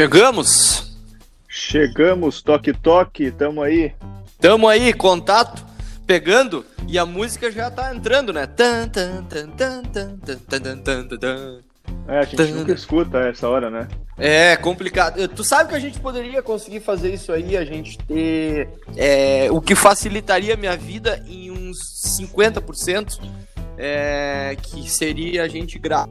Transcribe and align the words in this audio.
Chegamos! 0.00 0.96
Chegamos, 1.46 2.40
toque 2.40 2.72
toque, 2.72 3.30
tamo 3.30 3.62
aí. 3.62 3.92
Tamo 4.40 4.66
aí, 4.66 4.94
contato 4.94 5.62
pegando 6.06 6.64
e 6.88 6.98
a 6.98 7.04
música 7.04 7.52
já 7.52 7.70
tá 7.70 7.94
entrando, 7.94 8.32
né? 8.32 8.48
É, 12.08 12.18
a 12.18 12.22
gente 12.22 12.52
nunca 12.52 12.72
escuta 12.72 13.18
essa 13.18 13.46
hora, 13.46 13.68
né? 13.68 13.88
É, 14.16 14.56
complicado. 14.56 15.28
Tu 15.28 15.44
sabe 15.44 15.68
que 15.68 15.76
a 15.76 15.80
gente 15.80 16.00
poderia 16.00 16.40
conseguir 16.40 16.80
fazer 16.80 17.12
isso 17.12 17.30
aí, 17.30 17.54
a 17.54 17.64
gente 17.66 17.98
ter 17.98 18.70
é, 18.96 19.48
o 19.50 19.60
que 19.60 19.74
facilitaria 19.74 20.54
a 20.54 20.56
minha 20.56 20.78
vida 20.78 21.22
em 21.28 21.50
uns 21.50 21.78
50%, 22.18 23.20
é, 23.76 24.56
que 24.62 24.90
seria 24.90 25.42
a 25.42 25.48
gente 25.48 25.78
gravar 25.78 26.08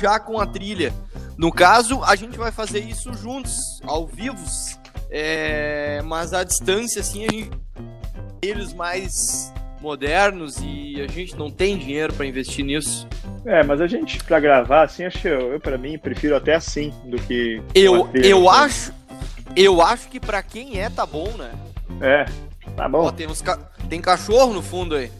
já 0.00 0.20
com 0.20 0.38
a 0.38 0.46
trilha. 0.46 0.94
No 1.36 1.52
caso, 1.52 2.02
a 2.04 2.16
gente 2.16 2.36
vai 2.38 2.50
fazer 2.50 2.80
isso 2.80 3.12
juntos, 3.14 3.80
ao 3.84 4.06
vivo, 4.06 4.42
é, 5.10 6.00
mas 6.04 6.32
à 6.32 6.42
distância, 6.44 7.00
assim, 7.00 7.26
a 7.26 7.32
gente 7.32 7.50
eles 8.42 8.72
mais 8.72 9.52
modernos 9.80 10.56
e 10.62 11.00
a 11.00 11.06
gente 11.10 11.34
não 11.36 11.50
tem 11.50 11.76
dinheiro 11.76 12.12
para 12.12 12.26
investir 12.26 12.64
nisso. 12.64 13.06
É, 13.44 13.62
mas 13.62 13.80
a 13.80 13.86
gente, 13.86 14.22
pra 14.24 14.40
gravar, 14.40 14.82
assim, 14.82 15.04
acho 15.04 15.18
que 15.20 15.28
eu, 15.28 15.52
eu 15.52 15.60
pra 15.60 15.76
mim, 15.78 15.98
prefiro 15.98 16.34
até 16.36 16.54
assim 16.54 16.92
do 17.04 17.16
que. 17.18 17.62
Eu, 17.74 18.08
eu 18.14 18.48
acho, 18.48 18.92
eu 19.54 19.80
acho 19.82 20.08
que 20.08 20.18
para 20.18 20.42
quem 20.42 20.80
é 20.80 20.88
tá 20.90 21.04
bom, 21.06 21.28
né? 21.36 21.50
É, 22.00 22.24
tá 22.76 22.86
Ó, 22.86 22.88
bom. 22.88 23.10
tem, 23.12 23.26
uns 23.26 23.42
ca- 23.42 23.58
tem 23.88 24.00
cachorro 24.00 24.52
no 24.52 24.62
fundo 24.62 24.94
aí. 24.96 25.10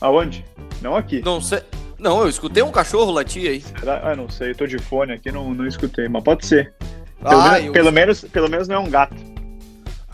Aonde? 0.00 0.44
Não 0.80 0.96
aqui. 0.96 1.20
Não 1.24 1.40
sei. 1.40 1.62
Não, 2.04 2.20
eu 2.20 2.28
escutei 2.28 2.62
um 2.62 2.70
cachorro 2.70 3.10
latir 3.10 3.48
aí. 3.50 3.60
Será? 3.80 4.10
Ah, 4.12 4.14
não 4.14 4.28
sei, 4.28 4.50
eu 4.50 4.54
tô 4.54 4.66
de 4.66 4.78
fone 4.78 5.12
aqui, 5.14 5.32
não, 5.32 5.54
não 5.54 5.66
escutei, 5.66 6.06
mas 6.06 6.22
pode 6.22 6.46
ser. 6.46 6.74
Pelo, 7.26 7.40
Ah, 7.40 7.52
menos, 7.52 7.66
eu- 7.66 7.72
pelo, 7.72 7.90
menos, 7.92 8.20
pelo 8.26 8.50
menos 8.50 8.68
não 8.68 8.76
é 8.76 8.78
um 8.78 8.90
gato. 8.90 9.16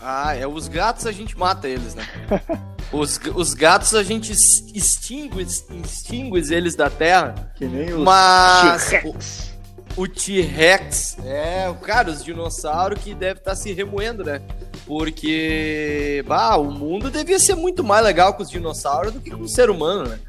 ah, 0.01 0.33
é 0.35 0.47
os 0.47 0.69
gatos 0.69 1.05
a 1.05 1.11
gente 1.11 1.37
mata 1.37 1.67
eles, 1.67 1.93
né? 1.93 2.07
Os, 2.93 3.17
os 3.35 3.53
gatos 3.53 3.95
a 3.95 4.03
gente 4.03 4.33
extingue, 4.33 5.41
extingue 5.41 6.53
eles 6.53 6.75
da 6.75 6.89
terra. 6.89 7.53
Que 7.55 7.65
nem 7.65 7.93
o 7.93 7.99
Mas 8.01 8.89
T-Rex. 8.89 9.51
o 9.95 10.07
T-Rex, 10.09 11.17
é, 11.23 11.69
o 11.69 11.75
cara, 11.75 12.09
os 12.09 12.21
dinossauros 12.21 13.01
que 13.01 13.13
deve 13.13 13.39
estar 13.39 13.55
se 13.55 13.71
remoendo, 13.71 14.25
né? 14.25 14.41
Porque, 14.85 16.21
bah, 16.27 16.57
o 16.57 16.69
mundo 16.69 17.09
devia 17.09 17.39
ser 17.39 17.55
muito 17.55 17.81
mais 17.81 18.03
legal 18.03 18.33
com 18.33 18.43
os 18.43 18.49
dinossauros 18.49 19.13
do 19.13 19.21
que 19.21 19.31
com 19.31 19.43
o 19.43 19.47
ser 19.47 19.69
humano, 19.69 20.09
né? 20.09 20.19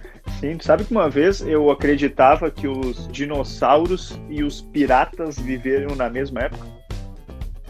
Sim, 0.42 0.56
tu 0.56 0.64
sabe 0.64 0.82
que 0.84 0.90
uma 0.90 1.08
vez 1.08 1.40
eu 1.40 1.70
acreditava 1.70 2.50
que 2.50 2.66
os 2.66 3.06
dinossauros 3.12 4.18
e 4.28 4.42
os 4.42 4.60
piratas 4.60 5.38
viveram 5.38 5.94
na 5.94 6.10
mesma 6.10 6.40
época? 6.40 6.66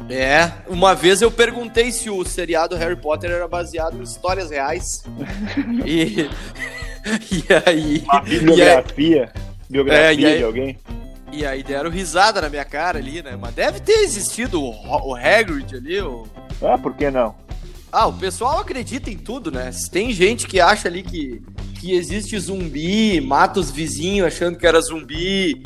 É, 0.09 0.51
uma 0.67 0.95
vez 0.95 1.21
eu 1.21 1.31
perguntei 1.31 1.93
se 1.93 2.09
o 2.09 2.25
seriado 2.25 2.75
Harry 2.75 2.97
Potter 2.97 3.31
era 3.31 3.47
baseado 3.47 3.99
em 3.99 4.03
histórias 4.03 4.49
reais. 4.49 5.05
e, 5.85 6.31
e 7.31 7.45
aí. 7.67 8.05
Uma 8.11 8.21
bibliografia. 8.23 9.31
Biografia 9.69 10.29
É, 10.29 10.31
aí- 10.31 10.39
de 10.39 10.45
alguém? 10.45 10.79
E 11.31 11.45
aí 11.45 11.63
deram 11.63 11.91
risada 11.91 12.41
na 12.41 12.49
minha 12.49 12.65
cara 12.65 12.99
ali, 12.99 13.21
né? 13.23 13.37
Mas 13.39 13.55
deve 13.55 13.81
ter 13.81 13.99
existido 14.01 14.63
o, 14.63 14.71
o 15.11 15.15
Hagrid 15.15 15.77
ali, 15.77 16.01
o... 16.01 16.27
Ah, 16.63 16.79
por 16.79 16.95
que 16.95 17.11
não? 17.11 17.35
Ah, 17.91 18.07
o 18.07 18.15
pessoal 18.15 18.61
acredita 18.61 19.11
em 19.11 19.19
tudo, 19.19 19.51
né? 19.53 19.71
Tem 19.91 20.11
gente 20.11 20.47
que 20.47 20.59
acha 20.59 20.89
ali 20.89 21.03
que, 21.03 21.43
que 21.83 21.95
existe 21.97 22.39
zumbi, 22.39 23.21
mata 23.21 23.59
os 23.59 23.69
vizinhos 23.69 24.29
achando 24.29 24.57
que 24.57 24.65
era 24.65 24.81
zumbi. 24.81 25.61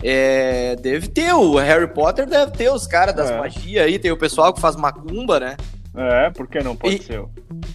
É, 0.00 0.76
deve 0.76 1.08
ter, 1.08 1.32
o 1.34 1.56
Harry 1.56 1.88
Potter 1.92 2.24
deve 2.24 2.52
ter 2.52 2.70
os 2.70 2.86
caras 2.86 3.16
das 3.16 3.30
É. 3.32 3.36
magias 3.36 3.84
aí, 3.84 3.98
tem 3.98 4.12
o 4.12 4.16
pessoal 4.16 4.54
que 4.54 4.60
faz 4.60 4.76
macumba, 4.76 5.40
né? 5.40 5.56
É, 5.96 6.30
por 6.30 6.46
que 6.46 6.60
não 6.62 6.76
pode 6.76 6.94
E- 6.96 7.02
ser? 7.02 7.24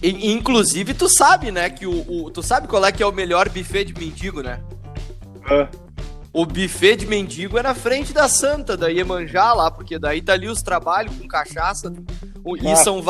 E, 0.02 0.32
inclusive, 0.32 0.94
tu 0.94 1.06
sabe, 1.06 1.50
né, 1.50 1.68
que 1.68 1.86
o, 1.86 2.24
o- 2.24 2.30
Tu 2.30 2.42
sabe 2.42 2.66
qual 2.66 2.82
é 2.86 2.90
que 2.92 3.02
é 3.02 3.06
o 3.06 3.12
melhor 3.12 3.48
buffet 3.50 3.84
de 3.84 3.92
mendigo, 4.00 4.40
né? 4.42 4.60
Ah, 5.44 5.68
O 6.32 6.46
buffet 6.46 6.96
de 6.96 7.06
mendigo 7.06 7.58
é 7.58 7.62
na 7.62 7.74
frente 7.74 8.12
da 8.12 8.26
Santa, 8.26 8.74
da 8.74 8.88
Iemanjá 8.88 9.52
lá, 9.52 9.70
porque 9.70 9.98
daí 9.98 10.22
tá 10.22 10.32
ali 10.32 10.48
os 10.48 10.62
trabalhos 10.62 11.14
com 11.16 11.28
cachaça. 11.28 11.92
E, 12.62 12.68
Ah. 12.68 12.76
são 12.76 13.04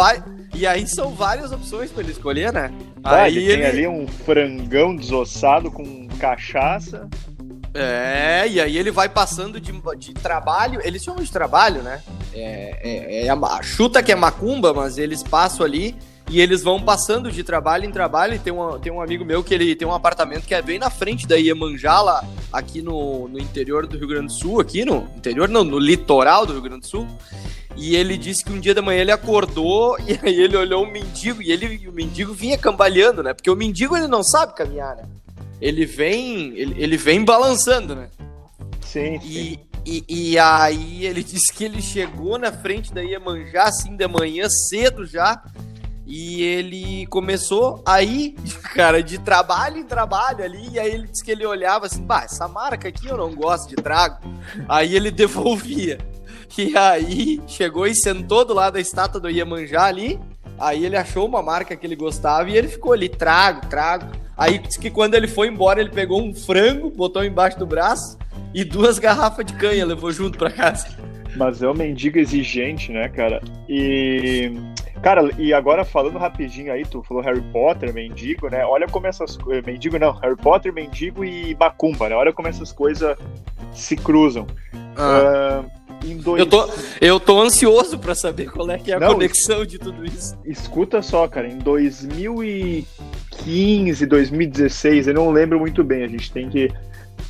e 0.55 0.67
aí 0.67 0.87
são 0.89 1.15
várias 1.15 1.53
opções 1.53 1.91
pra 1.91 2.03
ele 2.03 2.13
escolher, 2.13 2.53
né? 2.53 2.73
tá, 3.03 3.23
aí 3.23 3.39
ele 3.39 3.63
tem 3.63 3.67
ali 3.67 3.87
um 3.87 4.07
frangão 4.07 4.95
desossado 4.97 5.71
com 5.71 6.09
cachaça. 6.19 7.09
É, 7.75 8.47
e 8.49 8.61
aí 8.61 8.77
ele 8.77 8.91
vai 8.91 9.09
passando 9.09 9.59
de, 9.59 9.73
de 9.97 10.13
trabalho, 10.15 10.81
eles 10.85 11.03
chamam 11.03 11.23
de 11.23 11.31
trabalho, 11.31 11.83
né? 11.83 12.03
É, 12.35 13.23
é, 13.23 13.27
é 13.27 13.31
a 13.31 13.63
chuta 13.63 14.03
que 14.03 14.13
é 14.13 14.15
macumba, 14.15 14.75
mas 14.75 14.99
eles 14.99 15.23
passam 15.23 15.65
ali 15.65 15.97
e 16.33 16.41
eles 16.41 16.63
vão 16.63 16.81
passando 16.81 17.31
de 17.31 17.45
trabalho 17.45 17.85
em 17.85 17.91
trabalho. 17.91 18.35
E 18.35 18.39
tem, 18.39 18.51
uma, 18.51 18.79
tem 18.79 18.91
um 18.91 19.03
amigo 19.03 19.23
meu 19.23 19.45
que 19.45 19.53
ele 19.53 19.77
tem 19.77 19.87
um 19.87 19.93
apartamento 19.93 20.47
que 20.47 20.55
é 20.55 20.63
bem 20.63 20.79
na 20.79 20.89
frente 20.89 21.27
da 21.27 21.37
Iemanjá, 21.37 22.01
lá, 22.01 22.27
aqui 22.51 22.81
no, 22.81 23.29
no 23.29 23.39
interior 23.39 23.87
do 23.87 23.99
Rio 23.99 24.09
Grande 24.09 24.29
do 24.29 24.33
Sul, 24.33 24.59
aqui 24.59 24.83
no 24.83 25.07
interior, 25.15 25.47
não, 25.47 25.63
no 25.63 25.79
litoral 25.79 26.47
do 26.47 26.55
Rio 26.55 26.63
Grande 26.63 26.81
do 26.81 26.87
Sul. 26.87 27.07
E 27.77 27.95
ele 27.97 28.17
disse 28.17 28.43
que 28.43 28.51
um 28.51 28.59
dia 28.59 28.75
da 28.75 28.81
manhã 28.81 29.03
ele 29.03 29.13
acordou 29.13 29.99
e 30.09 30.19
aí 30.23 30.41
ele 30.41 30.57
olhou 30.57 30.87
um 30.87 30.91
mendigo 30.91 31.43
e 31.43 31.53
ele, 31.53 31.87
o 31.87 31.93
mendigo 31.93 32.33
vinha 32.33 32.57
cambaleando, 32.57 33.23
né? 33.23 33.35
Porque 33.35 33.51
o 33.51 33.57
mendigo 33.57 33.95
ele 33.95 34.09
não 34.09 34.23
sabe 34.23 34.55
caminhar, 34.55 34.97
né? 34.97 35.05
Ele 35.61 35.85
vem, 35.85 36.57
ele, 36.57 36.83
ele 36.83 36.97
vem 36.97 37.23
balançando, 37.23 37.95
né? 37.95 38.09
Sim, 38.81 39.21
sim. 39.21 39.29
E, 39.29 39.61
e, 39.85 40.05
e 40.09 40.39
aí 40.39 41.05
ele 41.05 41.23
disse 41.23 41.53
que 41.53 41.65
ele 41.65 41.83
chegou 41.83 42.39
na 42.39 42.51
frente 42.51 42.91
da 42.91 43.03
Iemanjá, 43.03 43.65
assim, 43.65 43.95
da 43.97 44.09
manhã, 44.09 44.49
cedo 44.49 45.05
já. 45.05 45.43
E 46.07 46.43
ele 46.43 47.07
começou 47.07 47.83
aí, 47.87 48.35
cara, 48.75 49.03
de 49.03 49.19
trabalho 49.19 49.79
em 49.79 49.85
trabalho 49.85 50.45
ali. 50.45 50.71
E 50.73 50.79
aí 50.79 50.93
ele 50.93 51.07
disse 51.07 51.25
que 51.25 51.31
ele 51.31 51.47
olhava 51.47 51.87
assim, 51.87 52.03
bah, 52.03 52.25
essa 52.25 52.49
marca 52.49 52.89
aqui 52.89 53.07
eu 53.07 53.17
não 53.17 53.35
gosto 53.35 53.69
de 53.69 53.77
trago. 53.77 54.19
Aí 54.69 54.95
ele 54.95 55.11
devolvia. 55.13 55.99
E 56.59 56.77
aí 56.77 57.41
chegou 57.47 57.87
e 57.87 57.95
sentou 57.95 58.45
do 58.45 58.53
lado 58.53 58.75
da 58.75 58.81
estátua 58.81 59.21
do 59.21 59.31
Iemanjá 59.31 59.85
ali. 59.85 60.21
Aí 60.59 60.85
ele 60.85 60.97
achou 60.97 61.27
uma 61.27 61.43
marca 61.43 61.75
que 61.75 61.87
ele 61.87 61.97
gostava 61.97 62.51
e 62.51 62.57
ele 62.57 62.69
ficou 62.69 62.93
ali, 62.93 63.09
trago, 63.09 63.67
trago. 63.69 64.13
Aí 64.37 64.59
disse 64.59 64.79
que 64.79 64.91
quando 64.91 65.15
ele 65.15 65.27
foi 65.27 65.49
embora, 65.49 65.81
ele 65.81 65.91
pegou 65.91 66.23
um 66.23 66.35
frango, 66.35 66.91
botou 66.91 67.25
embaixo 67.25 67.59
do 67.59 67.67
braço 67.67 68.19
e 68.53 68.65
duas 68.65 68.99
garrafas 68.99 69.47
de 69.47 69.55
canha 69.55 69.87
levou 69.87 70.13
junto 70.13 70.39
pra 70.39 70.51
casa. 70.51 70.89
Mas 71.37 71.63
é 71.63 71.69
um 71.69 71.75
mendigo 71.75 72.19
exigente, 72.19 72.93
né, 72.93 73.09
cara? 73.09 73.41
E. 73.69 74.53
Cara, 75.03 75.29
e 75.37 75.53
agora 75.53 75.85
falando 75.85 76.17
rapidinho 76.17 76.73
aí, 76.73 76.85
tu 76.85 77.03
falou 77.03 77.21
Harry 77.25 77.41
Potter, 77.53 77.93
mendigo, 77.93 78.49
né? 78.49 78.65
Olha 78.65 78.87
como 78.87 79.09
essas 79.09 79.37
coisas. 79.37 79.65
Mendigo 79.65 79.99
não, 79.99 80.13
Harry 80.13 80.37
Potter, 80.37 80.73
mendigo 80.73 81.25
e 81.25 81.57
macumba, 81.59 82.09
né? 82.09 82.15
Olha 82.15 82.33
como 82.33 82.47
essas 82.47 82.71
coisas 82.73 83.17
se 83.75 83.97
cruzam. 83.97 84.47
Ah, 84.97 85.65
em 86.05 86.17
dois... 86.19 86.39
Eu 86.41 86.47
tô, 86.47 86.69
eu 87.01 87.19
tô 87.19 87.41
ansioso 87.41 87.99
pra 87.99 88.15
saber 88.15 88.49
qual 88.51 88.71
é 88.71 88.79
que 88.79 88.93
é 88.93 88.95
a 88.95 89.01
Não, 89.01 89.15
conexão 89.15 89.67
de 89.67 89.77
tudo 89.79 90.05
isso. 90.05 90.39
Escuta 90.45 91.03
só, 91.03 91.27
cara, 91.27 91.49
em 91.49 91.59
2015, 91.59 94.07
2016, 94.07 95.09
eu 95.09 95.15
não 95.15 95.33
lembro 95.33 95.59
muito 95.59 95.83
bem, 95.83 96.05
a 96.05 96.09
gente 96.09 96.31
tem 96.31 96.49
que, 96.49 96.71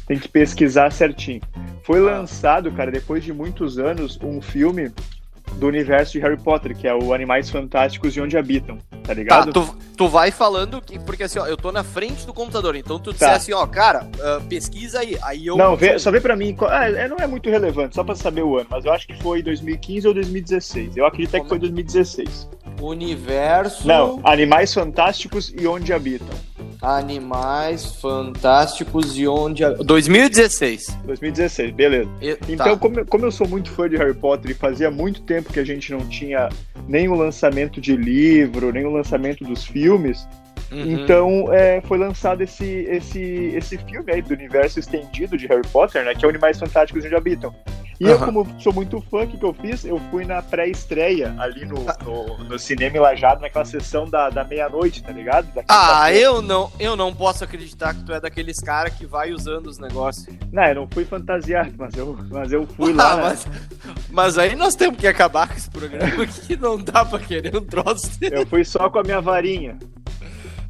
tem 0.07 0.19
que 0.19 0.29
pesquisar 0.29 0.93
certinho. 0.93 1.41
Foi 1.85 2.01
Ah. 2.01 2.19
lançado, 2.19 2.71
cara, 2.73 2.91
depois 2.91 3.25
de 3.25 3.33
muitos 3.33 3.79
anos, 3.79 4.19
um 4.23 4.43
filme 4.43 4.91
do 5.57 5.67
universo 5.67 6.13
de 6.13 6.19
Harry 6.21 6.37
Potter, 6.37 6.77
que 6.77 6.87
é 6.89 6.95
o 6.95 7.13
Animais 7.15 7.49
Fantásticos 7.51 8.17
e 8.17 8.21
Onde 8.21 8.37
Habitam, 8.37 8.77
tá 8.77 8.99
Tá, 9.09 9.15
ligado? 9.15 9.53
tu, 9.53 9.77
tu 9.97 10.09
vai 10.09 10.31
falando, 10.31 10.81
que, 10.81 10.99
porque 10.99 11.25
assim, 11.25 11.39
ó, 11.39 11.47
eu 11.47 11.57
tô 11.57 11.71
na 11.73 11.85
frente 11.85 12.27
do 12.27 12.33
computador, 12.33 12.75
então 12.77 12.99
tu 12.99 13.13
Tá. 13.13 13.27
disser 13.27 13.31
assim, 13.35 13.53
ó, 13.53 13.67
cara, 13.67 14.09
ah, 14.21 14.41
pesquisa 14.49 15.01
aí. 15.01 15.17
Aí 15.23 15.47
eu. 15.47 15.57
Não, 15.57 15.77
vê, 15.77 15.99
só 15.99 16.11
vê 16.11 16.21
pra 16.21 16.35
mim. 16.37 16.57
Ah, 16.69 16.89
é, 16.89 17.07
não 17.09 17.17
é 17.19 17.27
muito 17.27 17.49
relevante, 17.51 17.95
só 17.95 18.03
pra 18.03 18.15
saber 18.15 18.43
o 18.43 18.57
ano, 18.57 18.67
mas 18.71 18.85
eu 18.85 18.93
acho 18.93 19.07
que 19.07 19.21
foi 19.23 19.43
2015 19.43 20.09
ou 20.09 20.15
2016. 20.15 20.97
Eu 20.97 21.07
acredito 21.07 21.41
que 21.41 21.49
foi 21.49 21.59
2016. 21.59 22.49
Universo. 22.81 23.87
Não, 23.87 24.21
Animais 24.25 24.73
Fantásticos 24.73 25.53
e 25.59 25.67
Onde 25.67 25.93
Habitam. 25.93 26.29
Animais 26.83 27.95
Fantásticos 28.01 29.17
e 29.17 29.27
onde. 29.29 29.65
a- 29.65 29.71
2016. 29.71 30.87
2016, 31.05 31.71
beleza. 31.73 32.11
E- 32.21 32.37
Então, 32.49 32.67
tá. 32.75 32.77
como, 32.77 32.99
eu- 33.01 33.07
como 33.07 33.25
eu 33.25 33.31
sou 33.33 33.47
muito 33.49 33.71
fã 33.71 33.89
de 33.89 33.97
Harry 33.97 34.15
Potter 34.15 34.51
e 34.51 34.55
fazia 34.55 34.91
muito 34.91 35.23
tempo 35.23 35.53
que 35.53 35.61
a 35.61 35.65
gente 35.65 35.93
não 35.93 36.01
tinha 36.01 36.49
nem 36.89 37.09
o 37.09 37.15
lançamento 37.15 37.81
de 37.81 37.97
livro, 37.97 38.73
nem 38.73 38.85
o 38.85 38.91
lançamento 38.91 39.45
dos 39.45 39.65
filmes, 39.65 40.27
Uhum. 40.73 40.91
então 40.91 41.53
é, 41.53 41.83
foi 41.83 41.99
lançado 41.99 42.43
esse, 42.43 42.65
esse, 42.65 43.21
esse 43.55 43.77
filme 43.77 44.11
aí 44.11 44.23
do 44.23 44.33
universo 44.33 44.81
estendido 44.81 45.37
de 45.37 45.47
Harry 45.47 45.67
Potter, 45.69 46.03
né? 46.05 46.15
Que 46.15 46.25
é 46.25 46.29
Animais 46.29 46.59
Fantásticos 46.59 47.05
Onde 47.05 47.15
Habitam. 47.15 47.55
E 48.03 48.05
eu, 48.05 48.19
como 48.19 48.45
sou 48.59 48.73
muito 48.73 49.01
fã, 49.03 49.23
o 49.23 49.29
que, 49.29 49.37
que 49.37 49.45
eu 49.45 49.55
fiz? 49.55 49.85
Eu 49.85 50.01
fui 50.11 50.25
na 50.25 50.43
pré-estreia 50.43 51.33
ali 51.39 51.65
no, 51.65 51.77
no, 52.05 52.45
no 52.45 52.59
cinema 52.59 52.99
Lajado, 52.99 53.41
naquela 53.41 53.65
sessão 53.65 54.09
da, 54.09 54.29
da 54.29 54.43
meia-noite, 54.43 55.05
tá 55.05 55.13
ligado? 55.13 55.47
Da 55.55 55.63
ah, 55.69 56.13
eu 56.13 56.43
não, 56.43 56.73
eu 56.81 56.97
não 56.97 57.15
posso 57.15 57.45
acreditar 57.45 57.95
que 57.95 58.03
tu 58.03 58.13
é 58.13 58.21
daqueles 58.21 58.59
caras 58.59 58.93
que 58.95 59.07
vai 59.07 59.31
usando 59.33 59.69
os 59.69 59.79
negócios. 59.79 60.27
Não, 60.51 60.65
eu 60.65 60.75
não 60.75 60.89
fui 60.91 61.05
fantasiado, 61.05 61.73
mas 61.79 61.95
eu, 61.95 62.19
mas 62.29 62.53
eu 62.53 62.67
fui 62.67 62.93
lá. 62.93 63.13
Ah, 63.13 63.17
né? 63.17 63.23
mas, 63.23 63.47
mas, 64.11 64.39
aí 64.39 64.57
nós 64.57 64.75
temos 64.75 64.99
que 64.99 65.07
acabar 65.07 65.47
com 65.47 65.55
esse 65.55 65.71
programa 65.71 66.27
que 66.27 66.57
não 66.57 66.79
dá 66.79 67.05
pra 67.05 67.21
querer 67.21 67.55
um 67.57 67.65
troço. 67.65 68.11
Eu 68.21 68.45
fui 68.47 68.65
só 68.65 68.91
com 68.91 68.99
a 68.99 69.03
minha 69.05 69.21
varinha. 69.21 69.79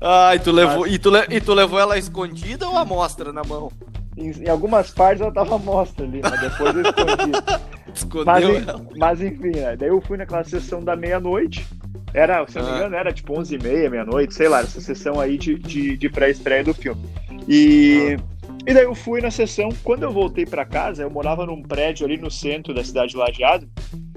Ah, 0.03 0.35
e 0.35 0.41
tu 0.41 0.51
levou, 0.51 0.87
e 0.87 0.99
tu, 0.99 1.11
e 1.31 1.41
tu 1.41 1.55
levou 1.55 1.79
ela 1.79 1.97
escondida 1.97 2.69
ou 2.69 2.77
a 2.77 2.85
mostra 2.85 3.33
na 3.33 3.45
mão? 3.45 3.71
Em, 4.17 4.31
em, 4.31 4.49
algumas 4.49 4.91
partes 4.91 5.23
ela 5.23 5.33
tava 5.33 5.59
mostra 5.59 6.05
ali, 6.05 6.21
mas 6.21 6.41
depois 6.41 6.75
eu 6.75 6.83
escondi. 6.83 7.63
Escondeu 7.95 8.25
mas, 8.25 8.69
ela. 8.69 8.87
mas 8.97 9.21
enfim, 9.21 9.51
né? 9.51 9.77
daí 9.77 9.89
eu 9.89 10.01
fui 10.01 10.17
naquela 10.17 10.43
sessão 10.45 10.83
da 10.83 10.97
meia-noite. 10.97 11.67
Era, 12.15 12.47
se 12.47 12.59
não 12.59 12.65
me 12.65 12.71
ah. 12.71 12.77
engano, 12.77 12.97
era 12.97 13.13
tipo 13.13 13.35
11h30, 13.35 13.91
meia-noite, 13.91 14.35
sei 14.35 14.49
lá, 14.49 14.61
essa 14.61 14.81
sessão 14.81 15.21
aí 15.21 15.37
de, 15.39 15.59
de, 15.59 15.97
de 15.97 16.09
pré-estreia 16.09 16.65
do 16.65 16.75
filme. 16.75 17.03
E, 17.47 18.17
ah. 18.19 18.53
e 18.67 18.75
daí 18.75 18.85
eu 18.85 18.95
fui 18.95 19.21
na 19.21 19.31
sessão. 19.31 19.69
Quando 19.83 20.05
eu 20.05 20.13
voltei 20.13 20.47
para 20.47 20.65
casa, 20.65 21.03
eu 21.03 21.11
morava 21.11 21.45
num 21.47 21.63
prédio 21.63 22.07
ali 22.07 22.17
no 22.17 22.31
centro 22.31 22.73
da 22.73 22.83
cidade 22.83 23.13
de 23.13 23.19
Lajeado. 23.19 23.69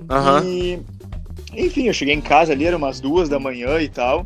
Uhum. 0.10 0.50
E, 0.50 0.80
enfim, 1.54 1.88
eu 1.88 1.94
cheguei 1.94 2.14
em 2.14 2.22
casa 2.22 2.54
ali, 2.54 2.66
era 2.66 2.78
umas 2.78 3.00
duas 3.00 3.28
da 3.28 3.40
manhã 3.40 3.80
e 3.82 3.90
tal. 3.90 4.26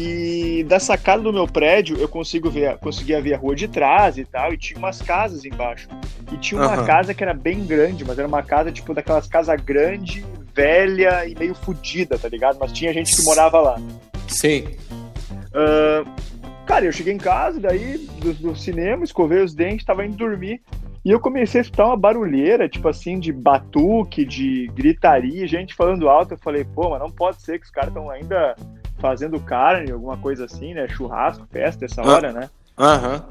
E 0.00 0.62
da 0.62 0.78
sacada 0.78 1.20
do 1.24 1.32
meu 1.32 1.48
prédio 1.48 1.96
eu 1.98 2.08
consigo 2.08 2.48
ver, 2.48 2.78
conseguia 2.78 3.20
ver 3.20 3.34
a 3.34 3.36
rua 3.36 3.56
de 3.56 3.66
trás 3.66 4.16
e 4.16 4.24
tal, 4.24 4.52
e 4.52 4.56
tinha 4.56 4.78
umas 4.78 5.02
casas 5.02 5.44
embaixo. 5.44 5.88
E 6.32 6.36
tinha 6.36 6.60
uma 6.60 6.78
uhum. 6.78 6.86
casa 6.86 7.12
que 7.12 7.20
era 7.20 7.34
bem 7.34 7.66
grande, 7.66 8.04
mas 8.04 8.16
era 8.16 8.28
uma 8.28 8.40
casa 8.40 8.70
tipo 8.70 8.94
daquelas 8.94 9.26
casas 9.26 9.60
grande, 9.60 10.24
velha 10.54 11.26
e 11.26 11.34
meio 11.36 11.52
fodida, 11.52 12.16
tá 12.16 12.28
ligado? 12.28 12.58
Mas 12.60 12.70
tinha 12.70 12.92
gente 12.92 13.16
que 13.16 13.22
morava 13.22 13.60
lá. 13.60 13.80
Sim. 14.28 14.68
Uh, 15.48 16.08
cara, 16.64 16.84
eu 16.84 16.92
cheguei 16.92 17.14
em 17.14 17.18
casa, 17.18 17.58
daí 17.58 17.98
do, 18.20 18.32
do 18.34 18.56
cinema, 18.56 19.02
escovei 19.02 19.42
os 19.42 19.52
dentes, 19.52 19.84
tava 19.84 20.06
indo 20.06 20.16
dormir. 20.16 20.62
E 21.04 21.10
eu 21.10 21.18
comecei 21.18 21.60
a 21.60 21.62
escutar 21.62 21.86
uma 21.86 21.96
barulheira, 21.96 22.68
tipo 22.68 22.86
assim, 22.86 23.18
de 23.18 23.32
batuque, 23.32 24.24
de 24.24 24.70
gritaria, 24.76 25.44
gente 25.48 25.74
falando 25.74 26.08
alto. 26.08 26.34
Eu 26.34 26.38
falei, 26.38 26.64
pô, 26.64 26.90
mas 26.90 27.00
não 27.00 27.10
pode 27.10 27.42
ser 27.42 27.58
que 27.58 27.64
os 27.64 27.70
caras 27.72 27.88
estão 27.88 28.08
ainda 28.08 28.54
fazendo 28.98 29.40
carne, 29.40 29.90
alguma 29.90 30.16
coisa 30.16 30.44
assim, 30.44 30.74
né? 30.74 30.86
Churrasco, 30.88 31.46
festa, 31.50 31.84
essa 31.84 32.02
ah. 32.02 32.06
hora, 32.06 32.32
né? 32.32 32.50
Aham. 32.76 33.24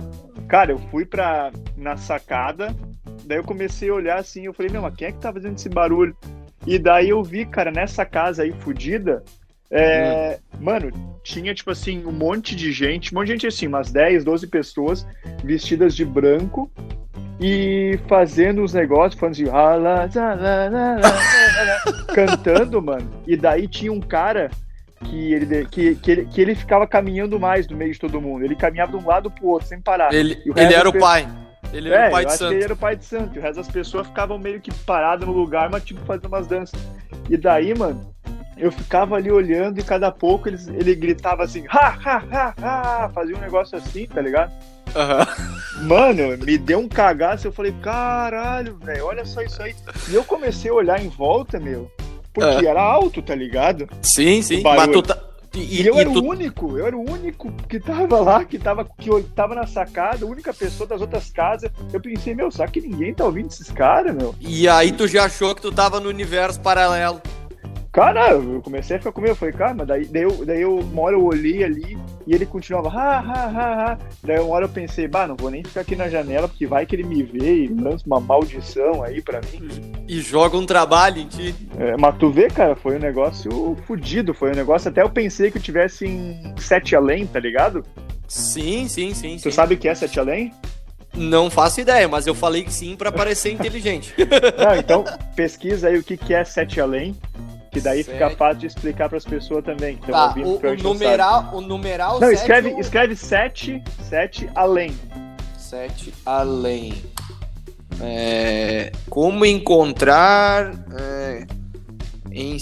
Cara, 0.47 0.71
eu 0.71 0.79
fui 0.91 1.05
pra, 1.05 1.51
na 1.75 1.97
sacada, 1.97 2.75
daí 3.25 3.37
eu 3.37 3.43
comecei 3.43 3.89
a 3.89 3.93
olhar 3.93 4.19
assim, 4.19 4.45
eu 4.45 4.53
falei, 4.53 4.71
meu, 4.71 4.81
mas 4.81 4.95
quem 4.95 5.07
é 5.07 5.11
que 5.11 5.19
tá 5.19 5.31
fazendo 5.31 5.55
esse 5.55 5.69
barulho? 5.69 6.15
E 6.65 6.77
daí 6.77 7.09
eu 7.09 7.23
vi, 7.23 7.45
cara, 7.45 7.71
nessa 7.71 8.05
casa 8.05 8.43
aí 8.43 8.51
fodida, 8.51 9.23
é, 9.69 10.39
hum. 10.53 10.63
mano, 10.63 10.91
tinha 11.23 11.53
tipo 11.53 11.71
assim, 11.71 12.05
um 12.05 12.11
monte 12.11 12.55
de 12.55 12.71
gente, 12.71 13.13
um 13.13 13.17
monte 13.19 13.27
de 13.27 13.33
gente 13.33 13.47
assim, 13.47 13.67
umas 13.67 13.91
10, 13.91 14.23
12 14.23 14.47
pessoas 14.47 15.07
vestidas 15.43 15.95
de 15.95 16.05
branco 16.05 16.71
e 17.39 17.99
fazendo 18.07 18.63
os 18.63 18.73
negócios, 18.73 19.19
falando 19.19 19.33
assim, 19.33 19.45
cantando, 22.13 22.81
mano. 22.81 23.09
E 23.27 23.35
daí 23.35 23.67
tinha 23.67 23.91
um 23.91 23.99
cara 23.99 24.49
que 25.03 25.33
ele, 25.33 25.65
que, 25.65 25.95
que, 25.95 26.11
ele, 26.11 26.25
que 26.25 26.41
ele 26.41 26.55
ficava 26.55 26.87
caminhando 26.87 27.39
mais 27.39 27.67
no 27.67 27.77
meio 27.77 27.93
de 27.93 27.99
todo 27.99 28.21
mundo. 28.21 28.43
Ele 28.43 28.55
caminhava 28.55 28.91
de 28.91 29.03
um 29.03 29.07
lado 29.07 29.29
pro 29.29 29.47
outro, 29.47 29.67
sem 29.67 29.79
parar. 29.79 30.13
Ele, 30.13 30.41
ele 30.55 30.73
era 30.73 30.89
o 30.89 30.97
pai. 30.97 31.27
Ele 31.73 31.89
era 31.89 32.05
é, 32.05 32.07
o 32.07 32.11
pai 32.11 32.25
de 32.25 32.37
santo. 32.37 32.53
ele 32.53 32.63
era 32.63 32.73
o 32.73 32.77
pai 32.77 32.95
de 32.95 33.05
santo. 33.05 33.35
E 33.35 33.39
o 33.39 33.41
resto 33.41 33.57
das 33.57 33.67
pessoas 33.67 34.07
ficavam 34.07 34.37
meio 34.39 34.59
que 34.61 34.73
paradas 34.73 35.27
no 35.27 35.33
lugar, 35.33 35.69
mas 35.69 35.83
tipo 35.83 36.03
fazendo 36.05 36.27
umas 36.27 36.47
danças. 36.47 36.79
E 37.29 37.37
daí, 37.37 37.77
mano, 37.77 38.13
eu 38.57 38.71
ficava 38.71 39.15
ali 39.15 39.31
olhando 39.31 39.79
e 39.79 39.83
cada 39.83 40.11
pouco 40.11 40.47
ele, 40.47 40.57
ele 40.73 40.95
gritava 40.95 41.43
assim, 41.43 41.65
ha, 41.69 41.97
ha, 42.03 42.23
ha, 42.31 42.53
ha, 42.61 43.09
fazia 43.09 43.35
um 43.35 43.39
negócio 43.39 43.77
assim, 43.77 44.07
tá 44.07 44.21
ligado? 44.21 44.51
Uhum. 44.87 45.87
Mano, 45.87 46.37
me 46.43 46.57
deu 46.57 46.79
um 46.79 46.87
cagaço, 46.87 47.47
eu 47.47 47.51
falei, 47.51 47.73
caralho, 47.83 48.77
velho, 48.77 49.05
olha 49.05 49.25
só 49.25 49.41
isso 49.41 49.61
aí. 49.61 49.75
E 50.09 50.15
eu 50.15 50.23
comecei 50.23 50.71
a 50.71 50.73
olhar 50.73 50.99
em 50.99 51.09
volta, 51.09 51.59
meu, 51.59 51.91
porque 52.41 52.65
é. 52.65 52.69
era 52.69 52.81
alto, 52.81 53.21
tá 53.21 53.35
ligado? 53.35 53.87
Sim, 54.01 54.41
sim. 54.41 54.61
Tá... 54.61 55.27
E, 55.55 55.81
e 55.81 55.87
eu 55.87 55.95
e 55.95 55.99
era 55.99 56.09
tu... 56.11 56.19
o 56.19 56.29
único, 56.29 56.77
eu 56.77 56.85
era 56.85 56.95
o 56.95 57.11
único 57.11 57.51
que 57.67 57.79
tava 57.79 58.19
lá, 58.19 58.45
que 58.45 58.59
tava, 58.59 58.85
que 58.85 59.09
tava 59.35 59.55
na 59.55 59.65
sacada, 59.65 60.25
a 60.25 60.29
única 60.29 60.53
pessoa 60.53 60.87
das 60.87 61.01
outras 61.01 61.31
casas. 61.31 61.71
Eu 61.91 61.99
pensei, 61.99 62.35
meu, 62.35 62.51
será 62.51 62.67
que 62.67 62.79
ninguém 62.81 63.13
tá 63.13 63.25
ouvindo 63.25 63.47
esses 63.47 63.71
caras, 63.71 64.15
meu? 64.15 64.35
E 64.39 64.67
aí 64.67 64.91
tu 64.91 65.07
já 65.07 65.25
achou 65.25 65.55
que 65.55 65.61
tu 65.61 65.71
tava 65.71 65.99
no 65.99 66.09
universo 66.09 66.59
paralelo. 66.59 67.21
Cara, 67.97 68.29
eu 68.29 68.61
comecei 68.61 68.95
a 68.95 68.99
ficar 68.99 69.11
com 69.11 69.21
medo, 69.21 69.31
eu 69.31 69.35
falei, 69.35 69.55
cara, 69.55 69.73
mas 69.73 69.87
daí, 69.87 70.05
daí, 70.05 70.21
eu, 70.21 70.45
daí 70.45 70.61
eu, 70.61 70.77
uma 70.77 71.01
hora 71.01 71.15
eu 71.15 71.25
olhei 71.25 71.63
ali 71.63 71.97
e 72.27 72.35
ele 72.35 72.45
continuava, 72.45 72.89
ha, 72.89 73.17
ha, 73.17 73.45
ha, 73.45 73.91
ha. 73.93 73.97
Daí 74.21 74.37
uma 74.37 74.53
hora 74.53 74.65
eu 74.65 74.69
pensei, 74.69 75.07
bah, 75.07 75.25
não 75.25 75.35
vou 75.35 75.49
nem 75.49 75.63
ficar 75.63 75.81
aqui 75.81 75.95
na 75.95 76.07
janela, 76.07 76.47
porque 76.47 76.67
vai 76.67 76.85
que 76.85 76.95
ele 76.95 77.03
me 77.03 77.23
vê 77.23 77.63
e 77.63 77.67
lança 77.67 78.05
uma 78.05 78.19
maldição 78.19 79.01
aí 79.01 79.19
pra 79.19 79.41
mim. 79.41 79.67
E 80.07 80.21
joga 80.21 80.55
um 80.55 80.65
trabalho 80.67 81.21
em 81.21 81.27
ti. 81.27 81.55
É, 81.79 81.97
mas 81.97 82.15
tu 82.19 82.29
vê, 82.29 82.49
cara, 82.49 82.75
foi 82.75 82.97
um 82.97 82.99
negócio 82.99 83.75
fodido, 83.87 84.31
foi 84.31 84.51
um 84.51 84.55
negócio, 84.55 84.89
até 84.89 85.01
eu 85.01 85.09
pensei 85.09 85.49
que 85.49 85.57
eu 85.57 85.61
tivesse 85.63 86.05
em 86.05 86.53
Sete 86.59 86.95
Além, 86.95 87.25
tá 87.25 87.39
ligado? 87.39 87.83
Sim, 88.27 88.87
sim, 88.87 89.15
sim. 89.15 89.37
Tu 89.37 89.49
sim. 89.49 89.51
sabe 89.51 89.73
o 89.73 89.77
que 89.77 89.87
é 89.87 89.95
Sete 89.95 90.19
Além? 90.19 90.53
Não 91.15 91.49
faço 91.49 91.81
ideia, 91.81 92.07
mas 92.07 92.27
eu 92.27 92.35
falei 92.35 92.63
que 92.63 92.71
sim 92.71 92.95
para 92.95 93.11
parecer 93.11 93.49
inteligente. 93.53 94.13
Não, 94.55 94.75
então 94.75 95.03
pesquisa 95.35 95.87
aí 95.87 95.97
o 95.97 96.03
que, 96.03 96.15
que 96.15 96.31
é 96.31 96.43
Sete 96.43 96.79
Além 96.79 97.15
que 97.77 97.81
daí 97.81 98.03
Sete. 98.03 98.13
fica 98.13 98.29
fácil 98.31 98.59
de 98.59 98.67
explicar 98.67 99.07
para 99.07 99.19
as 99.19 99.25
pessoas 99.25 99.63
também. 99.63 99.97
Que 99.97 100.11
tá, 100.11 100.27
ouvindo, 100.27 100.47
o, 100.47 100.71
o 100.71 100.75
numeral, 100.77 101.49
o 101.53 101.61
numeral 101.61 102.19
Não, 102.19 102.31
escreve, 102.31 102.71
ou... 102.71 102.79
escreve 102.79 103.15
7, 103.15 103.83
7 104.09 104.49
além. 104.55 104.97
7 105.57 106.13
além. 106.25 107.03
É, 108.01 108.91
como 109.09 109.45
encontrar 109.45 110.71
é, 110.99 111.45
em. 112.37 112.57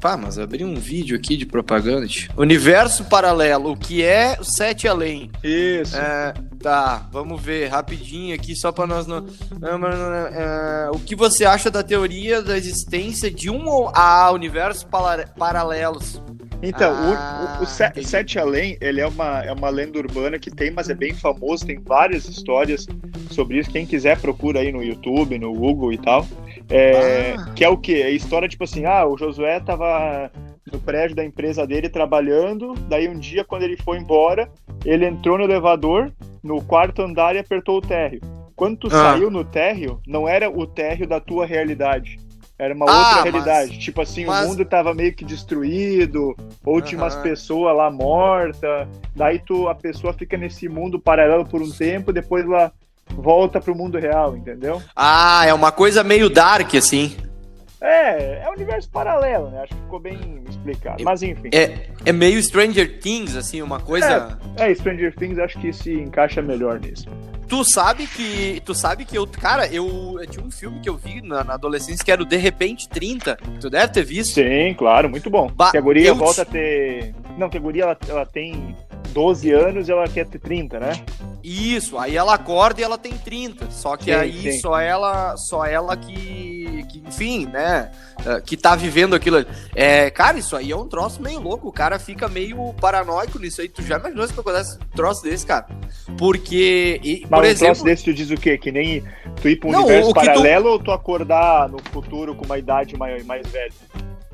Pá, 0.00 0.16
mas 0.16 0.38
abri 0.38 0.64
um 0.64 0.74
vídeo 0.76 1.16
aqui 1.16 1.36
de 1.36 1.44
propaganda. 1.44 2.06
Universo 2.36 3.04
paralelo, 3.04 3.72
o 3.72 3.76
que 3.76 4.02
é 4.02 4.36
o 4.40 4.44
7 4.44 4.86
além? 4.86 5.30
Isso. 5.42 5.96
É, 5.96 6.32
tá, 6.62 7.08
vamos 7.12 7.40
ver 7.42 7.68
rapidinho 7.68 8.34
aqui, 8.34 8.54
só 8.54 8.70
para 8.70 8.86
nós 8.86 9.06
não. 9.06 9.18
É, 9.18 10.90
o 10.92 10.98
que 10.98 11.16
você 11.16 11.44
acha 11.44 11.70
da 11.70 11.82
teoria 11.82 12.42
da 12.42 12.56
existência 12.56 13.30
de 13.30 13.50
um 13.50 13.88
a 13.92 14.30
universo 14.30 14.86
paralelos? 15.36 16.20
Então, 16.62 16.92
ah, 16.92 17.58
o, 17.58 17.62
o, 17.62 17.64
o 17.64 18.04
Sete 18.04 18.38
Além, 18.38 18.76
ele 18.80 19.00
é 19.00 19.06
uma, 19.06 19.42
é 19.42 19.52
uma 19.52 19.70
lenda 19.70 19.98
urbana 19.98 20.38
que 20.38 20.50
tem, 20.50 20.70
mas 20.70 20.90
é 20.90 20.94
bem 20.94 21.14
famoso, 21.14 21.66
tem 21.66 21.80
várias 21.80 22.28
histórias 22.28 22.86
sobre 23.30 23.58
isso. 23.58 23.70
Quem 23.70 23.86
quiser 23.86 24.18
procura 24.20 24.60
aí 24.60 24.70
no 24.70 24.82
YouTube, 24.82 25.38
no 25.38 25.54
Google 25.54 25.92
e 25.92 25.98
tal. 25.98 26.26
É, 26.68 27.34
ah. 27.38 27.52
Que 27.54 27.64
é 27.64 27.68
o 27.68 27.76
quê? 27.76 28.00
É 28.04 28.06
a 28.06 28.10
história, 28.10 28.48
tipo 28.48 28.64
assim, 28.64 28.84
ah, 28.84 29.06
o 29.06 29.16
Josué 29.16 29.60
tava 29.60 30.30
no 30.70 30.78
prédio 30.78 31.16
da 31.16 31.24
empresa 31.24 31.66
dele 31.66 31.88
trabalhando, 31.88 32.74
daí 32.88 33.08
um 33.08 33.18
dia, 33.18 33.44
quando 33.44 33.62
ele 33.62 33.76
foi 33.76 33.98
embora, 33.98 34.50
ele 34.84 35.06
entrou 35.06 35.38
no 35.38 35.44
elevador, 35.44 36.12
no 36.42 36.62
quarto 36.62 37.02
andar 37.02 37.34
e 37.34 37.38
apertou 37.38 37.78
o 37.78 37.82
térreo. 37.82 38.20
Quando 38.54 38.76
tu 38.76 38.86
ah. 38.88 38.90
saiu 38.90 39.30
no 39.30 39.44
térreo, 39.44 40.00
não 40.06 40.28
era 40.28 40.50
o 40.50 40.66
térreo 40.66 41.08
da 41.08 41.18
tua 41.18 41.46
realidade. 41.46 42.18
Era 42.58 42.74
uma 42.74 42.84
ah, 42.90 42.98
outra 42.98 43.22
realidade. 43.22 43.70
Mas, 43.70 43.78
tipo 43.78 44.02
assim, 44.02 44.26
mas... 44.26 44.44
o 44.44 44.48
mundo 44.48 44.66
tava 44.66 44.92
meio 44.92 45.14
que 45.14 45.24
destruído, 45.24 46.36
ou 46.62 46.74
uhum. 46.74 46.80
tinha 46.82 47.00
umas 47.00 47.16
pessoas 47.16 47.74
lá 47.74 47.90
mortas. 47.90 48.86
Daí 49.16 49.38
tu, 49.38 49.66
a 49.66 49.74
pessoa 49.74 50.12
fica 50.12 50.36
nesse 50.36 50.68
mundo 50.68 51.00
paralelo 51.00 51.46
por 51.46 51.62
um 51.62 51.70
tempo, 51.70 52.12
depois 52.12 52.44
ela 52.44 52.70
volta 53.14 53.60
pro 53.60 53.74
mundo 53.74 53.98
real, 53.98 54.36
entendeu? 54.36 54.82
Ah, 54.94 55.44
é 55.46 55.54
uma 55.54 55.72
coisa 55.72 56.02
meio 56.02 56.28
dark, 56.30 56.74
assim. 56.74 57.16
É, 57.80 58.42
é 58.44 58.48
um 58.48 58.52
universo 58.52 58.90
paralelo, 58.90 59.50
né? 59.50 59.62
Acho 59.62 59.74
que 59.74 59.80
ficou 59.80 59.98
bem 59.98 60.44
explicado. 60.48 61.02
Mas 61.02 61.22
enfim. 61.22 61.48
É, 61.52 61.88
é 62.04 62.12
meio 62.12 62.42
Stranger 62.42 63.00
Things, 63.00 63.34
assim, 63.34 63.62
uma 63.62 63.80
coisa. 63.80 64.38
É, 64.58 64.70
é, 64.70 64.74
Stranger 64.74 65.14
Things 65.14 65.38
acho 65.38 65.58
que 65.58 65.72
se 65.72 65.94
encaixa 65.94 66.42
melhor 66.42 66.78
nisso. 66.78 67.06
Tu 67.50 67.64
sabe 67.64 68.06
que. 68.06 68.62
Tu 68.64 68.74
sabe 68.76 69.04
que 69.04 69.18
eu. 69.18 69.26
Cara, 69.26 69.66
eu, 69.66 70.16
eu 70.20 70.26
tinha 70.26 70.44
um 70.44 70.52
filme 70.52 70.78
que 70.78 70.88
eu 70.88 70.96
vi 70.96 71.20
na, 71.20 71.42
na, 71.42 71.54
adolescência 71.54 72.04
que 72.04 72.12
era 72.12 72.22
o 72.22 72.24
De 72.24 72.36
Repente 72.36 72.88
30. 72.88 73.36
Tu 73.60 73.68
deve 73.68 73.92
ter 73.92 74.04
visto. 74.04 74.34
Sim, 74.34 74.72
claro, 74.78 75.10
muito 75.10 75.28
bom. 75.28 75.50
Ba 75.52 75.72
que 75.72 75.76
a 75.76 75.80
guria 75.80 76.14
volta 76.14 76.42
a 76.42 76.44
ter. 76.44 77.12
Não, 77.36 77.50
que 77.50 77.56
a 77.56 77.60
guria 77.60 77.82
ela, 77.82 77.98
ela 78.08 78.24
tem 78.24 78.76
12 79.08 79.50
anos 79.50 79.88
e 79.88 79.92
ela 79.92 80.06
quer 80.06 80.26
ter 80.26 80.38
30, 80.38 80.78
né? 80.78 80.92
Isso, 81.42 81.98
aí 81.98 82.16
ela 82.16 82.34
acorda 82.34 82.80
e 82.80 82.84
ela 82.84 82.98
tem 82.98 83.12
30. 83.12 83.70
Só 83.70 83.96
que 83.96 84.04
sim, 84.04 84.12
aí 84.12 84.52
sim. 84.52 84.60
só 84.60 84.78
ela 84.78 85.36
só 85.36 85.64
ela 85.64 85.96
que, 85.96 86.84
que, 86.88 87.02
enfim, 87.06 87.46
né? 87.46 87.90
uh, 88.20 88.42
Que 88.42 88.56
tá 88.56 88.76
vivendo 88.76 89.14
aquilo 89.14 89.38
ali. 89.38 89.46
É, 89.74 90.10
cara, 90.10 90.38
isso 90.38 90.54
aí 90.54 90.70
é 90.70 90.76
um 90.76 90.86
troço 90.86 91.22
meio 91.22 91.40
louco. 91.40 91.68
O 91.68 91.72
cara 91.72 91.98
fica 91.98 92.28
meio 92.28 92.72
paranoico 92.74 93.38
nisso 93.38 93.60
aí. 93.60 93.68
Tu 93.68 93.82
já 93.82 93.98
imaginou 93.98 94.26
se 94.26 94.38
acontece 94.38 94.76
um 94.76 94.96
troço 94.96 95.22
desse, 95.22 95.46
cara? 95.46 95.66
Porque, 96.18 97.00
e, 97.02 97.26
por 97.40 97.46
um 97.48 97.50
exemplo. 97.50 97.84
desse 97.84 98.04
tu 98.04 98.12
diz 98.14 98.30
o 98.30 98.36
quê? 98.36 98.56
Que 98.58 98.70
nem 98.72 99.02
tu 99.40 99.48
ir 99.48 99.56
pra 99.56 99.68
um 99.68 99.72
Não, 99.72 99.80
universo 99.84 100.10
o 100.10 100.14
que 100.14 100.20
tu- 100.20 100.26
paralelo 100.26 100.68
ou 100.70 100.78
tu 100.78 100.90
acordar 100.90 101.68
no 101.68 101.78
futuro 101.92 102.34
com 102.34 102.44
uma 102.44 102.58
idade 102.58 102.96
mais, 102.96 103.24
mais 103.24 103.46
velha? 103.48 103.72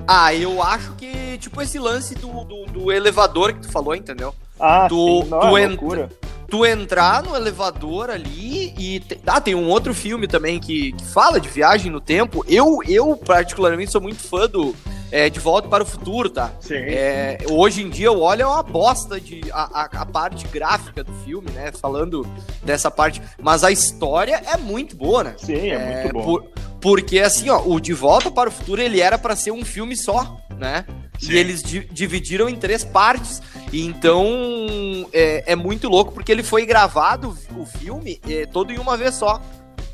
Ah, 0.06 0.32
eu 0.34 0.62
acho 0.62 0.92
que, 0.92 1.36
tipo, 1.38 1.60
esse 1.60 1.78
lance 1.78 2.14
do, 2.14 2.44
do, 2.44 2.66
do 2.66 2.92
elevador 2.92 3.52
que 3.52 3.60
tu 3.60 3.68
falou, 3.72 3.94
entendeu? 3.94 4.34
Ah, 4.60 4.86
Tu- 4.88 5.22
sim. 5.24 5.28
Não, 5.30 5.40
tu 5.40 5.56
é 5.58 5.66
loucura. 5.66 6.08
tu 6.48 6.64
entrar 6.64 7.22
no 7.24 7.34
elevador 7.34 8.08
ali 8.10 8.72
e. 8.78 9.00
te- 9.00 9.18
Ah, 9.26 9.40
tem 9.40 9.54
um 9.56 9.68
outro 9.68 9.92
filme 9.92 10.28
também 10.28 10.60
que, 10.60 10.92
que 10.92 11.04
fala 11.04 11.40
de 11.40 11.48
viagem 11.48 11.90
no 11.90 12.00
tempo. 12.00 12.44
Eu, 12.48 12.78
eu 12.86 13.16
particularmente, 13.16 13.90
sou 13.90 14.00
muito 14.00 14.22
fã 14.22 14.46
do 14.48 14.74
é, 15.10 15.28
De 15.30 15.38
Volta 15.40 15.68
para 15.68 15.82
o 15.82 15.86
Futuro, 15.86 16.28
tá? 16.30 16.52
Sim. 16.60 16.74
É, 16.74 17.38
hoje 17.50 17.82
em 17.82 17.88
dia 17.90 18.06
eu 18.06 18.20
olho 18.20 18.42
é 18.42 18.46
uma 18.46 18.62
bosta 18.62 19.20
de 19.20 19.40
a, 19.52 19.82
a, 19.82 19.84
a 20.02 20.06
parte 20.06 20.46
gráfica 20.48 21.02
do 21.04 21.12
filme, 21.24 21.50
né? 21.50 21.70
Falando 21.72 22.26
dessa 22.62 22.90
parte. 22.90 23.20
Mas 23.40 23.62
a 23.64 23.70
história 23.70 24.42
é 24.52 24.56
muito 24.56 24.96
boa, 24.96 25.24
né? 25.24 25.34
Sim, 25.38 25.70
é, 25.70 26.02
muito 26.02 26.12
bom. 26.14 26.22
por- 26.24 26.44
porque 26.80 27.18
assim, 27.20 27.48
ó, 27.50 27.60
o 27.64 27.80
De 27.80 27.92
Volta 27.92 28.30
para 28.30 28.48
o 28.48 28.52
Futuro 28.52 28.80
ele 28.82 29.00
era 29.00 29.18
pra 29.18 29.34
ser 29.34 29.50
um 29.50 29.64
filme 29.64 29.96
só, 29.96 30.36
né? 30.56 30.84
Sim. 31.18 31.32
E 31.32 31.36
eles 31.36 31.62
di- 31.62 31.88
dividiram 31.90 32.48
em 32.48 32.56
três 32.56 32.84
partes. 32.84 33.40
Então 33.72 35.08
é, 35.12 35.52
é 35.52 35.56
muito 35.56 35.88
louco 35.88 36.12
porque 36.12 36.30
ele 36.30 36.42
foi 36.42 36.66
gravado 36.66 37.36
o 37.56 37.64
filme 37.64 38.20
é, 38.28 38.46
todo 38.46 38.72
em 38.72 38.78
uma 38.78 38.96
vez 38.96 39.14
só. 39.14 39.40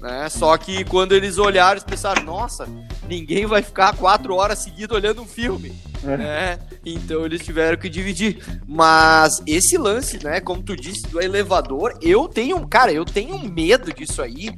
Né? 0.03 0.29
Só 0.29 0.59
que 0.59 0.85
quando 0.85 1.13
eles 1.13 1.39
olharam, 1.39 1.75
eles 1.75 1.85
pensaram, 1.85 2.25
nossa, 2.25 2.69
ninguém 3.09 3.47
vai 3.47 3.63
ficar 3.63 3.97
quatro 3.97 4.35
horas 4.35 4.59
seguidas 4.59 4.97
olhando 4.97 5.23
um 5.23 5.27
filme. 5.27 5.73
É. 6.05 6.17
né? 6.17 6.59
Então 6.85 7.25
eles 7.25 7.45
tiveram 7.45 7.79
que 7.79 7.89
dividir. 7.89 8.45
Mas 8.67 9.41
esse 9.47 9.79
lance, 9.79 10.23
né, 10.25 10.41
como 10.41 10.61
tu 10.61 10.75
disse, 10.75 11.07
do 11.07 11.23
elevador, 11.23 11.97
eu 12.03 12.27
tenho, 12.27 12.67
cara, 12.67 12.93
eu 12.93 13.05
tenho 13.05 13.39
medo 13.49 13.95
disso 13.95 14.21
aí. 14.21 14.51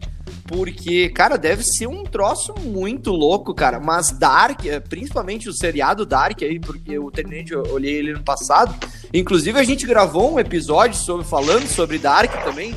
Porque, 0.46 1.08
cara, 1.08 1.38
deve 1.38 1.62
ser 1.62 1.86
um 1.86 2.04
troço 2.04 2.54
muito 2.60 3.10
louco, 3.10 3.54
cara. 3.54 3.80
Mas 3.80 4.10
Dark, 4.10 4.64
eh, 4.66 4.78
principalmente 4.78 5.48
o 5.48 5.54
seriado 5.54 6.04
Dark 6.04 6.42
aí, 6.42 6.60
porque 6.60 6.92
eu 6.92 7.10
terminei 7.10 7.42
de 7.42 7.56
olhei 7.56 7.94
ele 7.94 8.12
no 8.12 8.22
passado. 8.22 8.74
Inclusive, 9.12 9.58
a 9.58 9.64
gente 9.64 9.86
gravou 9.86 10.34
um 10.34 10.38
episódio 10.38 10.98
sobre, 10.98 11.24
falando 11.24 11.66
sobre 11.66 11.98
Dark 11.98 12.44
também. 12.44 12.74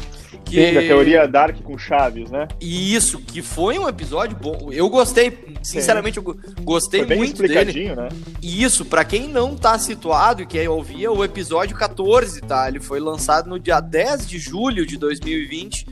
Que... 0.50 0.68
Sim, 0.68 0.74
da 0.76 0.82
teoria 0.82 1.28
Dark 1.28 1.62
com 1.62 1.78
Chaves, 1.78 2.32
né? 2.32 2.48
E 2.62 2.96
Isso, 2.96 3.20
que 3.20 3.42
foi 3.42 3.78
um 3.78 3.88
episódio 3.88 4.38
bom. 4.42 4.70
Eu 4.72 4.90
gostei, 4.90 5.38
sinceramente, 5.62 6.18
eu 6.18 6.24
go- 6.24 6.38
gostei 6.62 7.02
Foi 7.02 7.08
bem 7.10 7.18
muito 7.18 7.42
dele. 7.42 7.54
explicadinho, 7.72 7.96
né? 7.96 8.10
E 8.42 8.64
Isso, 8.64 8.86
pra 8.86 9.04
quem 9.04 9.28
não 9.28 9.56
tá 9.56 9.78
situado 9.78 10.42
e 10.42 10.46
quer 10.46 10.70
ouvir, 10.70 11.08
o 11.10 11.24
episódio 11.24 11.76
14, 11.76 12.40
tá? 12.42 12.68
Ele 12.68 12.80
foi 12.80 13.00
lançado 13.00 13.50
no 13.50 13.60
dia 13.60 13.80
10 13.82 14.28
de 14.28 14.40
julho 14.40 14.86
de 14.86 14.98
2020. 14.98 15.86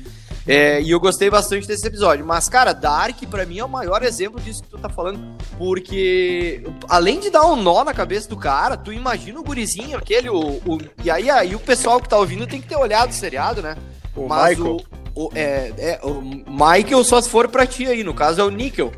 É, 0.48 0.80
e 0.80 0.92
eu 0.92 1.00
gostei 1.00 1.28
bastante 1.28 1.68
desse 1.68 1.88
episódio. 1.88 2.24
Mas, 2.24 2.48
cara, 2.48 2.72
Dark, 2.72 3.18
pra 3.30 3.48
mim, 3.48 3.58
é 3.58 3.66
o 3.66 3.70
maior 3.70 4.04
exemplo 4.04 4.40
disso 4.40 4.62
que 4.62 4.70
tu 4.70 4.78
tá 4.78 4.88
falando. 4.88 5.20
Porque, 5.58 6.64
além 6.88 7.20
de 7.20 7.30
dar 7.30 7.46
um 7.46 7.56
nó 7.56 7.84
na 7.84 7.94
cabeça 7.94 8.30
do 8.30 8.38
cara, 8.38 8.78
tu 8.78 8.94
imagina 8.94 9.40
o 9.40 9.44
gurizinho, 9.44 9.98
aquele. 9.98 10.30
O, 10.30 10.40
o- 10.66 10.78
e 11.04 11.10
aí, 11.10 11.30
aí 11.30 11.56
o 11.56 11.60
pessoal 11.60 12.00
que 12.00 12.08
tá 12.08 12.18
ouvindo 12.18 12.46
tem 12.48 12.62
que 12.62 12.68
ter 12.68 12.76
olhado 12.78 13.10
o 13.10 13.14
seriado, 13.14 13.62
né? 13.62 13.76
O 14.16 14.28
Mas 14.28 14.58
Michael. 14.58 14.78
O, 15.16 15.26
o- 15.26 15.32
é, 15.36 15.72
é, 15.78 16.00
o 16.04 16.22
Michael 16.22 17.04
só 17.04 17.20
se 17.22 17.30
for 17.30 17.48
pra 17.50 17.66
ti 17.66 17.86
aí, 17.86 18.04
no 18.04 18.14
caso 18.14 18.42
é 18.42 18.44
o 18.44 18.50
Nickel. 18.50 18.92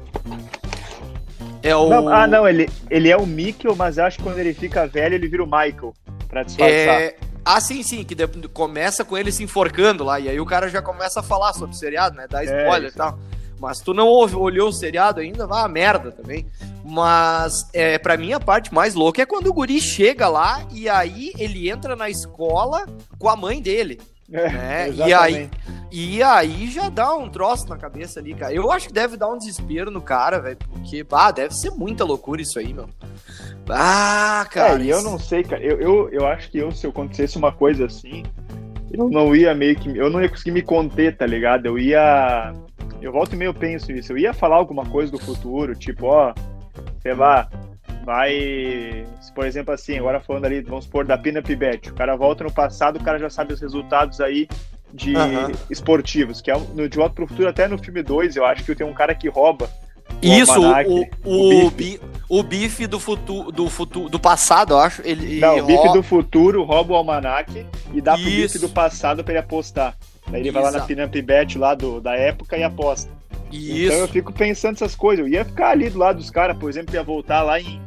É 1.64 1.76
o. 1.76 1.90
Não, 1.90 2.10
ah, 2.10 2.28
não, 2.28 2.48
ele, 2.48 2.70
ele 2.90 3.10
é 3.10 3.18
o 3.18 3.26
Mikkel, 3.26 3.76
mas 3.76 3.98
eu 3.98 4.06
acho 4.06 4.18
que 4.18 4.24
quando 4.24 4.40
ele 4.40 4.54
fica 4.54 4.88
velho, 4.88 5.16
ele 5.16 5.28
vira 5.28 5.44
o 5.44 5.48
Michael. 5.48 5.94
Pra 6.28 6.44
disfarçar. 6.44 7.02
É... 7.02 7.16
Ah, 7.44 7.62
sim, 7.62 7.82
sim, 7.82 8.04
que 8.04 8.14
de- 8.14 8.28
começa 8.50 9.06
com 9.06 9.18
ele 9.18 9.32
se 9.32 9.42
enforcando 9.44 10.04
lá, 10.04 10.20
e 10.20 10.28
aí 10.30 10.40
o 10.40 10.46
cara 10.46 10.68
já 10.70 10.82
começa 10.82 11.22
a 11.22 11.24
falar 11.24 11.54
sobre 11.54 11.74
o 11.74 11.78
seriado, 11.78 12.16
né? 12.16 12.28
Dá 12.30 12.44
spoiler 12.44 12.90
isso. 12.90 12.96
e 12.96 12.98
tal. 12.98 13.18
Mas 13.60 13.80
tu 13.80 13.94
não 13.94 14.06
ouve, 14.06 14.36
olhou 14.36 14.70
o 14.70 14.74
seriado 14.74 15.20
ainda, 15.22 15.48
vai 15.48 15.64
a 15.64 15.68
merda 15.68 16.12
também. 16.12 16.46
Mas, 16.86 17.66
é, 17.74 17.98
pra 17.98 18.16
mim, 18.18 18.34
a 18.34 18.40
parte 18.40 18.74
mais 18.74 18.94
louca 18.94 19.22
é 19.22 19.26
quando 19.26 19.48
o 19.48 19.54
guri 19.54 19.80
chega 19.82 20.28
lá 20.28 20.62
e 20.72 20.88
aí 20.88 21.32
ele 21.40 21.70
entra 21.70 21.96
na 21.96 22.10
escola 22.10 22.86
com 23.18 23.30
a 23.30 23.36
mãe 23.36 23.62
dele. 23.62 24.00
É, 24.32 24.50
né? 24.50 24.90
E 25.08 25.14
aí, 25.14 25.50
e 25.92 26.24
aí 26.24 26.70
já 26.70 26.90
dá 26.90 27.16
um 27.16 27.30
troço 27.30 27.68
na 27.70 27.78
cabeça 27.78 28.20
ali, 28.20 28.34
cara. 28.34 28.54
Eu 28.54 28.72
acho 28.72 28.88
que 28.88 28.94
deve 28.94 29.16
dar 29.16 29.30
um 29.30 29.38
desespero 29.38 29.90
no 29.90 30.02
cara, 30.02 30.40
velho, 30.40 30.58
porque, 30.70 31.04
bah, 31.04 31.32
deve 31.32 31.54
ser 31.54 31.72
muita 31.72 32.04
loucura 32.04 32.42
isso 32.42 32.60
aí, 32.60 32.74
meu. 32.74 32.90
Ah, 33.70 34.46
cara. 34.50 34.82
é, 34.82 34.86
e 34.86 34.90
eu 34.90 35.02
não 35.02 35.18
sei, 35.18 35.44
cara. 35.44 35.62
Eu, 35.62 35.80
eu, 35.80 36.10
eu 36.10 36.28
acho 36.28 36.50
que 36.50 36.58
eu, 36.58 36.72
se 36.72 36.88
acontecesse 36.88 37.38
uma 37.38 37.52
coisa 37.52 37.86
assim, 37.86 38.24
eu 38.92 39.10
não 39.10 39.36
ia 39.36 39.54
meio 39.54 39.76
que. 39.76 39.96
Eu 39.98 40.10
não 40.10 40.22
ia 40.22 40.30
conseguir 40.30 40.52
me 40.52 40.62
conter, 40.62 41.16
tá 41.16 41.26
ligado? 41.26 41.66
Eu 41.66 41.78
ia. 41.78 42.54
Eu 43.02 43.12
volto 43.12 43.34
e 43.34 43.36
meio 43.36 43.54
penso 43.54 43.92
isso. 43.92 44.12
Eu 44.12 44.18
ia 44.18 44.34
falar 44.34 44.56
alguma 44.56 44.86
coisa 44.86 45.12
do 45.12 45.20
futuro, 45.20 45.76
tipo, 45.76 46.08
ó, 46.08 46.34
sei 47.02 47.14
lá, 47.14 47.50
vai. 48.08 49.06
Por 49.36 49.46
exemplo, 49.46 49.74
assim, 49.74 49.98
agora 50.00 50.22
falando 50.22 50.46
ali, 50.46 50.62
vamos 50.62 50.86
supor, 50.86 51.06
da 51.06 51.18
Pinup 51.18 51.54
Bet. 51.56 51.90
O 51.90 51.94
cara 51.94 52.16
volta 52.16 52.46
no 52.46 52.52
passado, 52.52 52.96
o 52.96 53.04
cara 53.04 53.20
já 53.20 53.30
sabe 53.30 53.54
os 53.54 53.60
resultados 53.60 54.22
aí 54.22 54.48
de 54.94 55.14
esportivos, 55.70 56.40
que 56.42 56.50
é 56.50 56.58
no 56.74 56.88
De 56.88 56.98
Volta 56.98 57.14
pro 57.14 57.28
Futuro, 57.28 57.50
até 57.50 57.68
no 57.68 57.78
filme 57.78 58.02
2, 58.02 58.38
eu 58.38 58.46
acho 58.46 58.64
que 58.64 58.74
tem 58.74 58.88
um 58.88 58.94
cara 58.94 59.14
que 59.14 59.28
rouba. 59.28 59.70
o 60.10 60.26
Isso, 60.26 60.54
almanaque, 60.54 60.90
o, 61.26 61.30
o 61.30 61.66
o, 61.68 61.72
bi- 61.72 62.00
o 62.30 62.42
bife 62.42 62.88
do 62.88 62.98
futuro, 62.98 63.52
do 63.52 63.70
futuro, 63.70 64.10
do 64.10 64.18
passado, 64.18 64.74
eu 64.74 64.80
acho. 64.80 65.02
Ele, 65.04 65.42
Não, 65.42 65.60
o 65.60 65.66
bife 65.66 65.88
ó, 65.90 65.92
do 65.94 66.02
futuro 66.02 66.64
rouba 66.64 66.94
o 66.94 66.96
almanaque 66.96 67.66
e 67.94 68.00
dá 68.00 68.14
pro 68.14 68.24
bife 68.24 68.44
Isso. 68.46 68.60
do 68.62 68.70
passado 68.70 69.22
pra 69.26 69.34
ele 69.34 69.40
apostar. 69.42 69.94
Daí 70.32 70.40
ele 70.42 70.52
vai 70.52 70.64
lá 70.64 70.72
na. 70.72 70.80
Pinamp 70.86 71.14
Bet 71.14 71.58
lá 71.58 71.76
do, 71.76 72.00
da 72.00 72.16
época 72.16 72.58
e 72.58 72.64
aposta. 72.64 73.12
Isso. 73.52 73.84
Então 73.88 73.98
eu 74.00 74.08
fico 74.08 74.32
pensando 74.32 74.76
essas 74.76 74.96
coisas. 74.96 75.26
Eu 75.26 75.32
ia 75.32 75.44
ficar 75.44 75.72
ali 75.72 75.90
do 75.90 76.00
lado 76.00 76.18
dos 76.18 76.30
caras, 76.30 76.58
por 76.58 76.70
exemplo, 76.70 76.96
ia 76.96 77.04
voltar 77.04 77.44
lá 77.44 77.60
em, 77.60 77.80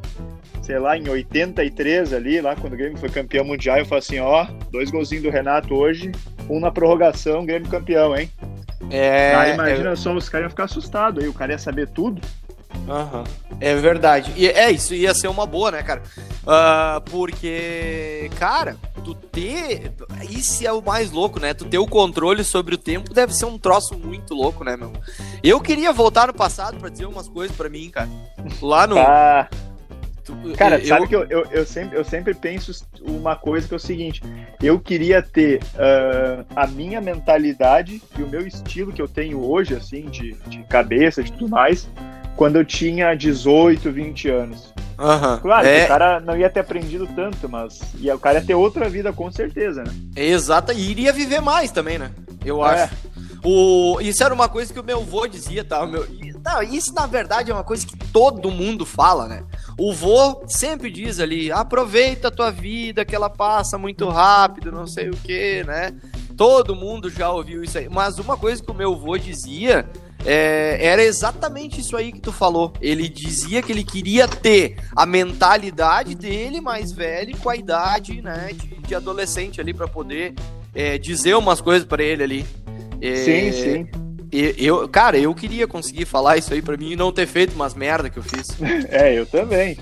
sei 0.63 0.79
lá, 0.79 0.97
em 0.97 1.09
83 1.09 2.13
ali, 2.13 2.41
lá 2.41 2.55
quando 2.57 2.75
o 2.75 2.77
Grêmio 2.77 2.99
foi 2.99 3.09
campeão 3.09 3.45
mundial, 3.45 3.79
eu 3.79 3.87
falo 3.87 3.99
assim, 3.99 4.19
ó, 4.21 4.47
dois 4.71 4.91
golzinhos 4.91 5.25
do 5.25 5.31
Renato 5.31 5.75
hoje, 5.75 6.13
um 6.49 6.61
na 6.61 6.71
prorrogação, 6.71 7.45
Grêmio 7.45 7.69
campeão, 7.69 8.17
hein? 8.17 8.31
é, 8.91 9.35
Aí 9.35 9.55
imagina 9.55 9.95
só, 9.97 10.13
os 10.15 10.29
caras 10.29 10.45
iam 10.47 10.51
ficar 10.51 10.65
assustados 10.65 11.23
aí, 11.23 11.29
o 11.29 11.35
cara 11.35 11.53
ia 11.53 11.59
saber 11.59 11.89
tudo. 11.89 12.21
é, 12.89 12.93
aham. 12.93 13.25
é 13.61 13.75
verdade. 13.75 14.33
E 14.37 14.47
é 14.49 14.71
isso, 14.71 14.95
ia 14.95 15.15
ser 15.15 15.29
uma 15.29 15.47
boa, 15.47 15.71
né, 15.71 15.83
cara? 15.83 16.03
Ah, 16.47 17.03
porque, 17.11 18.31
cara, 18.39 18.77
tu 19.05 19.15
ter. 19.15 19.93
Isso 20.31 20.67
é 20.67 20.73
o 20.73 20.81
mais 20.81 21.11
louco, 21.11 21.39
né? 21.39 21.53
Tu 21.53 21.65
ter 21.67 21.79
o 21.79 21.87
controle 21.87 22.43
sobre 22.43 22.75
o 22.75 22.79
tempo 22.79 23.13
deve 23.13 23.35
ser 23.35 23.45
um 23.45 23.59
troço 23.59 23.99
muito 23.99 24.35
louco, 24.35 24.65
né, 24.65 24.77
meu? 24.77 24.93
Eu 25.43 25.61
queria 25.61 25.93
voltar 25.93 26.27
no 26.29 26.35
passado 26.35 26.79
pra 26.79 26.89
dizer 26.89 27.05
umas 27.07 27.29
coisas 27.29 27.55
pra 27.57 27.69
mim, 27.69 27.91
cara. 27.91 28.09
Lá 28.63 28.87
no. 28.87 28.95
Tá. 28.97 29.49
Cara, 30.57 30.79
eu- 30.79 30.87
sabe 30.87 31.07
que 31.09 31.17
eu, 31.17 31.25
eu, 31.29 31.47
eu 31.51 31.67
sempre, 31.67 31.97
eu 31.99 32.05
sempre 32.05 32.35
penso 32.35 32.85
uma 33.03 33.37
coisa 33.37 33.67
que 33.67 33.75
é 33.75 33.77
o 33.77 33.81
seguinte: 33.81 34.23
eu 34.63 34.79
queria 34.79 35.23
ter 35.23 35.61
ah, 35.79 36.45
a 36.57 36.67
minha 36.67 37.01
mentalidade 37.01 38.03
e 38.19 38.23
o 38.23 38.29
meu 38.29 38.47
estilo 38.47 38.93
que 38.93 39.01
eu 39.03 39.09
tenho 39.09 39.41
hoje, 39.45 39.75
assim, 39.75 40.09
de, 40.11 40.35
de 40.47 40.63
cabeça, 40.65 41.23
de 41.23 41.33
tudo 41.33 41.49
mais, 41.49 41.89
quando 42.37 42.57
eu 42.57 42.65
tinha 42.65 43.15
18, 43.15 43.91
20 43.91 44.29
anos. 44.29 44.73
Aham. 44.99 45.39
Claro, 45.39 45.67
é, 45.67 45.85
o 45.85 45.89
cara 45.89 46.21
não 46.21 46.37
ia 46.37 46.51
ter 46.51 46.61
aprendido 46.61 47.07
tanto, 47.17 47.49
mas 47.49 47.81
ia, 47.99 48.15
o 48.15 48.19
cara 48.19 48.39
ia 48.39 48.45
ter 48.45 48.55
outra 48.55 48.87
vida, 48.89 49.11
com 49.13 49.31
certeza, 49.33 49.83
né? 49.83 49.91
Exata, 50.15 50.75
e 50.75 50.91
iria 50.91 51.11
viver 51.11 51.41
mais 51.41 51.73
também, 51.73 51.99
né? 51.99 52.11
Eu 52.45 52.65
É. 52.67 52.91
O, 53.43 53.99
isso 54.01 54.23
era 54.23 54.35
uma 54.35 54.49
coisa 54.49 54.73
que 54.73 54.81
o 54.81 54.85
meu 54.85 54.99
avô 55.01 55.27
dizia, 55.27 55.65
tá? 55.65 55.83
O 55.83 55.89
meu, 55.89 56.07
não, 56.45 56.63
isso 56.63 56.93
na 56.95 57.07
verdade 57.07 57.51
é 57.51 57.55
uma 57.55 57.65
coisa 57.65 57.87
que 57.87 57.97
todo 57.97 58.51
mundo 58.51 58.85
fala, 58.85 59.27
né? 59.29 59.45
O 59.79 59.93
vô 59.93 60.43
sempre 60.47 60.91
diz 60.91 61.19
ali: 61.21 61.51
aproveita 61.51 62.29
a 62.29 62.31
tua 62.31 62.51
vida, 62.51 63.05
que 63.05 63.15
ela 63.15 63.31
passa 63.31 63.79
muito 63.79 64.09
rápido, 64.09 64.73
não 64.73 64.87
sei 64.87 65.09
o 65.11 65.17
que, 65.17 65.65
né? 65.65 65.95
Todo 66.37 66.75
mundo 66.75 67.11
já 67.11 67.31
ouviu 67.31 67.63
isso 67.63 67.79
aí. 67.79 67.89
Mas 67.89 68.19
uma 68.19 68.37
coisa 68.37 68.63
que 68.63 68.71
o 68.71 68.75
meu 68.75 68.93
avô 68.95 69.17
dizia 69.19 69.87
é, 70.25 70.79
era 70.81 71.03
exatamente 71.03 71.81
isso 71.81 71.97
aí 71.97 72.13
que 72.13 72.21
tu 72.21 72.33
falou. 72.33 72.73
Ele 72.81 73.09
dizia 73.09 73.63
que 73.63 73.73
ele 73.73 73.85
queria 73.85 74.29
ter 74.29 74.77
a 74.95 75.07
mentalidade 75.07 76.15
dele 76.15 76.61
mais 76.61 76.93
velho 76.93 77.37
com 77.39 77.51
a 77.51 77.57
idade, 77.57 78.21
né, 78.23 78.51
de, 78.53 78.69
de 78.69 78.95
adolescente 78.95 79.61
ali 79.61 79.73
pra 79.73 79.89
poder 79.89 80.35
é, 80.75 80.99
dizer 80.99 81.37
umas 81.37 81.61
coisas 81.61 81.87
pra 81.87 82.03
ele 82.03 82.23
ali. 82.23 82.47
É, 83.01 83.15
Sim, 83.17 83.53
sim. 83.53 83.89
e- 84.33 84.55
Eu, 84.59 84.89
cara, 84.89 85.17
eu 85.19 85.35
queria 85.35 85.67
conseguir 85.67 86.05
falar 86.05 86.37
isso 86.37 86.53
aí 86.53 86.61
pra 86.63 86.77
mim 86.77 86.93
e 86.93 86.97
não 86.97 87.13
ter 87.13 87.27
feito 87.27 87.55
umas 87.55 87.75
merda 87.75 88.11
que 88.11 88.19
eu 88.19 88.23
fiz. 88.23 88.49
É, 88.91 89.19
eu 89.19 89.25
também. 89.27 89.77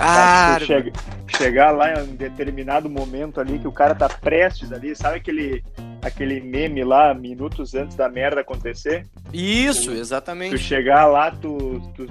Ah, 0.00 0.58
chega- 0.64 0.92
chegar 1.26 1.72
lá 1.72 1.92
em 1.92 2.02
um 2.04 2.14
determinado 2.14 2.88
momento 2.88 3.40
ali 3.40 3.58
que 3.58 3.66
o 3.66 3.72
cara 3.72 3.94
tá 3.96 4.08
prestes 4.08 4.72
ali, 4.72 4.94
sabe 4.94 5.16
aquele 5.16 5.64
aquele 6.00 6.40
meme 6.40 6.84
lá, 6.84 7.12
minutos 7.12 7.74
antes 7.74 7.96
da 7.96 8.08
merda 8.08 8.40
acontecer. 8.40 9.04
Isso, 9.32 9.90
exatamente. 9.90 10.52
Tu 10.52 10.58
chegar 10.58 11.06
lá, 11.06 11.32
tu, 11.32 11.82
tu 11.96 12.06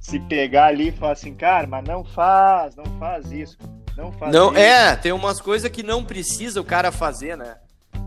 se 0.00 0.18
pegar 0.20 0.66
ali 0.68 0.88
e 0.88 0.92
falar 0.92 1.12
assim, 1.12 1.34
cara, 1.34 1.66
mas 1.66 1.84
não 1.84 2.02
faz, 2.02 2.74
não 2.74 2.86
faz 2.98 3.30
isso. 3.30 3.58
Não 3.94 4.10
faz 4.12 4.32
não, 4.32 4.48
isso. 4.52 4.58
É, 4.58 4.96
tem 4.96 5.12
umas 5.12 5.38
coisas 5.38 5.70
que 5.70 5.82
não 5.82 6.02
precisa 6.02 6.58
o 6.60 6.64
cara 6.64 6.90
fazer, 6.90 7.36
né? 7.36 7.56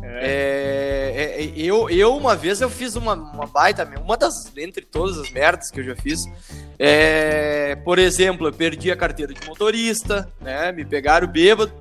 É. 0.06 1.14
É, 1.16 1.44
é, 1.44 1.54
eu, 1.56 1.90
eu, 1.90 2.18
uma 2.18 2.36
vez, 2.36 2.60
eu 2.60 2.70
fiz 2.70 2.98
uma, 2.98 3.14
uma 3.14 3.48
baita, 3.48 3.90
uma 4.04 4.18
das, 4.18 4.52
entre 4.58 4.84
todas 4.84 5.18
as 5.18 5.32
merdas 5.32 5.72
que 5.72 5.80
eu 5.80 5.84
já 5.86 5.96
fiz, 5.96 6.26
é, 6.78 7.78
por 7.86 7.98
exemplo, 7.98 8.48
eu 8.48 8.54
perdi 8.54 8.92
a 8.92 8.98
carteira 8.98 9.34
de 9.34 9.48
motorista, 9.48 10.30
né, 10.42 10.74
me 10.74 10.84
pegaram 10.84 11.26
bêbado, 11.26 11.72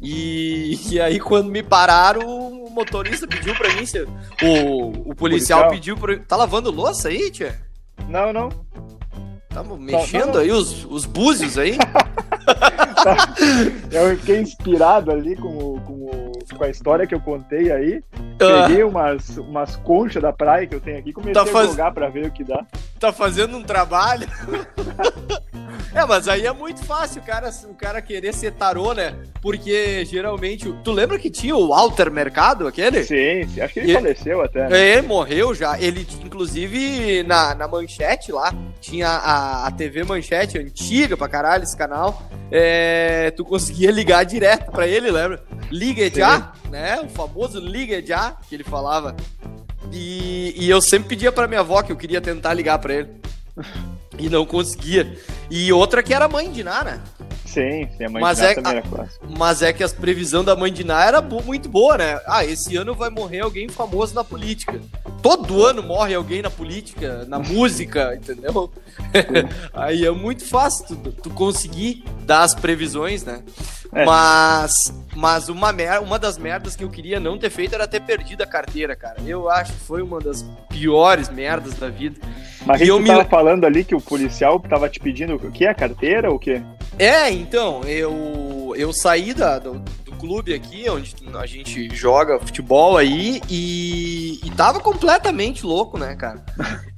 e, 0.00 0.78
e 0.90 1.00
aí 1.00 1.18
quando 1.18 1.50
me 1.50 1.62
pararam, 1.62 2.20
o 2.20 2.70
motorista 2.70 3.26
pediu 3.26 3.54
pra 3.54 3.70
mim, 3.70 3.84
o, 4.42 5.10
o 5.10 5.14
policial, 5.14 5.16
policial. 5.16 5.70
pediu 5.70 5.96
pra... 5.96 6.18
Tá 6.18 6.36
lavando 6.36 6.70
louça 6.70 7.08
aí, 7.08 7.30
tia? 7.30 7.58
Não, 8.08 8.32
não. 8.32 8.48
Tá 9.48 9.64
mexendo 9.64 10.26
não, 10.26 10.34
não. 10.34 10.40
aí 10.40 10.52
os, 10.52 10.84
os 10.84 11.04
búzios 11.04 11.58
aí? 11.58 11.76
eu 13.90 14.16
fiquei 14.18 14.40
inspirado 14.40 15.10
ali 15.10 15.34
com, 15.34 15.80
com, 15.80 16.19
com, 16.56 16.64
a 16.64 16.68
história 16.68 17.06
que 17.06 17.14
eu 17.14 17.20
contei 17.20 17.70
aí. 17.70 18.02
Ah. 18.40 18.66
Peguei 18.66 18.82
umas, 18.82 19.36
umas 19.38 19.76
conchas 19.76 20.22
da 20.22 20.32
praia 20.32 20.66
que 20.66 20.74
eu 20.74 20.80
tenho 20.80 20.98
aqui 20.98 21.12
comecei 21.12 21.34
tá 21.34 21.46
faz... 21.46 21.68
a 21.68 21.70
jogar 21.70 21.92
pra 21.92 22.08
ver 22.08 22.26
o 22.26 22.30
que 22.30 22.44
dá. 22.44 22.64
Tá 22.98 23.12
fazendo 23.12 23.56
um 23.56 23.62
trabalho? 23.62 24.28
É, 25.94 26.06
mas 26.06 26.28
aí 26.28 26.46
é 26.46 26.52
muito 26.52 26.84
fácil 26.84 27.20
o 27.20 27.24
cara, 27.24 27.50
o 27.64 27.74
cara 27.74 28.00
querer 28.00 28.32
ser 28.32 28.52
tarô, 28.52 28.92
né? 28.92 29.14
Porque 29.42 30.04
geralmente. 30.04 30.72
Tu 30.84 30.92
lembra 30.92 31.18
que 31.18 31.30
tinha 31.30 31.56
o 31.56 31.68
Walter 31.68 32.10
Mercado, 32.10 32.66
aquele? 32.66 33.02
Sim, 33.02 33.48
sim. 33.48 33.60
acho 33.60 33.74
que 33.74 33.80
ele 33.80 33.90
e... 33.90 33.94
faleceu 33.94 34.42
até. 34.42 34.68
Né? 34.68 34.90
É, 34.90 35.02
morreu 35.02 35.54
já. 35.54 35.80
Ele, 35.80 36.06
inclusive, 36.24 37.22
na, 37.24 37.54
na 37.54 37.66
manchete 37.66 38.30
lá, 38.30 38.54
tinha 38.80 39.08
a, 39.08 39.66
a 39.66 39.70
TV 39.72 40.04
Manchete, 40.04 40.58
antiga 40.58 41.16
pra 41.16 41.28
caralho 41.28 41.64
esse 41.64 41.76
canal. 41.76 42.22
É, 42.50 43.30
tu 43.32 43.44
conseguia 43.44 43.90
ligar 43.90 44.24
direto 44.24 44.70
pra 44.70 44.86
ele, 44.86 45.10
lembra? 45.10 45.42
Liga 45.70 46.08
já, 46.10 46.52
né? 46.70 47.00
O 47.00 47.08
famoso 47.08 47.58
liga 47.58 48.04
já, 48.04 48.36
que 48.48 48.54
ele 48.54 48.64
falava. 48.64 49.16
E, 49.92 50.54
e 50.56 50.70
eu 50.70 50.80
sempre 50.80 51.10
pedia 51.10 51.32
pra 51.32 51.48
minha 51.48 51.60
avó 51.60 51.82
que 51.82 51.90
eu 51.90 51.96
queria 51.96 52.20
tentar 52.20 52.54
ligar 52.54 52.78
pra 52.78 52.94
ele. 52.94 53.08
E 54.18 54.28
não 54.28 54.44
conseguia. 54.44 55.16
E 55.50 55.72
outra 55.72 56.02
que 56.02 56.12
era 56.12 56.24
a 56.24 56.28
mãe 56.28 56.50
de 56.50 56.62
Ná, 56.64 56.84
né? 56.84 57.00
Sim, 57.46 57.88
sim, 57.96 58.04
a 58.04 58.10
mãe 58.10 58.22
mas 58.22 58.38
de 58.38 58.44
Ná 58.44 58.50
é, 58.50 58.54
também 58.54 58.72
era 58.72 58.82
clássica. 58.82 59.26
Mas 59.36 59.62
é 59.62 59.72
que 59.72 59.82
as 59.82 59.92
previsões 59.92 60.46
da 60.46 60.54
mãe 60.54 60.72
de 60.72 60.84
Ná 60.84 61.04
era 61.04 61.20
muito 61.20 61.68
boa, 61.68 61.98
né? 61.98 62.20
Ah, 62.26 62.44
esse 62.44 62.76
ano 62.76 62.94
vai 62.94 63.10
morrer 63.10 63.40
alguém 63.40 63.68
famoso 63.68 64.14
na 64.14 64.22
política. 64.22 64.80
Todo 65.22 65.64
ano 65.64 65.82
morre 65.82 66.14
alguém 66.14 66.42
na 66.42 66.50
política, 66.50 67.24
na 67.26 67.38
música, 67.42 68.14
entendeu? 68.14 68.70
Aí 69.72 70.04
é 70.04 70.10
muito 70.10 70.44
fácil 70.44 70.96
tu, 70.96 71.12
tu 71.12 71.30
conseguir 71.30 72.04
dar 72.24 72.42
as 72.42 72.54
previsões, 72.54 73.24
né? 73.24 73.42
É. 73.92 74.04
Mas, 74.04 74.72
mas 75.16 75.48
uma, 75.48 75.72
mer 75.72 76.00
uma 76.00 76.18
das 76.18 76.38
merdas 76.38 76.76
que 76.76 76.84
eu 76.84 76.90
queria 76.90 77.18
não 77.18 77.36
ter 77.36 77.50
feito 77.50 77.74
era 77.74 77.88
ter 77.88 78.00
perdido 78.00 78.42
a 78.42 78.46
carteira, 78.46 78.94
cara. 78.94 79.16
Eu 79.26 79.50
acho 79.50 79.72
que 79.72 79.80
foi 79.80 80.02
uma 80.02 80.20
das 80.20 80.44
piores 80.68 81.28
merdas 81.28 81.74
da 81.74 81.88
vida. 81.88 82.20
Mas 82.66 82.80
e 82.80 82.88
eu 82.88 83.00
me... 83.00 83.06
tava 83.06 83.24
falando 83.24 83.64
ali 83.64 83.84
que 83.84 83.94
o 83.94 84.00
policial 84.00 84.60
tava 84.60 84.88
te 84.88 85.00
pedindo 85.00 85.34
o 85.34 85.50
que? 85.50 85.66
A 85.66 85.74
carteira 85.74 86.30
ou 86.30 86.36
o 86.36 86.38
quê? 86.38 86.62
É, 86.98 87.30
então, 87.30 87.82
eu, 87.84 88.74
eu 88.76 88.92
saí 88.92 89.32
da, 89.32 89.58
do, 89.58 89.78
do, 89.78 90.12
clube 90.18 90.52
aqui, 90.52 90.84
onde 90.90 91.14
a 91.34 91.46
gente 91.46 91.88
joga 91.94 92.38
futebol 92.38 92.98
aí, 92.98 93.40
e, 93.48 94.38
e 94.44 94.50
tava 94.50 94.80
completamente 94.80 95.64
louco, 95.64 95.96
né, 95.96 96.14
cara? 96.14 96.44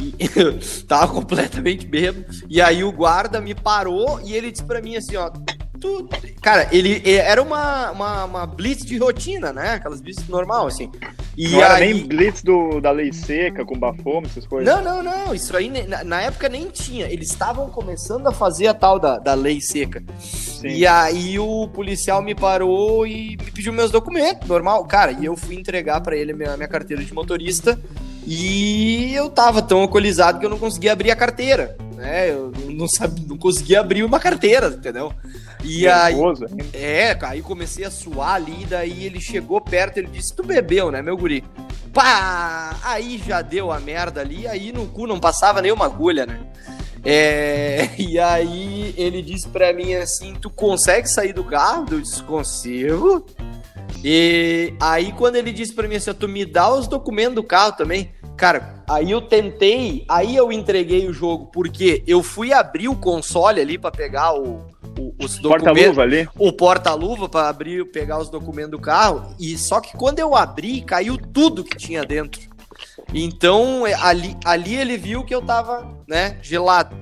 E, 0.00 0.28
tava 0.88 1.12
completamente 1.12 1.86
bêbado. 1.86 2.26
E 2.48 2.60
aí 2.60 2.82
o 2.82 2.90
guarda 2.90 3.40
me 3.40 3.54
parou 3.54 4.20
e 4.24 4.34
ele 4.34 4.50
disse 4.50 4.64
pra 4.64 4.80
mim 4.80 4.96
assim, 4.96 5.14
ó, 5.14 5.30
tu. 5.82 6.08
Cara, 6.40 6.68
ele 6.70 7.02
era 7.10 7.42
uma, 7.42 7.90
uma, 7.90 8.24
uma, 8.24 8.46
blitz 8.46 8.86
de 8.86 8.96
rotina, 8.96 9.52
né? 9.52 9.72
Aquelas 9.72 10.00
blitz 10.00 10.26
normal, 10.28 10.68
assim. 10.68 10.90
E 11.36 11.48
não 11.48 11.58
aí... 11.58 11.64
era 11.64 11.78
nem 11.80 12.06
blitz 12.06 12.42
do, 12.42 12.80
da 12.80 12.92
lei 12.92 13.12
seca, 13.12 13.64
com 13.64 13.76
bafome, 13.76 14.28
essas 14.28 14.46
coisas. 14.46 14.72
Não, 14.72 14.82
não, 14.82 15.02
não. 15.02 15.34
Isso 15.34 15.54
aí 15.56 15.68
na, 15.86 16.04
na 16.04 16.22
época 16.22 16.48
nem 16.48 16.70
tinha. 16.70 17.06
Eles 17.06 17.30
estavam 17.30 17.68
começando 17.68 18.28
a 18.28 18.32
fazer 18.32 18.68
a 18.68 18.74
tal 18.74 19.00
da, 19.00 19.18
da 19.18 19.34
lei 19.34 19.60
seca. 19.60 20.02
Sim. 20.20 20.68
E 20.68 20.86
aí 20.86 21.38
o 21.38 21.66
policial 21.68 22.22
me 22.22 22.34
parou 22.34 23.04
e 23.04 23.36
me 23.36 23.50
pediu 23.50 23.72
meus 23.72 23.90
documentos, 23.90 24.48
normal. 24.48 24.84
Cara, 24.86 25.12
e 25.12 25.24
eu 25.24 25.36
fui 25.36 25.56
entregar 25.56 26.00
para 26.00 26.16
ele 26.16 26.32
minha, 26.32 26.56
minha 26.56 26.68
carteira 26.68 27.04
de 27.04 27.12
motorista. 27.12 27.78
E 28.26 29.12
eu 29.14 29.28
tava 29.28 29.60
tão 29.60 29.80
alcoolizado 29.80 30.38
que 30.38 30.46
eu 30.46 30.50
não 30.50 30.58
conseguia 30.58 30.92
abrir 30.92 31.10
a 31.10 31.16
carteira, 31.16 31.76
né? 31.96 32.30
Eu 32.30 32.52
não, 32.70 32.88
sabia, 32.88 33.24
não 33.26 33.36
conseguia 33.36 33.80
abrir 33.80 34.04
uma 34.04 34.20
carteira, 34.20 34.68
entendeu? 34.68 35.12
E 35.64 35.82
Nervoso, 35.86 36.46
aí, 36.46 36.70
é, 36.72 37.18
aí 37.22 37.42
comecei 37.42 37.84
a 37.84 37.90
suar 37.90 38.34
ali, 38.34 38.64
daí 38.68 39.04
ele 39.04 39.20
chegou 39.20 39.60
perto, 39.60 39.98
ele 39.98 40.08
disse, 40.08 40.34
tu 40.34 40.42
bebeu, 40.42 40.90
né, 40.90 41.02
meu 41.02 41.16
guri? 41.16 41.44
Pá! 41.92 42.76
Aí 42.82 43.22
já 43.24 43.42
deu 43.42 43.70
a 43.70 43.78
merda 43.78 44.20
ali, 44.20 44.46
aí 44.46 44.72
no 44.72 44.86
cu 44.86 45.06
não 45.06 45.20
passava 45.20 45.60
nenhuma 45.60 45.84
agulha, 45.84 46.26
né? 46.26 46.40
É, 47.04 47.90
e 47.98 48.18
aí 48.18 48.94
ele 48.96 49.22
disse 49.22 49.48
pra 49.48 49.72
mim 49.72 49.94
assim, 49.94 50.34
tu 50.34 50.48
consegue 50.48 51.08
sair 51.08 51.32
do 51.32 51.44
carro? 51.44 51.86
Eu 51.90 52.00
disse, 52.00 52.22
consigo. 52.22 53.26
E 54.04 54.74
aí 54.80 55.12
quando 55.12 55.36
ele 55.36 55.52
disse 55.52 55.72
pra 55.72 55.86
mim 55.86 55.96
assim, 55.96 56.12
tu 56.14 56.28
me 56.28 56.44
dá 56.44 56.72
os 56.72 56.88
documentos 56.88 57.34
do 57.34 57.42
carro 57.42 57.72
também. 57.72 58.12
Cara, 58.36 58.82
aí 58.88 59.10
eu 59.10 59.20
tentei, 59.20 60.04
aí 60.08 60.34
eu 60.34 60.50
entreguei 60.50 61.06
o 61.08 61.12
jogo, 61.12 61.46
porque 61.52 62.02
eu 62.06 62.22
fui 62.22 62.52
abrir 62.52 62.88
o 62.88 62.96
console 62.96 63.60
ali 63.60 63.78
para 63.78 63.90
pegar 63.90 64.34
o, 64.34 64.66
o, 64.98 65.14
os 65.22 65.38
documentos. 65.38 65.74
Porta-luva 65.74 66.02
ali? 66.02 66.28
O 66.38 66.52
porta-luva 66.52 67.28
para 67.28 67.48
abrir, 67.48 67.84
pegar 67.92 68.18
os 68.18 68.28
documentos 68.28 68.72
do 68.72 68.80
carro. 68.80 69.34
E 69.38 69.56
só 69.56 69.80
que 69.80 69.96
quando 69.96 70.18
eu 70.18 70.34
abri, 70.34 70.80
caiu 70.80 71.16
tudo 71.16 71.62
que 71.62 71.76
tinha 71.76 72.04
dentro. 72.04 72.40
Então, 73.14 73.86
é, 73.86 73.94
ali, 73.94 74.36
ali 74.44 74.74
ele 74.74 74.96
viu 74.96 75.24
que 75.24 75.34
eu 75.34 75.42
tava, 75.42 75.86
né, 76.08 76.38
gelado. 76.42 76.96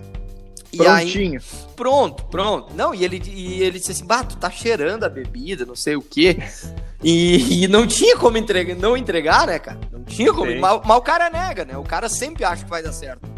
E 0.72 0.76
Prontinho. 0.76 1.40
Aí, 1.40 1.74
pronto, 1.74 2.24
pronto. 2.26 2.74
Não, 2.74 2.94
e 2.94 3.04
ele, 3.04 3.20
e 3.26 3.62
ele 3.62 3.78
disse 3.78 3.92
assim, 3.92 4.04
bah, 4.04 4.22
tu 4.22 4.36
tá 4.36 4.50
cheirando 4.50 5.04
a 5.04 5.08
bebida, 5.08 5.66
não 5.66 5.74
sei 5.74 5.96
o 5.96 6.02
quê. 6.02 6.38
E, 7.02 7.64
e 7.64 7.68
não 7.68 7.86
tinha 7.86 8.16
como 8.16 8.36
entregar, 8.36 8.76
não 8.76 8.96
entregar, 8.96 9.46
né, 9.46 9.58
cara? 9.58 9.80
Não 9.90 10.04
tinha 10.04 10.32
como. 10.32 10.54
Mas, 10.60 10.80
mas 10.84 10.96
o 10.96 11.00
cara 11.02 11.30
nega, 11.30 11.64
né? 11.64 11.76
O 11.76 11.82
cara 11.82 12.08
sempre 12.08 12.44
acha 12.44 12.64
que 12.64 12.70
vai 12.70 12.82
dar 12.82 12.92
certo. 12.92 13.28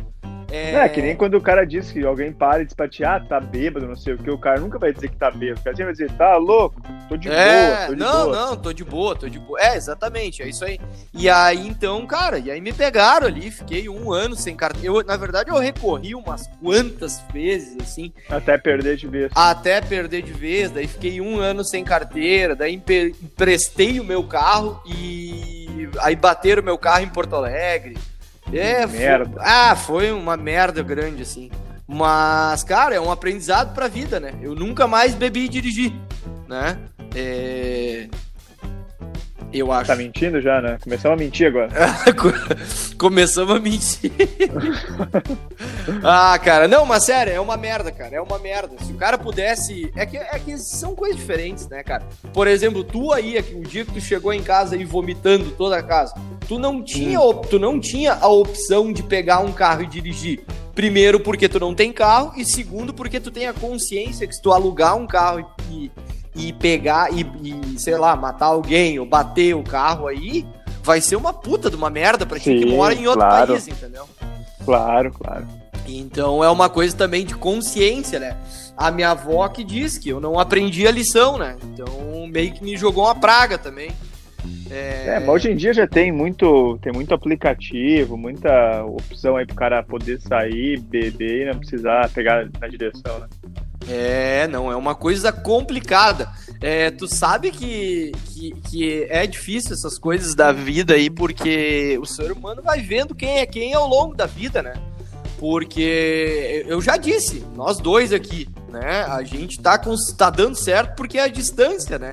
É... 0.52 0.74
é... 0.74 0.88
que 0.88 1.00
nem 1.00 1.16
quando 1.16 1.34
o 1.34 1.40
cara 1.40 1.64
diz 1.64 1.90
que 1.90 2.04
alguém 2.04 2.32
para 2.32 2.62
e 2.62 2.66
diz 2.66 2.74
pra 2.74 2.88
ti, 2.88 3.02
ah, 3.04 3.18
tá 3.18 3.40
bêbado, 3.40 3.88
não 3.88 3.96
sei 3.96 4.14
o 4.14 4.18
que, 4.18 4.30
o 4.30 4.38
cara 4.38 4.60
nunca 4.60 4.78
vai 4.78 4.92
dizer 4.92 5.08
que 5.08 5.16
tá 5.16 5.30
bêbado. 5.30 5.60
O 5.60 5.64
cara 5.64 5.76
sempre 5.76 5.94
vai 5.94 6.06
dizer, 6.06 6.16
tá 6.16 6.36
louco, 6.36 6.80
tô 7.08 7.16
de 7.16 7.28
é... 7.28 7.66
boa, 7.66 7.86
tô 7.86 7.94
de 7.94 8.00
não, 8.00 8.24
boa. 8.24 8.36
Não, 8.36 8.56
tô 8.56 8.72
de 8.72 8.84
boa, 8.84 9.16
tô 9.16 9.28
de 9.28 9.38
boa. 9.38 9.60
É, 9.60 9.76
exatamente, 9.76 10.42
é 10.42 10.48
isso 10.48 10.64
aí. 10.64 10.78
E 11.14 11.28
aí, 11.28 11.66
então, 11.66 12.06
cara, 12.06 12.38
e 12.38 12.50
aí 12.50 12.60
me 12.60 12.72
pegaram 12.72 13.26
ali, 13.26 13.50
fiquei 13.50 13.88
um 13.88 14.12
ano 14.12 14.36
sem 14.36 14.54
carteira. 14.54 14.86
Eu, 14.86 15.04
na 15.04 15.16
verdade, 15.16 15.50
eu 15.50 15.58
recorri 15.58 16.14
umas 16.14 16.46
quantas 16.60 17.22
vezes, 17.32 17.76
assim. 17.80 18.12
Até 18.28 18.58
perder 18.58 18.96
de 18.96 19.06
vez. 19.06 19.32
Até 19.34 19.80
perder 19.80 20.22
de 20.22 20.32
vez, 20.32 20.70
daí 20.70 20.86
fiquei 20.86 21.20
um 21.20 21.38
ano 21.38 21.64
sem 21.64 21.82
carteira, 21.82 22.54
daí 22.54 22.74
emprestei 22.74 24.00
o 24.00 24.04
meu 24.04 24.22
carro 24.24 24.82
e 24.86 25.88
aí 26.00 26.16
bateram 26.16 26.62
o 26.62 26.64
meu 26.64 26.78
carro 26.78 27.04
em 27.04 27.08
Porto 27.08 27.36
Alegre. 27.36 27.96
É, 28.52 28.86
merda. 28.86 29.30
Foi, 29.30 29.42
ah, 29.44 29.76
foi 29.76 30.12
uma 30.12 30.36
merda 30.36 30.82
grande, 30.82 31.22
assim. 31.22 31.50
Mas, 31.86 32.62
cara, 32.64 32.94
é 32.94 33.00
um 33.00 33.10
aprendizado 33.10 33.74
pra 33.74 33.88
vida, 33.88 34.18
né? 34.18 34.32
Eu 34.40 34.54
nunca 34.54 34.86
mais 34.86 35.14
bebi 35.14 35.44
e 35.44 35.48
dirigi, 35.48 35.94
né? 36.48 36.78
É... 37.14 38.08
Eu 39.52 39.70
acho. 39.70 39.88
Tá 39.88 39.96
mentindo 39.96 40.40
já, 40.40 40.60
né? 40.60 40.78
Começamos 40.82 41.18
a 41.18 41.22
mentir 41.22 41.46
agora. 41.46 41.68
Começamos 42.96 43.56
a 43.56 43.58
mentir. 43.58 44.12
ah, 46.02 46.38
cara, 46.38 46.66
não, 46.66 46.86
mas 46.86 47.04
sério, 47.04 47.32
é 47.32 47.40
uma 47.40 47.56
merda, 47.56 47.92
cara. 47.92 48.16
É 48.16 48.20
uma 48.20 48.38
merda. 48.38 48.76
Se 48.82 48.92
o 48.92 48.96
cara 48.96 49.18
pudesse. 49.18 49.92
É 49.94 50.06
que, 50.06 50.16
é 50.16 50.38
que 50.38 50.56
são 50.58 50.94
coisas 50.94 51.16
diferentes, 51.16 51.68
né, 51.68 51.82
cara? 51.82 52.04
Por 52.32 52.46
exemplo, 52.46 52.82
tu 52.82 53.12
aí, 53.12 53.38
o 53.54 53.62
dia 53.62 53.84
que 53.84 53.92
tu 53.92 54.00
chegou 54.00 54.32
em 54.32 54.42
casa 54.42 54.76
e 54.76 54.84
vomitando 54.84 55.50
toda 55.50 55.76
a 55.76 55.82
casa, 55.82 56.14
tu 56.48 56.58
não 56.58 56.82
tinha, 56.82 57.20
hum. 57.20 57.42
tu 57.42 57.58
não 57.58 57.78
tinha 57.78 58.14
a 58.14 58.28
opção 58.28 58.92
de 58.92 59.02
pegar 59.02 59.40
um 59.40 59.52
carro 59.52 59.82
e 59.82 59.86
dirigir. 59.86 60.44
Primeiro, 60.74 61.20
porque 61.20 61.48
tu 61.48 61.60
não 61.60 61.74
tem 61.74 61.92
carro, 61.92 62.32
e 62.34 62.46
segundo, 62.46 62.94
porque 62.94 63.20
tu 63.20 63.30
tem 63.30 63.46
a 63.46 63.52
consciência 63.52 64.26
que 64.26 64.34
se 64.34 64.40
tu 64.40 64.52
alugar 64.52 64.96
um 64.96 65.06
carro 65.06 65.46
e, 65.70 65.90
e 66.34 66.52
pegar 66.52 67.12
e, 67.12 67.22
e, 67.42 67.78
sei 67.78 67.96
lá, 67.96 68.16
matar 68.16 68.46
alguém 68.46 68.98
ou 68.98 69.06
bater 69.06 69.54
o 69.54 69.62
carro 69.62 70.06
aí, 70.06 70.46
vai 70.82 71.00
ser 71.00 71.16
uma 71.16 71.32
puta 71.32 71.70
de 71.70 71.76
uma 71.76 71.90
merda 71.90 72.26
pra 72.26 72.38
Sim, 72.38 72.58
ti 72.58 72.64
que 72.64 72.70
mora 72.70 72.94
em 72.94 73.06
outro 73.06 73.20
claro. 73.20 73.52
país, 73.52 73.68
entendeu? 73.68 74.08
Claro, 74.64 75.12
claro. 75.12 75.46
Então 75.86 76.42
é 76.42 76.48
uma 76.48 76.68
coisa 76.68 76.96
também 76.96 77.24
de 77.24 77.34
consciência, 77.34 78.18
né? 78.18 78.36
A 78.76 78.90
minha 78.90 79.10
avó 79.10 79.46
que 79.48 79.64
diz 79.64 79.98
que 79.98 80.08
eu 80.08 80.20
não 80.20 80.38
aprendi 80.38 80.86
a 80.86 80.90
lição, 80.90 81.36
né? 81.38 81.56
Então 81.64 82.26
meio 82.28 82.52
que 82.52 82.64
me 82.64 82.76
jogou 82.76 83.04
uma 83.04 83.14
praga 83.14 83.58
também. 83.58 83.90
É... 84.70 85.16
é... 85.16 85.20
mas 85.20 85.28
hoje 85.28 85.50
em 85.50 85.56
dia 85.56 85.74
já 85.74 85.86
tem 85.86 86.10
muito, 86.10 86.78
tem 86.80 86.92
muito 86.92 87.12
aplicativo, 87.12 88.16
muita 88.16 88.84
opção 88.84 89.36
aí 89.36 89.46
pro 89.46 89.54
cara 89.54 89.82
poder 89.82 90.20
sair, 90.20 90.80
beber 90.80 91.42
e 91.42 91.52
não 91.52 91.58
precisar 91.58 92.08
pegar 92.10 92.48
na 92.60 92.68
direção, 92.68 93.18
né? 93.18 93.28
É, 93.88 94.46
não, 94.48 94.70
é 94.70 94.76
uma 94.76 94.94
coisa 94.94 95.32
complicada. 95.32 96.28
É, 96.60 96.90
tu 96.90 97.08
sabe 97.08 97.50
que, 97.50 98.12
que, 98.26 98.52
que, 98.70 99.06
é 99.10 99.26
difícil 99.26 99.72
essas 99.72 99.98
coisas 99.98 100.34
da 100.34 100.52
vida 100.52 100.94
aí, 100.94 101.10
porque 101.10 101.98
o 102.00 102.06
ser 102.06 102.30
humano 102.30 102.62
vai 102.62 102.80
vendo 102.80 103.14
quem 103.14 103.38
é 103.38 103.46
quem 103.46 103.74
ao 103.74 103.88
longo 103.88 104.14
da 104.14 104.26
vida, 104.26 104.62
né? 104.62 104.74
Porque 105.38 106.64
eu 106.68 106.80
já 106.80 106.96
disse, 106.96 107.44
nós 107.56 107.78
dois 107.78 108.12
aqui, 108.12 108.48
né? 108.68 109.02
A 109.02 109.24
gente 109.24 109.60
tá, 109.60 109.76
com, 109.76 109.92
tá 110.16 110.30
dando 110.30 110.54
certo 110.54 110.94
porque 110.94 111.18
é 111.18 111.24
a 111.24 111.28
distância, 111.28 111.98
né? 111.98 112.12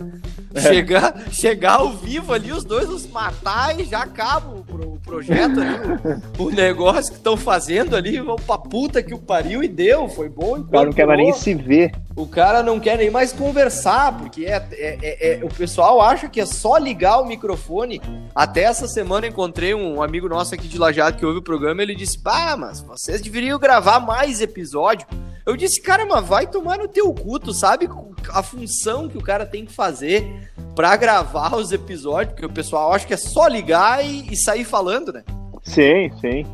É. 0.52 0.62
Chegar, 0.62 1.32
chegar 1.32 1.74
ao 1.74 1.94
vivo 1.94 2.34
ali, 2.34 2.52
os 2.52 2.64
dois 2.64 2.90
nos 2.90 3.06
matar 3.06 3.80
e 3.80 3.86
já 3.86 4.02
acaba 4.02 4.59
o, 4.86 5.00
projeto 5.00 5.60
ali, 5.60 6.22
o, 6.38 6.44
o 6.44 6.52
negócio 6.52 7.12
que 7.12 7.18
estão 7.18 7.36
fazendo 7.36 7.96
ali, 7.96 8.20
vão 8.20 8.36
pra 8.36 8.58
puta 8.58 9.04
que 9.04 9.14
o 9.14 9.20
pariu 9.20 9.64
e 9.64 9.68
deu, 9.68 10.08
foi 10.08 10.30
bom. 10.30 10.60
O 10.60 10.68
cara 10.68 10.86
não 10.86 10.94
quer 10.94 11.08
nem 11.08 11.34
se 11.34 11.54
ver. 11.54 11.92
O 12.16 12.28
cara 12.28 12.64
não 12.64 12.80
quer 12.80 12.98
nem 12.98 13.10
mais 13.10 13.32
conversar, 13.32 14.18
porque 14.18 14.46
é, 14.46 14.68
é, 14.72 14.98
é, 15.02 15.40
é, 15.40 15.46
o 15.46 15.50
pessoal 15.50 16.02
acha 16.02 16.28
que 16.28 16.42
é 16.42 16.46
só 16.46 16.78
ligar 16.78 17.20
o 17.20 17.26
microfone. 17.26 18.02
Até 18.36 18.64
essa 18.64 18.88
semana 18.88 19.28
encontrei 19.28 19.74
um 19.74 20.02
amigo 20.02 20.28
nosso 20.28 20.54
aqui 20.54 20.68
de 20.68 20.78
Lajado 20.78 21.18
que 21.18 21.26
ouve 21.26 21.40
o 21.40 21.44
programa, 21.44 21.82
ele 21.82 21.96
disse, 21.96 22.20
pá, 22.20 22.56
mas 22.58 22.82
vocês 22.82 23.22
deveriam 23.22 23.58
gravar 23.60 24.00
mais 24.00 24.42
episódio. 24.42 25.08
Eu 25.46 25.56
disse, 25.56 25.82
cara, 25.82 26.06
mas 26.06 26.28
vai 26.28 26.46
tomar 26.46 26.78
no 26.78 26.88
teu 26.88 27.14
cu, 27.14 27.40
tu 27.40 27.54
sabe 27.54 27.90
a 28.32 28.44
função 28.44 29.08
que 29.08 29.18
o 29.18 29.24
cara 29.24 29.46
tem 29.46 29.66
que 29.66 29.72
fazer 29.72 30.52
pra 30.76 30.96
gravar 30.96 31.56
os 31.56 31.72
episódios, 31.72 32.34
porque 32.34 32.46
o 32.46 32.54
pessoal 32.54 32.94
acha 32.94 33.06
que 33.06 33.14
é 33.14 33.18
só 33.18 33.48
ligar 33.48 34.06
e, 34.06 34.32
e 34.32 34.38
sair 34.38 34.64
falando, 34.70 35.12
né? 35.12 35.24
Sim, 35.64 36.12
sim. 36.22 36.46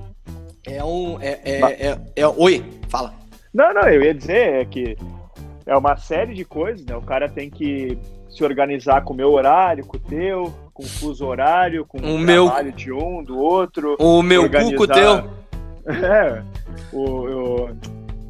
É 0.68 0.84
um. 0.84 1.22
É, 1.22 1.40
é, 1.44 1.90
é, 1.90 2.00
é, 2.16 2.28
Oi, 2.28 2.64
fala. 2.90 3.14
Não, 3.54 3.74
não, 3.74 3.84
eu 3.84 4.04
ia 4.04 4.14
dizer 4.14 4.62
é 4.62 4.66
que 4.66 4.98
é 5.66 5.78
uma 5.78 5.96
série 5.96 6.34
de 6.34 6.44
coisas, 6.44 6.86
né? 6.86 6.96
O 6.96 7.02
cara 7.02 7.30
tem 7.30 7.50
que 7.50 7.98
se 8.30 8.44
organizar 8.44 9.04
com 9.04 9.14
o 9.14 9.16
meu 9.16 9.32
horário, 9.32 9.86
com 9.86 9.98
o 9.98 10.00
teu, 10.00 10.54
com 10.74 10.84
o 10.84 10.88
fuso 10.88 11.26
horário, 11.26 11.86
com 11.86 11.98
o, 12.00 12.22
o 12.22 12.26
trabalho 12.26 12.72
de 12.72 12.92
um, 12.92 13.24
do 13.24 13.38
outro. 13.38 13.96
O 14.00 14.22
meu 14.22 14.44
organizar... 14.44 14.72
cu 14.72 14.78
com 14.78 14.84
o 14.84 14.88
teu. 14.88 15.36
É, 15.88 16.42
o, 16.92 17.00
o, 17.00 17.78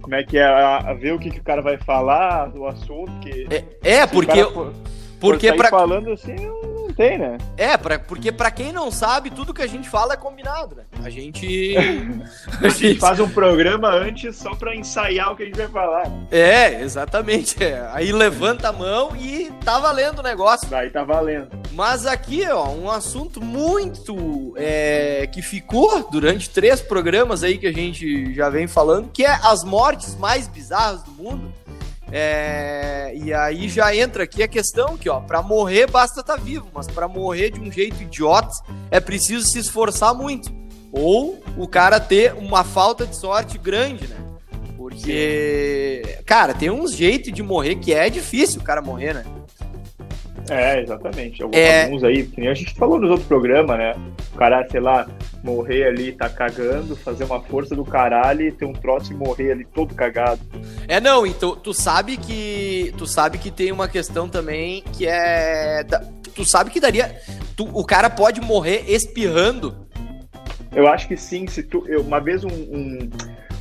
como 0.02 0.14
é 0.14 0.26
que 0.26 0.38
é, 0.38 0.44
a, 0.44 0.90
a 0.90 0.94
ver 0.94 1.14
o 1.14 1.20
que, 1.20 1.32
que 1.32 1.40
o 1.40 1.44
cara 1.44 1.62
vai 1.62 1.78
falar, 1.78 2.54
o 2.54 2.68
assunto 2.68 3.12
que. 3.22 3.48
É, 3.50 4.02
é 4.02 4.06
porque. 4.06 4.44
For, 4.44 4.74
porque 5.22 5.48
for 5.48 5.58
pra... 5.58 5.70
falando 5.70 6.12
assim, 6.12 6.36
não 6.36 6.65
tem, 6.96 7.18
né? 7.18 7.38
É, 7.58 7.78
pra, 7.78 8.00
porque 8.00 8.32
para 8.32 8.50
quem 8.50 8.72
não 8.72 8.90
sabe, 8.90 9.30
tudo 9.30 9.54
que 9.54 9.62
a 9.62 9.68
gente 9.68 9.90
fala 9.90 10.14
é 10.14 10.18
combinado, 10.18 10.76
né? 10.76 10.84
A 11.04 11.10
gente. 11.10 11.76
a 12.62 12.70
gente 12.70 13.00
faz 13.00 13.20
um 13.20 13.30
programa 13.30 13.90
antes 13.90 14.38
só 14.38 14.56
pra 14.56 14.76
ensaiar 14.76 15.32
o 15.32 15.36
que 15.36 15.44
a 15.44 15.46
gente 15.46 15.58
vai 15.58 15.68
falar. 15.68 16.12
É, 16.32 16.82
exatamente. 16.82 17.64
É. 17.64 17.88
Aí 17.94 18.12
levanta 18.12 18.70
a 18.70 18.74
mão 18.74 19.16
e 19.16 19.52
tá 19.64 19.80
valendo 19.80 20.20
o 20.20 20.24
negócio. 20.24 20.74
Aí 20.76 20.90
tá 20.90 21.04
valendo. 21.04 21.50
Mas 21.72 22.06
aqui, 22.06 22.48
ó, 22.48 22.70
um 22.70 22.90
assunto 22.90 23.42
muito 23.42 24.54
é, 24.56 25.28
que 25.28 25.42
ficou 25.42 26.10
durante 26.10 26.50
três 26.50 26.82
programas 26.82 27.44
aí 27.44 27.58
que 27.58 27.68
a 27.68 27.74
gente 27.74 28.34
já 28.34 28.50
vem 28.50 28.68
falando, 28.68 29.10
que 29.12 29.26
é 29.26 29.40
as 29.44 29.64
mortes 29.64 30.16
mais 30.16 30.48
bizarras 30.48 31.04
do 31.04 31.12
mundo. 31.12 31.54
É, 32.12 33.14
e 33.16 33.34
aí 33.34 33.68
já 33.68 33.96
entra 33.96 34.24
aqui 34.24 34.44
a 34.44 34.48
questão 34.48 34.96
que, 34.96 35.10
ó, 35.10 35.20
para 35.20 35.42
morrer 35.42 35.90
basta 35.90 36.22
estar 36.22 36.36
tá 36.36 36.42
vivo, 36.42 36.68
mas 36.74 36.88
para 36.88 37.08
morrer 37.08 37.50
de 37.50 37.60
um 37.60 37.72
jeito 37.72 38.02
idiota 38.02 38.54
é 38.92 39.00
preciso 39.00 39.46
se 39.46 39.60
esforçar 39.60 40.14
muito. 40.14 40.54
Ou 40.92 41.44
o 41.58 41.68
cara 41.68 42.00
ter 42.00 42.34
uma 42.34 42.64
falta 42.64 43.06
de 43.06 43.16
sorte 43.16 43.58
grande, 43.58 44.08
né? 44.08 44.16
Porque, 44.78 46.20
cara, 46.26 46.54
tem 46.54 46.70
uns 46.70 46.94
jeitos 46.94 47.34
de 47.34 47.42
morrer 47.42 47.76
que 47.76 47.94
é 47.94 48.10
difícil 48.10 48.62
o 48.62 48.64
cara 48.64 48.82
morrer, 48.82 49.14
né? 49.14 49.26
É, 50.50 50.82
exatamente. 50.82 51.42
Alguns, 51.42 51.58
é... 51.58 51.84
alguns 51.86 52.04
aí, 52.04 52.26
que 52.26 52.40
nem 52.40 52.50
a 52.50 52.54
gente 52.54 52.74
falou 52.76 53.00
nos 53.00 53.10
outros 53.10 53.28
programas, 53.28 53.78
né? 53.78 53.96
O 54.34 54.38
cara, 54.38 54.68
sei 54.70 54.80
lá, 54.80 55.08
morrer 55.44 55.86
ali, 55.86 56.12
tá 56.12 56.30
cagando, 56.30 56.96
fazer 56.96 57.24
uma 57.24 57.42
força 57.42 57.76
do 57.76 57.84
caralho 57.84 58.42
e 58.48 58.52
ter 58.52 58.66
um 58.66 58.74
troço 58.74 59.12
e 59.12 59.16
morrer 59.16 59.52
ali 59.52 59.66
todo 59.66 59.96
cagado. 59.96 60.42
É, 60.88 61.00
não, 61.00 61.26
então 61.26 61.56
tu 61.56 61.74
sabe 61.74 62.18
que. 62.18 62.94
Tu 62.98 63.08
sabe 63.08 63.38
que 63.38 63.50
tem 63.50 63.72
uma 63.72 63.88
questão 63.88 64.30
também 64.30 64.84
que 64.94 65.08
é. 65.08 65.84
Tu 66.34 66.46
sabe 66.46 66.70
que 66.70 66.80
daria. 66.80 67.16
Tu, 67.56 67.68
o 67.74 67.84
cara 67.84 68.10
pode 68.10 68.42
morrer 68.42 68.84
espirrando. 68.88 69.86
Eu 70.76 70.88
acho 70.88 71.08
que 71.08 71.16
sim. 71.16 71.48
Se 71.48 71.64
tu, 71.64 71.86
eu, 71.88 72.02
uma 72.02 72.20
vez 72.20 72.44
um, 72.44 72.50
um, 72.50 73.10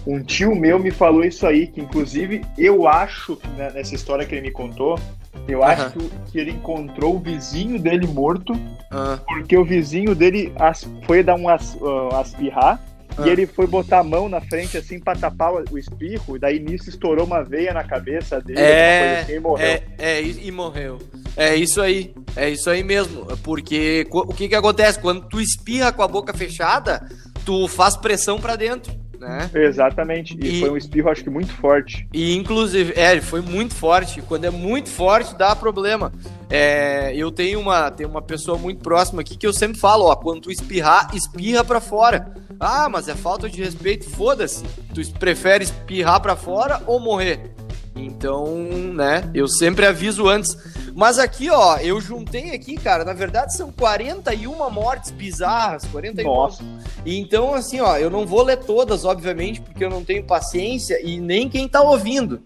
um 0.07 0.23
tio 0.23 0.55
meu 0.55 0.79
me 0.79 0.91
falou 0.91 1.25
isso 1.25 1.47
aí, 1.47 1.67
que 1.67 1.81
inclusive 1.81 2.45
eu 2.59 2.87
acho, 2.87 3.39
né, 3.57 3.71
nessa 3.73 3.95
história 3.95 4.27
que 4.27 4.35
ele 4.35 4.43
me 4.43 4.51
contou, 4.51 4.99
eu 5.47 5.59
uhum. 5.59 5.65
acho 5.65 5.91
que, 6.31 6.39
ele 6.39 6.53
encontrou 6.53 7.17
o 7.17 7.19
vizinho 7.19 7.79
dele 7.79 8.07
morto, 8.07 8.53
uhum. 8.53 9.19
porque 9.27 9.57
o 9.57 9.65
vizinho 9.65 10.15
dele 10.15 10.53
as, 10.57 10.89
foi 11.07 11.23
dar 11.23 11.37
um 11.37 11.49
as, 11.49 11.75
uh, 11.75 12.15
aspirrar. 12.15 12.81
Uhum. 13.17 13.27
E 13.27 13.31
ele 13.31 13.47
foi 13.47 13.67
botar 13.67 14.01
a 14.01 14.05
mão 14.05 14.29
na 14.29 14.41
frente 14.41 14.77
assim 14.77 14.99
pra 14.99 15.15
tapar 15.15 15.53
o 15.71 15.79
espirro, 15.79 16.37
e 16.37 16.39
daí 16.39 16.59
nisso 16.59 16.89
estourou 16.89 17.25
uma 17.25 17.45
veia 17.45 17.73
na 17.73 17.85
cabeça 17.85 18.41
dele, 18.41 18.59
é, 18.59 19.21
assim, 19.21 19.35
e 19.35 19.41
morreu. 19.41 19.67
É, 19.67 19.83
é, 19.99 20.23
e 20.23 20.51
morreu. 20.51 20.99
É 21.37 21.55
isso 21.55 21.81
aí, 21.81 22.13
é 22.35 22.51
isso 22.51 22.69
aí 22.69 22.83
mesmo. 22.83 23.25
Porque 23.43 24.07
o 24.11 24.35
que 24.35 24.49
que 24.49 24.55
acontece? 24.55 24.99
Quando 24.99 25.29
tu 25.29 25.41
espirra 25.41 25.93
com 25.93 26.03
a 26.03 26.09
boca 26.09 26.33
fechada, 26.35 27.07
tu 27.45 27.69
faz 27.69 27.97
pressão 27.97 28.41
para 28.41 28.57
dentro 28.57 28.93
né? 29.25 29.51
Exatamente. 29.55 30.37
E, 30.41 30.59
e, 30.59 30.61
foi 30.61 30.71
um 30.71 30.77
espirro, 30.77 31.11
acho 31.11 31.25
que 31.25 31.31
muito 31.31 31.53
forte. 31.53 32.07
E 32.13 32.37
inclusive, 32.37 32.93
é, 32.95 33.13
ele 33.13 33.23
foi 33.23 33.41
muito 33.41 33.75
forte. 33.75 34.21
Quando 34.23 34.45
é 34.45 34.51
muito 34.51 34.91
forte, 34.91 35.35
dá 35.35 35.57
problema. 35.57 36.13
É, 36.51 37.13
eu 37.17 37.33
tenho 37.33 37.59
uma, 37.59 37.91
tenho 37.91 38.09
uma 38.09 38.23
pessoa 38.23 38.59
muito 38.59 38.83
próxima 38.83 39.23
aqui 39.23 39.37
que 39.37 39.47
eu 39.47 39.53
sempre 39.53 39.79
falo, 39.79 40.05
ó, 40.05 40.15
quando 40.15 40.43
tu 40.43 40.51
espirrar, 40.51 41.09
espirra 41.15 41.65
para 41.65 41.81
fora. 41.81 42.35
Ah, 42.61 42.89
mas 42.89 43.09
é 43.09 43.15
falta 43.15 43.49
de 43.49 43.63
respeito, 43.63 44.09
foda-se. 44.09 44.63
Tu 44.95 45.03
prefere 45.19 45.65
espirrar 45.65 46.21
para 46.21 46.37
fora 46.37 46.81
ou 46.87 47.01
morrer? 47.01 47.55
Então, 47.97 48.47
né, 48.93 49.31
eu 49.35 49.49
sempre 49.49 49.87
aviso 49.87 50.29
antes. 50.29 50.57
Mas 50.95 51.19
aqui, 51.19 51.51
ó, 51.51 51.77
eu 51.79 52.01
juntei 52.01 52.55
aqui, 52.55 52.77
cara, 52.77 53.05
na 53.05 53.13
verdade 53.13 53.57
são 53.57 53.73
41 53.73 54.71
mortes 54.71 55.11
bizarras, 55.11 55.85
41. 55.87 56.25
Nossa. 56.25 56.63
Então, 57.05 57.55
assim, 57.55 57.81
ó, 57.81 57.97
eu 57.97 58.09
não 58.09 58.27
vou 58.27 58.43
ler 58.43 58.59
todas, 58.59 59.05
obviamente, 59.05 59.61
porque 59.61 59.85
eu 59.85 59.91
não 59.91 60.05
tenho 60.05 60.25
paciência 60.25 61.01
e 61.03 61.21
nem 61.21 61.49
quem 61.49 61.69
tá 61.69 61.83
ouvindo. 61.83 62.43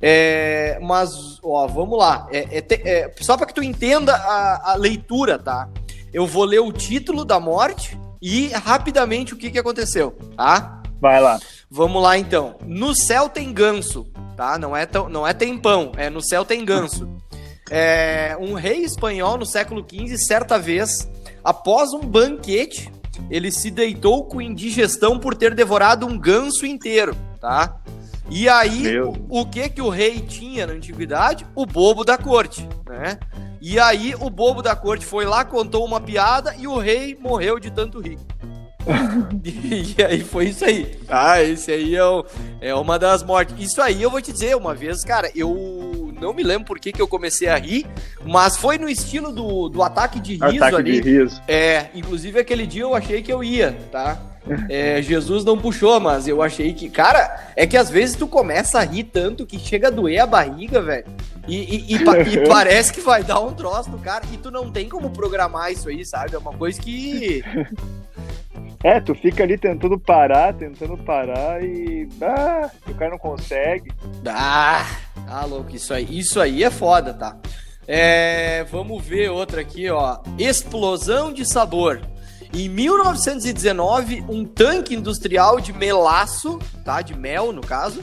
É, 0.00 0.78
mas, 0.82 1.38
ó, 1.42 1.66
vamos 1.66 1.96
lá. 1.96 2.26
É, 2.30 2.58
é, 2.58 2.64
é 2.68 3.14
só 3.20 3.36
para 3.36 3.46
que 3.46 3.54
tu 3.54 3.62
entenda 3.62 4.14
a, 4.14 4.72
a, 4.72 4.74
leitura, 4.74 5.38
tá? 5.38 5.68
Eu 6.12 6.26
vou 6.26 6.44
ler 6.44 6.58
o 6.58 6.72
título 6.72 7.24
da 7.24 7.38
morte 7.38 7.96
e 8.20 8.48
rapidamente 8.48 9.32
o 9.32 9.36
que, 9.36 9.50
que 9.50 9.58
aconteceu, 9.58 10.16
tá? 10.36 10.82
Vai 11.00 11.20
lá. 11.20 11.38
Vamos 11.70 12.02
lá 12.02 12.18
então. 12.18 12.56
No 12.66 12.94
céu 12.94 13.28
tem 13.28 13.52
ganso, 13.52 14.06
tá? 14.36 14.58
Não 14.58 14.76
é, 14.76 14.84
tão, 14.84 15.08
não 15.08 15.26
é 15.26 15.32
tempão, 15.32 15.92
é 15.96 16.10
no 16.10 16.20
céu 16.20 16.44
tem 16.44 16.64
ganso. 16.64 17.08
É, 17.70 18.36
um 18.38 18.54
rei 18.54 18.84
espanhol 18.84 19.38
no 19.38 19.46
século 19.46 19.86
XV, 19.88 20.18
certa 20.18 20.58
vez, 20.58 21.08
após 21.42 21.92
um 21.94 22.00
banquete, 22.00 22.90
ele 23.30 23.50
se 23.50 23.70
deitou 23.70 24.24
com 24.24 24.40
indigestão 24.40 25.18
por 25.18 25.34
ter 25.34 25.54
devorado 25.54 26.06
um 26.06 26.18
ganso 26.18 26.66
inteiro, 26.66 27.16
tá? 27.40 27.78
E 28.30 28.48
aí, 28.48 28.98
o, 29.00 29.14
o, 29.28 29.46
que 29.46 29.68
que 29.68 29.82
o 29.82 29.88
rei 29.88 30.20
tinha 30.20 30.66
na 30.66 30.72
antiguidade? 30.72 31.46
O 31.54 31.66
bobo 31.66 32.04
da 32.04 32.16
corte, 32.16 32.66
né? 32.88 33.18
E 33.60 33.78
aí, 33.78 34.14
o 34.18 34.30
bobo 34.30 34.62
da 34.62 34.74
corte 34.74 35.04
foi 35.04 35.26
lá, 35.26 35.44
contou 35.44 35.84
uma 35.84 36.00
piada 36.00 36.54
e 36.58 36.66
o 36.66 36.78
rei 36.78 37.16
morreu 37.20 37.58
de 37.58 37.70
tanto 37.70 38.00
rir. 38.00 38.18
e 39.44 40.02
aí 40.02 40.20
foi 40.24 40.46
isso 40.46 40.64
aí. 40.64 40.98
Ah, 41.08 41.42
esse 41.42 41.70
aí 41.70 41.94
é, 41.94 42.04
o, 42.04 42.24
é 42.60 42.74
uma 42.74 42.98
das 42.98 43.22
mortes. 43.22 43.54
Isso 43.58 43.80
aí 43.80 44.02
eu 44.02 44.10
vou 44.10 44.20
te 44.20 44.32
dizer, 44.32 44.56
uma 44.56 44.74
vez, 44.74 45.04
cara, 45.04 45.30
eu 45.34 46.12
não 46.20 46.32
me 46.32 46.42
lembro 46.42 46.66
por 46.66 46.78
que, 46.78 46.92
que 46.92 47.02
eu 47.02 47.08
comecei 47.08 47.48
a 47.48 47.56
rir, 47.56 47.86
mas 48.24 48.56
foi 48.56 48.78
no 48.78 48.88
estilo 48.88 49.32
do, 49.32 49.68
do 49.68 49.82
ataque 49.82 50.20
de 50.20 50.32
riso 50.32 50.56
ataque 50.56 50.76
ali. 50.76 51.00
De 51.00 51.10
riso. 51.10 51.42
É, 51.46 51.86
inclusive 51.94 52.38
aquele 52.38 52.66
dia 52.66 52.82
eu 52.82 52.94
achei 52.94 53.22
que 53.22 53.32
eu 53.32 53.42
ia, 53.42 53.76
tá? 53.90 54.20
É, 54.68 55.00
Jesus 55.00 55.44
não 55.44 55.56
puxou, 55.56 56.00
mas 56.00 56.26
eu 56.26 56.42
achei 56.42 56.72
que. 56.72 56.88
Cara, 56.90 57.52
é 57.54 57.66
que 57.66 57.76
às 57.76 57.88
vezes 57.88 58.16
tu 58.16 58.26
começa 58.26 58.80
a 58.80 58.82
rir 58.82 59.04
tanto 59.04 59.46
que 59.46 59.58
chega 59.58 59.86
a 59.86 59.90
doer 59.90 60.20
a 60.20 60.26
barriga, 60.26 60.82
velho. 60.82 61.06
E, 61.46 61.56
e, 61.56 61.94
e, 61.94 62.34
e, 62.34 62.46
parece 62.48 62.92
que 62.92 63.00
vai 63.00 63.22
dar 63.22 63.38
um 63.38 63.52
troço 63.52 63.90
no 63.90 63.98
cara. 63.98 64.24
E 64.32 64.36
tu 64.36 64.50
não 64.50 64.70
tem 64.70 64.88
como 64.88 65.10
programar 65.10 65.70
isso 65.70 65.88
aí, 65.88 66.04
sabe? 66.04 66.34
É 66.34 66.38
uma 66.38 66.52
coisa 66.52 66.80
que. 66.80 67.44
É, 68.84 69.00
tu 69.00 69.14
fica 69.14 69.44
ali 69.44 69.56
tentando 69.56 69.98
parar, 69.98 70.52
tentando 70.54 70.96
parar 70.96 71.62
e. 71.62 72.08
Ah, 72.20 72.68
o 72.88 72.94
cara 72.94 73.12
não 73.12 73.18
consegue. 73.18 73.92
Ah, 74.26 74.84
ah 75.28 75.44
louco, 75.44 75.74
isso 75.74 75.94
aí, 75.94 76.06
isso 76.18 76.40
aí 76.40 76.64
é 76.64 76.70
foda, 76.70 77.14
tá? 77.14 77.36
É, 77.86 78.64
vamos 78.70 79.04
ver 79.04 79.30
outra 79.30 79.60
aqui, 79.60 79.88
ó. 79.88 80.18
Explosão 80.38 81.32
de 81.32 81.44
sabor. 81.44 82.00
Em 82.54 82.68
1919, 82.68 84.24
um 84.28 84.44
tanque 84.44 84.94
industrial 84.94 85.60
de 85.60 85.72
melaço, 85.72 86.58
tá? 86.84 87.00
De 87.00 87.14
mel, 87.14 87.52
no 87.52 87.62
caso, 87.62 88.02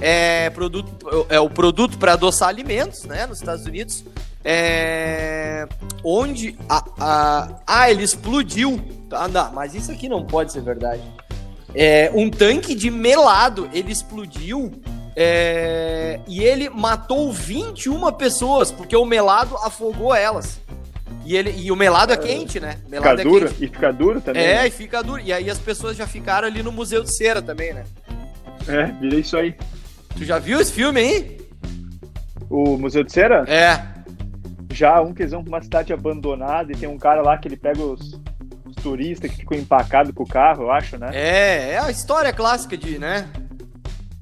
é, 0.00 0.48
produto, 0.50 1.26
é 1.28 1.38
o 1.38 1.50
produto 1.50 1.98
para 1.98 2.14
adoçar 2.14 2.48
alimentos, 2.48 3.04
né? 3.04 3.26
Nos 3.26 3.38
Estados 3.38 3.66
Unidos, 3.66 4.04
é, 4.44 5.68
onde 6.02 6.56
a, 6.68 6.84
a, 6.98 7.60
ah, 7.66 7.90
ele 7.90 8.02
explodiu. 8.02 8.99
Ah, 9.12 9.28
não, 9.28 9.52
mas 9.52 9.74
isso 9.74 9.90
aqui 9.90 10.08
não 10.08 10.24
pode 10.24 10.52
ser 10.52 10.62
verdade. 10.62 11.02
É, 11.74 12.10
um 12.14 12.30
tanque 12.30 12.74
de 12.74 12.90
melado, 12.90 13.68
ele 13.72 13.92
explodiu 13.92 14.72
é, 15.16 16.20
e 16.26 16.42
ele 16.42 16.68
matou 16.68 17.32
21 17.32 18.12
pessoas, 18.12 18.70
porque 18.70 18.96
o 18.96 19.04
melado 19.04 19.56
afogou 19.56 20.14
elas. 20.14 20.60
E, 21.24 21.36
ele, 21.36 21.54
e 21.56 21.70
o 21.70 21.76
melado 21.76 22.12
é, 22.12 22.16
é 22.16 22.18
quente, 22.18 22.58
né? 22.58 22.76
Melado 22.88 23.18
fica 23.18 23.28
é 23.28 23.32
duro, 23.32 23.48
quente. 23.48 23.64
e 23.64 23.68
fica 23.68 23.92
duro 23.92 24.20
também. 24.20 24.42
É, 24.42 24.54
né? 24.54 24.66
e 24.66 24.70
fica 24.70 25.02
duro. 25.02 25.20
E 25.20 25.32
aí 25.32 25.50
as 25.50 25.58
pessoas 25.58 25.96
já 25.96 26.06
ficaram 26.06 26.48
ali 26.48 26.62
no 26.62 26.72
Museu 26.72 27.02
de 27.02 27.12
Cera 27.12 27.42
também, 27.42 27.74
né? 27.74 27.84
É, 28.66 28.86
virei 28.86 29.20
isso 29.20 29.36
aí. 29.36 29.54
Tu 30.16 30.24
já 30.24 30.38
viu 30.38 30.60
esse 30.60 30.72
filme 30.72 31.00
aí? 31.00 31.40
O 32.48 32.76
Museu 32.76 33.04
de 33.04 33.12
Cera? 33.12 33.44
É. 33.46 33.90
Já, 34.72 35.00
um 35.02 35.12
que 35.12 35.22
eles 35.22 35.32
vão 35.32 35.42
pra 35.42 35.56
uma 35.56 35.62
cidade 35.62 35.92
abandonada 35.92 36.72
e 36.72 36.76
tem 36.76 36.88
um 36.88 36.98
cara 36.98 37.22
lá 37.22 37.36
que 37.36 37.48
ele 37.48 37.56
pega 37.56 37.82
os, 37.82 38.18
os 38.80 38.82
turistas 38.82 39.30
que 39.30 39.36
ficam 39.38 39.58
empacados 39.58 40.12
com 40.14 40.22
o 40.22 40.26
carro, 40.26 40.64
eu 40.64 40.70
acho, 40.70 40.98
né? 40.98 41.10
É, 41.12 41.72
é 41.72 41.78
a 41.78 41.90
história 41.90 42.32
clássica 42.32 42.76
de, 42.76 42.98
né? 42.98 43.28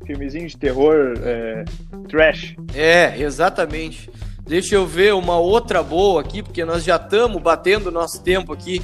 Filmezinho 0.05 0.49
de 0.49 0.57
terror 0.57 1.15
é, 1.23 1.65
trash. 2.09 2.57
É, 2.75 3.15
exatamente. 3.21 4.11
Deixa 4.43 4.75
eu 4.75 4.87
ver 4.87 5.15
uma 5.15 5.39
outra 5.39 5.83
boa 5.83 6.21
aqui, 6.21 6.43
porque 6.43 6.65
nós 6.65 6.83
já 6.83 6.97
estamos 6.97 7.41
batendo 7.41 7.91
nosso 7.91 8.23
tempo 8.23 8.53
aqui. 8.53 8.83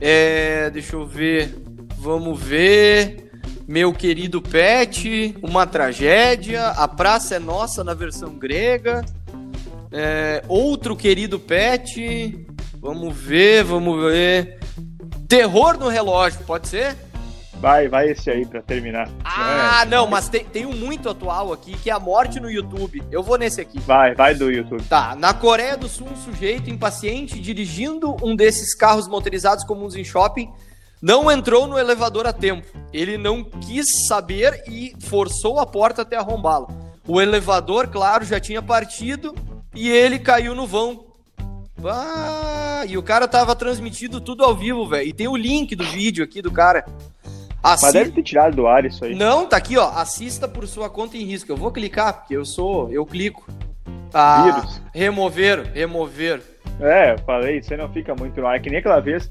É, 0.00 0.68
deixa 0.70 0.96
eu 0.96 1.06
ver. 1.06 1.54
Vamos 1.98 2.40
ver. 2.40 3.30
Meu 3.68 3.92
querido 3.92 4.42
Pet, 4.42 5.36
uma 5.42 5.66
tragédia. 5.66 6.68
A 6.68 6.86
praça 6.88 7.36
é 7.36 7.38
nossa 7.38 7.82
na 7.82 7.94
versão 7.94 8.34
grega. 8.34 9.04
É, 9.92 10.42
outro 10.48 10.96
querido 10.96 11.38
Pet. 11.38 12.44
Vamos 12.80 13.16
ver, 13.16 13.62
vamos 13.62 14.10
ver. 14.10 14.58
Terror 15.28 15.78
no 15.78 15.88
relógio, 15.88 16.40
pode 16.46 16.68
ser? 16.68 16.96
Vai, 17.54 17.88
vai 17.88 18.10
esse 18.10 18.30
aí 18.30 18.44
pra 18.44 18.60
terminar. 18.60 19.08
Ah, 19.24 19.84
não, 19.86 20.02
não 20.02 20.10
mas 20.10 20.28
tem, 20.28 20.44
tem 20.44 20.66
um 20.66 20.72
muito 20.72 21.08
atual 21.08 21.52
aqui, 21.52 21.72
que 21.72 21.88
é 21.88 21.92
a 21.92 21.98
morte 21.98 22.38
no 22.38 22.50
YouTube. 22.50 23.02
Eu 23.10 23.22
vou 23.22 23.38
nesse 23.38 23.60
aqui. 23.60 23.80
Vai, 23.80 24.14
vai 24.14 24.34
do 24.34 24.50
YouTube. 24.50 24.82
Tá, 24.84 25.16
na 25.16 25.32
Coreia 25.32 25.76
do 25.76 25.88
Sul, 25.88 26.06
um 26.10 26.16
sujeito 26.16 26.68
impaciente 26.68 27.40
dirigindo 27.40 28.14
um 28.22 28.36
desses 28.36 28.74
carros 28.74 29.08
motorizados 29.08 29.64
comuns 29.64 29.96
em 29.96 30.04
shopping 30.04 30.52
não 31.00 31.30
entrou 31.30 31.66
no 31.66 31.78
elevador 31.78 32.26
a 32.26 32.32
tempo. 32.32 32.66
Ele 32.92 33.18
não 33.18 33.44
quis 33.44 34.06
saber 34.06 34.64
e 34.66 34.94
forçou 35.00 35.58
a 35.58 35.66
porta 35.66 36.02
até 36.02 36.16
arrombá-lo. 36.16 36.68
O 37.06 37.20
elevador, 37.20 37.88
claro, 37.88 38.24
já 38.24 38.40
tinha 38.40 38.62
partido 38.62 39.34
e 39.74 39.88
ele 39.88 40.18
caiu 40.18 40.54
no 40.54 40.66
vão. 40.66 41.06
Ah, 41.84 42.84
e 42.88 42.96
o 42.96 43.02
cara 43.02 43.28
tava 43.28 43.54
transmitindo 43.54 44.20
tudo 44.20 44.44
ao 44.44 44.54
vivo, 44.54 44.86
velho. 44.88 45.08
E 45.08 45.12
tem 45.12 45.28
o 45.28 45.36
link 45.36 45.74
do 45.76 45.84
vídeo 45.84 46.24
aqui 46.24 46.40
do 46.40 46.50
cara. 46.50 46.84
Mas 47.62 47.92
deve 47.92 48.12
ter 48.12 48.22
tirado 48.22 48.54
do 48.54 48.66
ar 48.66 48.84
isso 48.84 49.04
aí. 49.04 49.14
Não, 49.14 49.46
tá 49.46 49.56
aqui, 49.56 49.76
ó. 49.76 49.90
Assista 49.90 50.46
por 50.46 50.66
sua 50.68 50.88
conta 50.88 51.16
em 51.16 51.24
risco. 51.24 51.50
Eu 51.50 51.56
vou 51.56 51.72
clicar, 51.72 52.14
porque 52.14 52.36
eu 52.36 52.44
sou. 52.44 52.90
Eu 52.92 53.04
clico. 53.04 53.46
Ah, 54.14 54.42
Vírus. 54.44 54.80
Remover, 54.94 55.72
remover. 55.74 56.42
É, 56.80 57.14
eu 57.14 57.18
falei, 57.20 57.58
isso 57.58 57.72
aí 57.72 57.78
não 57.78 57.88
fica 57.92 58.14
muito 58.14 58.40
no 58.40 58.46
ar. 58.46 58.56
É 58.56 58.60
que 58.60 58.70
nem 58.70 58.78
aquela 58.78 59.00
vez 59.00 59.28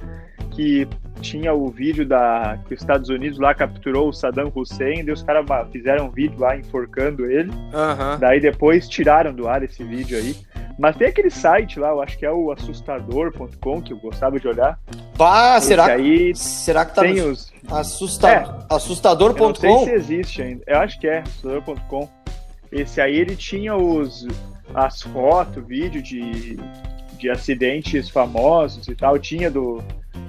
que 0.51 0.87
tinha 1.21 1.53
o 1.53 1.69
vídeo 1.69 2.05
da 2.05 2.59
que 2.67 2.73
os 2.73 2.81
Estados 2.81 3.09
Unidos 3.09 3.39
lá 3.39 3.53
capturou 3.53 4.09
o 4.09 4.13
Saddam 4.13 4.51
Hussein, 4.53 5.03
e 5.05 5.11
os 5.11 5.23
caras 5.23 5.45
fizeram 5.71 6.07
um 6.07 6.09
vídeo 6.09 6.39
lá 6.39 6.57
enforcando 6.57 7.25
ele. 7.25 7.51
Uhum. 7.51 8.19
Daí 8.19 8.39
depois 8.39 8.87
tiraram 8.87 9.33
do 9.33 9.47
ar 9.47 9.63
esse 9.63 9.83
vídeo 9.83 10.17
aí. 10.17 10.35
Mas 10.77 10.95
tem 10.97 11.07
aquele 11.07 11.29
site 11.29 11.79
lá, 11.79 11.89
eu 11.89 12.01
acho 12.01 12.17
que 12.17 12.25
é 12.25 12.31
o 12.31 12.51
assustador.com, 12.51 13.81
que 13.81 13.93
eu 13.93 13.97
gostava 13.97 14.39
de 14.39 14.47
olhar. 14.47 14.77
Bah, 15.17 15.59
será, 15.61 15.85
aí 15.85 16.35
será 16.35 16.85
que 16.85 16.95
tá 16.95 17.01
tem 17.01 17.21
os... 17.21 17.53
Assusta... 17.69 18.29
É, 18.29 18.45
assustador.com? 18.69 19.47
Não 19.47 19.55
sei 19.55 19.77
se 19.79 19.91
existe 19.91 20.41
ainda. 20.41 20.63
Eu 20.67 20.79
acho 20.79 20.99
que 20.99 21.07
é, 21.07 21.19
assustador.com. 21.19 22.09
Esse 22.71 22.99
aí 22.99 23.15
ele 23.15 23.35
tinha 23.35 23.75
os 23.75 24.27
as 24.73 25.01
fotos, 25.01 25.65
vídeo 25.65 26.01
de, 26.01 26.57
de 27.17 27.29
acidentes 27.29 28.09
famosos 28.09 28.87
e 28.87 28.95
tal. 28.95 29.17
Tinha 29.17 29.49
do 29.49 29.81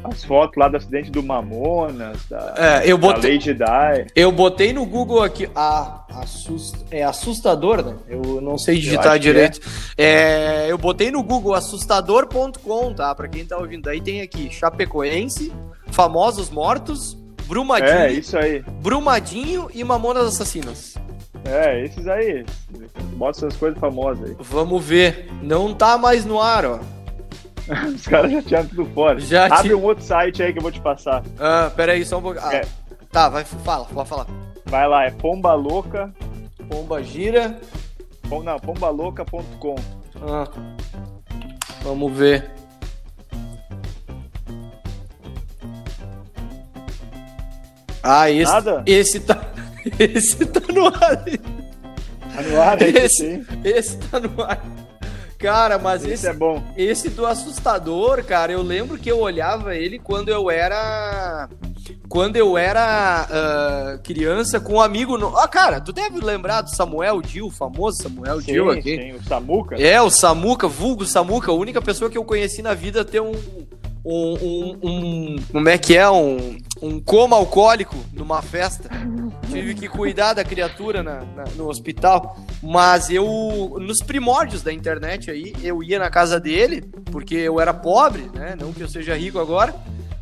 as 0.05 0.25
fotos 0.25 0.57
lá 0.57 0.69
do 0.69 0.77
acidente 0.77 1.11
do 1.11 1.23
Mamonas, 1.23 2.19
da, 2.29 2.55
é, 2.57 2.91
eu 2.91 2.97
botei, 2.97 3.33
Lady 3.33 3.55
Di. 3.55 4.07
Eu 4.15 4.31
botei 4.31 4.73
no 4.73 4.87
Google 4.87 5.23
aqui. 5.23 5.49
Ah, 5.55 6.05
assust, 6.11 6.77
é 6.91 7.03
assustador, 7.03 7.85
né? 7.85 7.97
Eu 8.09 8.41
não 8.41 8.57
sei 8.57 8.77
digitar 8.77 9.19
direito. 9.19 9.61
É. 9.97 10.67
é. 10.67 10.71
eu 10.71 10.79
botei 10.79 11.11
no 11.11 11.23
Google 11.23 11.55
assustador.com, 11.55 12.95
tá? 12.95 13.15
Pra 13.15 13.29
quem 13.29 13.45
tá 13.45 13.57
ouvindo. 13.59 13.89
Aí 13.89 14.01
tem 14.01 14.21
aqui 14.21 14.51
Chapecoense, 14.51 15.53
Famosos 15.89 16.51
Mortos, 16.51 17.17
Brumadinho. 17.47 17.91
É, 17.91 18.13
isso 18.13 18.37
aí. 18.39 18.65
Brumadinho 18.81 19.69
e 19.75 19.83
Mamonas 19.83 20.27
Assassinas. 20.27 20.97
É, 21.45 21.85
esses 21.85 22.07
aí. 22.09 22.45
Mostra 23.17 23.47
essas 23.47 23.59
coisas 23.59 23.79
famosas 23.79 24.31
aí. 24.31 24.37
Vamos 24.41 24.85
ver. 24.85 25.29
Não 25.43 25.73
tá 25.73 25.97
mais 25.97 26.25
no 26.25 26.41
ar, 26.41 26.65
ó. 26.65 26.81
Os 27.94 28.07
caras 28.07 28.31
já 28.31 28.42
tinham 28.42 28.66
tudo 28.66 28.87
fora. 28.87 29.18
Já 29.20 29.46
Abre 29.46 29.74
um 29.74 29.83
outro 29.83 30.05
site 30.05 30.42
aí 30.42 30.52
que 30.52 30.59
eu 30.59 30.62
vou 30.62 30.70
te 30.72 30.81
passar. 30.81 31.22
Ah, 31.38 31.70
pera 31.74 31.92
aí, 31.92 32.05
só 32.05 32.18
um 32.18 32.22
pouquinho. 32.22 32.46
Ah, 32.46 32.55
é. 32.55 32.64
Tá, 33.11 33.29
vai, 33.29 33.44
fala, 33.44 33.85
pode 33.87 34.09
falar. 34.09 34.26
Vai 34.66 34.88
lá, 34.88 35.05
é 35.05 35.11
Pomba 35.11 35.55
Louca. 35.55 36.12
Pomba 36.68 37.02
Gira. 37.02 37.59
Pom, 38.29 38.42
não, 38.42 38.59
pombalouca.com. 38.59 39.76
Ah, 40.22 40.48
vamos 41.83 42.12
ver. 42.12 42.50
Ah, 48.02 48.31
esse, 48.31 48.52
Nada? 48.52 48.83
esse 48.87 49.20
tá. 49.20 49.40
Esse 50.00 50.44
tá 50.46 50.61
no 50.72 50.87
ar. 50.87 51.24
Tá 52.35 52.42
no 52.42 52.61
ar, 52.61 52.83
é 52.83 52.88
esse, 52.88 53.46
esse 53.64 53.96
tá 53.98 54.18
no 54.18 54.42
ar. 54.42 54.61
Cara, 55.38 55.79
mas 55.79 56.03
esse, 56.03 56.14
esse, 56.14 56.29
é 56.29 56.33
bom. 56.33 56.62
Esse 56.77 57.11
do 57.11 57.27
assustador, 57.27 58.25
cara, 58.25 58.53
eu 58.53 58.62
lembro 58.62 58.99
que 58.99 59.11
eu 59.11 59.20
olhava 59.20 59.77
ele 59.77 59.99
quando 59.99 60.29
eu 60.29 60.51
era. 60.51 61.49
Quando 62.09 62.37
eu 62.37 62.57
era 62.57 63.27
uh, 63.29 64.03
criança 64.03 64.59
com 64.59 64.75
um 64.75 64.81
amigo. 64.81 65.18
No... 65.18 65.37
Ah, 65.37 65.49
cara, 65.49 65.81
tu 65.81 65.92
deve 65.92 66.20
lembrar 66.20 66.62
do 66.62 66.70
Samuel 66.70 67.20
Dil, 67.20 67.46
o 67.46 67.51
famoso 67.51 68.03
Samuel 68.03 68.40
sim, 68.40 68.53
Dil 68.53 68.70
aqui. 68.70 68.96
Sim, 68.96 69.12
o 69.12 69.22
Samuca. 69.25 69.77
É, 69.77 70.01
o 70.01 70.11
Samuca, 70.11 70.68
vulgo 70.68 71.05
Samuca, 71.05 71.51
a 71.51 71.55
única 71.55 71.83
pessoa 71.83 72.11
que 72.11 72.16
eu 72.16 72.25
conheci 72.25 72.62
na 72.62 72.75
vida 72.75 73.05
ter 73.05 73.20
um, 73.20 73.33
um, 74.09 74.35
um, 74.40 74.79
um, 74.85 75.37
como 75.51 75.69
é 75.69 75.77
que 75.77 75.97
é 75.97 76.09
um, 76.09 76.57
um 76.81 77.01
coma 77.01 77.37
alcoólico 77.37 77.97
numa 78.12 78.40
festa. 78.40 78.88
Tive 79.51 79.75
que 79.75 79.88
cuidar 79.88 80.33
da 80.33 80.45
criatura 80.45 81.03
na, 81.03 81.23
na, 81.25 81.45
no 81.57 81.69
hospital. 81.69 82.38
Mas 82.62 83.11
eu, 83.11 83.77
nos 83.81 83.99
primórdios 83.99 84.62
da 84.62 84.73
internet 84.73 85.29
aí, 85.29 85.53
eu 85.61 85.83
ia 85.83 85.99
na 85.99 86.09
casa 86.09 86.38
dele, 86.38 86.83
porque 87.07 87.35
eu 87.35 87.59
era 87.59 87.75
pobre, 87.75 88.31
né? 88.33 88.55
Não 88.59 88.73
que 88.73 88.81
eu 88.81 88.88
seja 88.88 89.16
rico 89.16 89.40
agora. 89.40 89.75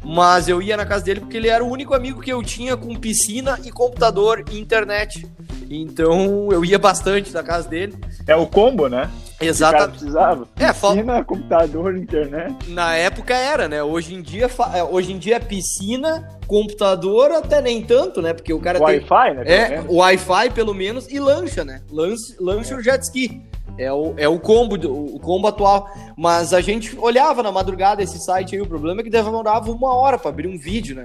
Mas 0.03 0.49
eu 0.49 0.63
ia 0.63 0.77
na 0.77 0.87
casa 0.87 1.05
dele 1.05 1.21
porque 1.21 1.37
ele 1.37 1.49
era 1.49 1.63
o 1.63 1.71
único 1.71 1.95
amigo 1.95 2.21
que 2.21 2.33
eu 2.33 2.43
tinha 2.43 2.77
com 2.77 2.95
piscina 2.95 3.59
e 3.65 3.71
computador 3.71 4.45
e 4.51 4.59
internet. 4.59 5.27
Então 5.69 6.49
eu 6.51 6.65
ia 6.65 6.79
bastante 6.79 7.33
na 7.33 7.43
casa 7.43 7.69
dele. 7.69 7.95
É 8.27 8.37
o 8.37 8.47
combo, 8.47 8.89
né? 8.89 9.11
Exatamente. 9.49 9.99
precisava. 9.99 10.49
É, 10.57 10.73
piscina, 10.73 11.15
fal... 11.15 11.25
computador, 11.25 11.97
internet. 11.97 12.71
Na 12.71 12.95
época 12.95 13.35
era, 13.35 13.69
né? 13.69 13.83
Hoje 13.83 14.15
em 14.15 14.23
dia, 14.23 14.51
é, 14.75 14.83
hoje 14.83 15.13
em 15.13 15.19
dia 15.19 15.37
é 15.37 15.41
piscina, 15.41 16.29
computador, 16.47 17.33
até 17.33 17.61
nem 17.61 17.83
tanto, 17.83 18.21
né? 18.23 18.33
Porque 18.33 18.53
o 18.53 18.61
cara 18.61 18.81
Wi-Fi, 18.81 19.35
né? 19.35 19.43
É, 19.47 19.85
Wi-Fi 19.89 20.51
pelo 20.51 20.75
menos 20.75 21.11
e 21.11 21.19
lancha, 21.19 21.65
né? 21.65 21.81
Lancha, 21.91 22.35
lancha 22.41 22.75
é. 22.75 22.77
o 22.77 22.83
jet 22.83 23.03
ski. 23.03 23.43
É 23.77 23.93
o, 23.93 24.15
é 24.17 24.29
o 24.29 24.39
combo, 24.39 24.77
o 24.77 25.19
combo 25.19 25.49
atual. 25.49 25.89
Mas 26.17 26.55
a 26.55 26.61
gente 26.61 26.97
olhava 26.99 27.43
na 27.43 27.51
madrugada 27.51 28.03
esse 28.03 28.19
site 28.19 28.55
aí, 28.55 28.63
o 28.63 28.67
problema 28.67 29.01
é 29.01 29.05
que 29.05 29.11
demorava 29.11 29.71
uma 29.71 29.95
hora 29.95 30.17
para 30.17 30.31
abrir 30.31 30.47
um 30.47 30.57
vídeo, 30.57 30.95
né? 30.95 31.05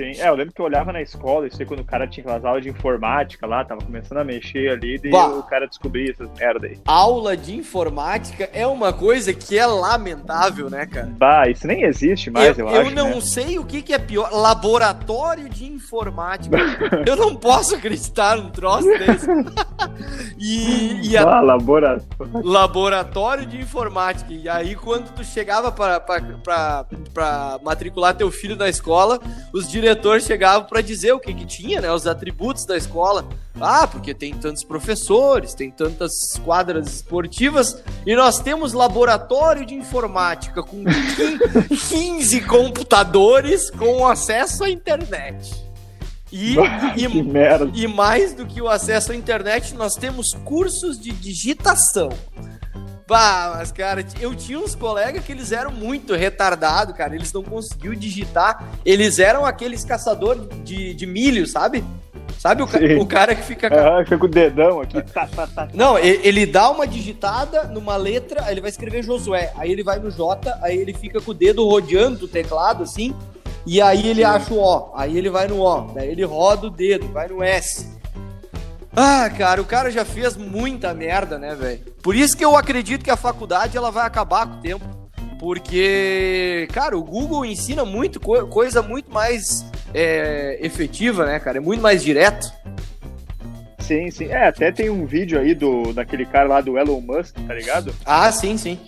Sim, 0.00 0.18
é, 0.18 0.30
eu 0.30 0.34
lembro 0.34 0.54
que 0.54 0.60
eu 0.62 0.64
olhava 0.64 0.94
na 0.94 1.02
escola, 1.02 1.46
isso 1.46 1.60
aí 1.60 1.66
quando 1.66 1.80
o 1.80 1.84
cara 1.84 2.06
tinha 2.06 2.24
aquelas 2.24 2.42
aulas 2.42 2.62
de 2.62 2.70
informática 2.70 3.46
lá, 3.46 3.62
tava 3.62 3.84
começando 3.84 4.16
a 4.16 4.24
mexer 4.24 4.70
ali, 4.70 4.98
e 5.04 5.14
o 5.14 5.42
cara 5.42 5.66
descobria 5.66 6.10
essas 6.10 6.30
merda 6.38 6.68
aí. 6.68 6.78
Aula 6.86 7.36
de 7.36 7.54
informática 7.54 8.48
é 8.54 8.66
uma 8.66 8.94
coisa 8.94 9.34
que 9.34 9.58
é 9.58 9.66
lamentável, 9.66 10.70
né, 10.70 10.86
cara? 10.86 11.06
Bah, 11.18 11.48
isso 11.48 11.66
nem 11.66 11.82
existe 11.82 12.30
mais, 12.30 12.58
eu, 12.58 12.66
eu 12.66 12.70
acho. 12.70 12.88
Eu 12.88 12.94
não 12.94 13.16
né? 13.16 13.20
sei 13.20 13.58
o 13.58 13.64
que, 13.64 13.82
que 13.82 13.92
é 13.92 13.98
pior. 13.98 14.30
Laboratório 14.32 15.50
de 15.50 15.70
informática. 15.70 16.56
eu 17.06 17.16
não 17.16 17.36
posso 17.36 17.74
acreditar 17.74 18.38
num 18.38 18.48
troço 18.48 18.88
desse. 18.88 19.26
e, 20.40 21.10
e 21.10 21.16
a... 21.18 21.22
ah, 21.24 21.40
laboratório. 21.42 22.32
laboratório 22.42 23.44
de 23.44 23.58
informática. 23.58 24.32
E 24.32 24.48
aí, 24.48 24.74
quando 24.74 25.12
tu 25.12 25.22
chegava 25.22 25.70
para 25.70 26.86
matricular 27.62 28.16
teu 28.16 28.30
filho 28.30 28.56
na 28.56 28.68
escola, 28.68 29.20
os 29.52 29.70
diretores 29.70 29.89
chegavam 30.20 30.66
para 30.66 30.80
dizer 30.80 31.12
o 31.12 31.20
que, 31.20 31.32
que 31.32 31.46
tinha, 31.46 31.80
né? 31.80 31.92
Os 31.92 32.06
atributos 32.06 32.64
da 32.64 32.76
escola. 32.76 33.26
Ah, 33.60 33.86
porque 33.86 34.14
tem 34.14 34.34
tantos 34.34 34.64
professores, 34.64 35.54
tem 35.54 35.70
tantas 35.70 36.38
quadras 36.44 36.94
esportivas 36.94 37.82
e 38.06 38.14
nós 38.14 38.38
temos 38.38 38.72
laboratório 38.72 39.66
de 39.66 39.74
informática 39.74 40.62
com 40.62 40.84
15 41.90 42.40
computadores 42.46 43.70
com 43.70 44.06
acesso 44.06 44.64
à 44.64 44.70
internet. 44.70 45.70
E, 46.32 46.54
e, 46.96 47.82
e, 47.82 47.88
mais 47.88 48.34
do 48.34 48.46
que 48.46 48.62
o 48.62 48.68
acesso 48.68 49.12
à 49.12 49.16
internet, 49.16 49.74
nós 49.74 49.94
temos 49.94 50.32
cursos 50.44 50.98
de 50.98 51.10
digitação. 51.12 52.10
Bah, 53.10 53.54
mas, 53.56 53.72
cara, 53.72 54.06
eu 54.20 54.36
tinha 54.36 54.56
uns 54.56 54.76
colegas 54.76 55.24
que 55.24 55.32
eles 55.32 55.50
eram 55.50 55.72
muito 55.72 56.14
retardados, 56.14 56.94
cara. 56.94 57.12
Eles 57.12 57.32
não 57.32 57.42
conseguiam 57.42 57.92
digitar. 57.92 58.64
Eles 58.84 59.18
eram 59.18 59.44
aqueles 59.44 59.84
caçadores 59.84 60.44
de, 60.62 60.94
de 60.94 61.06
milho, 61.06 61.44
sabe? 61.44 61.82
Sabe 62.38 62.62
o, 62.62 62.68
ca 62.68 62.78
o 63.00 63.04
cara 63.04 63.34
que 63.34 63.42
fica. 63.42 63.66
Ah, 63.66 64.04
fica 64.04 64.16
com 64.16 64.26
o 64.26 64.28
dedão 64.28 64.80
aqui. 64.80 65.02
Tá, 65.02 65.26
tá, 65.26 65.44
tá, 65.48 65.68
não, 65.74 65.98
ele, 65.98 66.46
dá 66.46 66.70
uma 66.70 66.86
digitada 66.86 67.64
numa 67.64 67.96
letra, 67.96 68.44
aí 68.44 68.54
ele 68.54 68.60
vai 68.60 68.70
escrever 68.70 69.02
Josué. 69.02 69.52
Aí 69.56 69.72
ele 69.72 69.82
vai 69.82 69.98
no 69.98 70.08
J, 70.12 70.56
aí 70.62 70.78
ele 70.78 70.94
fica 70.94 71.20
com 71.20 71.32
o 71.32 71.34
dedo 71.34 71.68
rodeando 71.68 72.26
o 72.26 72.28
teclado, 72.28 72.84
assim. 72.84 73.12
E 73.66 73.82
aí 73.82 74.06
ele 74.06 74.22
acha 74.22 74.54
o 74.54 74.58
O. 74.60 74.92
Aí 74.94 75.18
ele 75.18 75.28
vai 75.28 75.48
no 75.48 75.60
O. 75.60 75.80
Daí 75.92 76.08
ele 76.08 76.24
roda 76.24 76.68
o 76.68 76.70
dedo, 76.70 77.08
vai 77.08 77.26
no 77.26 77.42
S. 77.42 77.99
Ah, 78.94 79.30
cara, 79.30 79.62
o 79.62 79.64
cara 79.64 79.90
já 79.90 80.04
fez 80.04 80.36
muita 80.36 80.92
merda, 80.92 81.38
né, 81.38 81.54
velho? 81.54 81.80
Por 82.02 82.16
isso 82.16 82.36
que 82.36 82.44
eu 82.44 82.56
acredito 82.56 83.04
que 83.04 83.10
a 83.10 83.16
faculdade 83.16 83.76
ela 83.76 83.90
vai 83.90 84.06
acabar 84.06 84.46
com 84.46 84.58
o 84.58 84.60
tempo. 84.60 85.00
Porque, 85.38 86.68
cara, 86.72 86.98
o 86.98 87.02
Google 87.02 87.46
ensina 87.46 87.84
muito 87.84 88.20
coisa 88.20 88.82
muito 88.82 89.10
mais 89.10 89.64
é, 89.94 90.58
efetiva, 90.60 91.24
né, 91.24 91.38
cara? 91.38 91.58
É 91.58 91.60
muito 91.60 91.80
mais 91.80 92.02
direto. 92.02 92.52
Sim, 93.78 94.10
sim. 94.10 94.26
É, 94.26 94.48
até 94.48 94.70
tem 94.70 94.90
um 94.90 95.06
vídeo 95.06 95.40
aí 95.40 95.54
do 95.54 95.92
daquele 95.92 96.26
cara 96.26 96.46
lá 96.46 96.60
do 96.60 96.78
Elon 96.78 97.00
Musk, 97.00 97.36
tá 97.46 97.54
ligado? 97.54 97.94
Ah, 98.04 98.30
sim, 98.30 98.58
sim. 98.58 98.78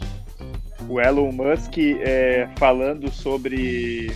O 0.88 1.00
Elon 1.00 1.32
Musk 1.32 1.78
é, 1.78 2.48
falando 2.56 3.10
sobre 3.10 4.12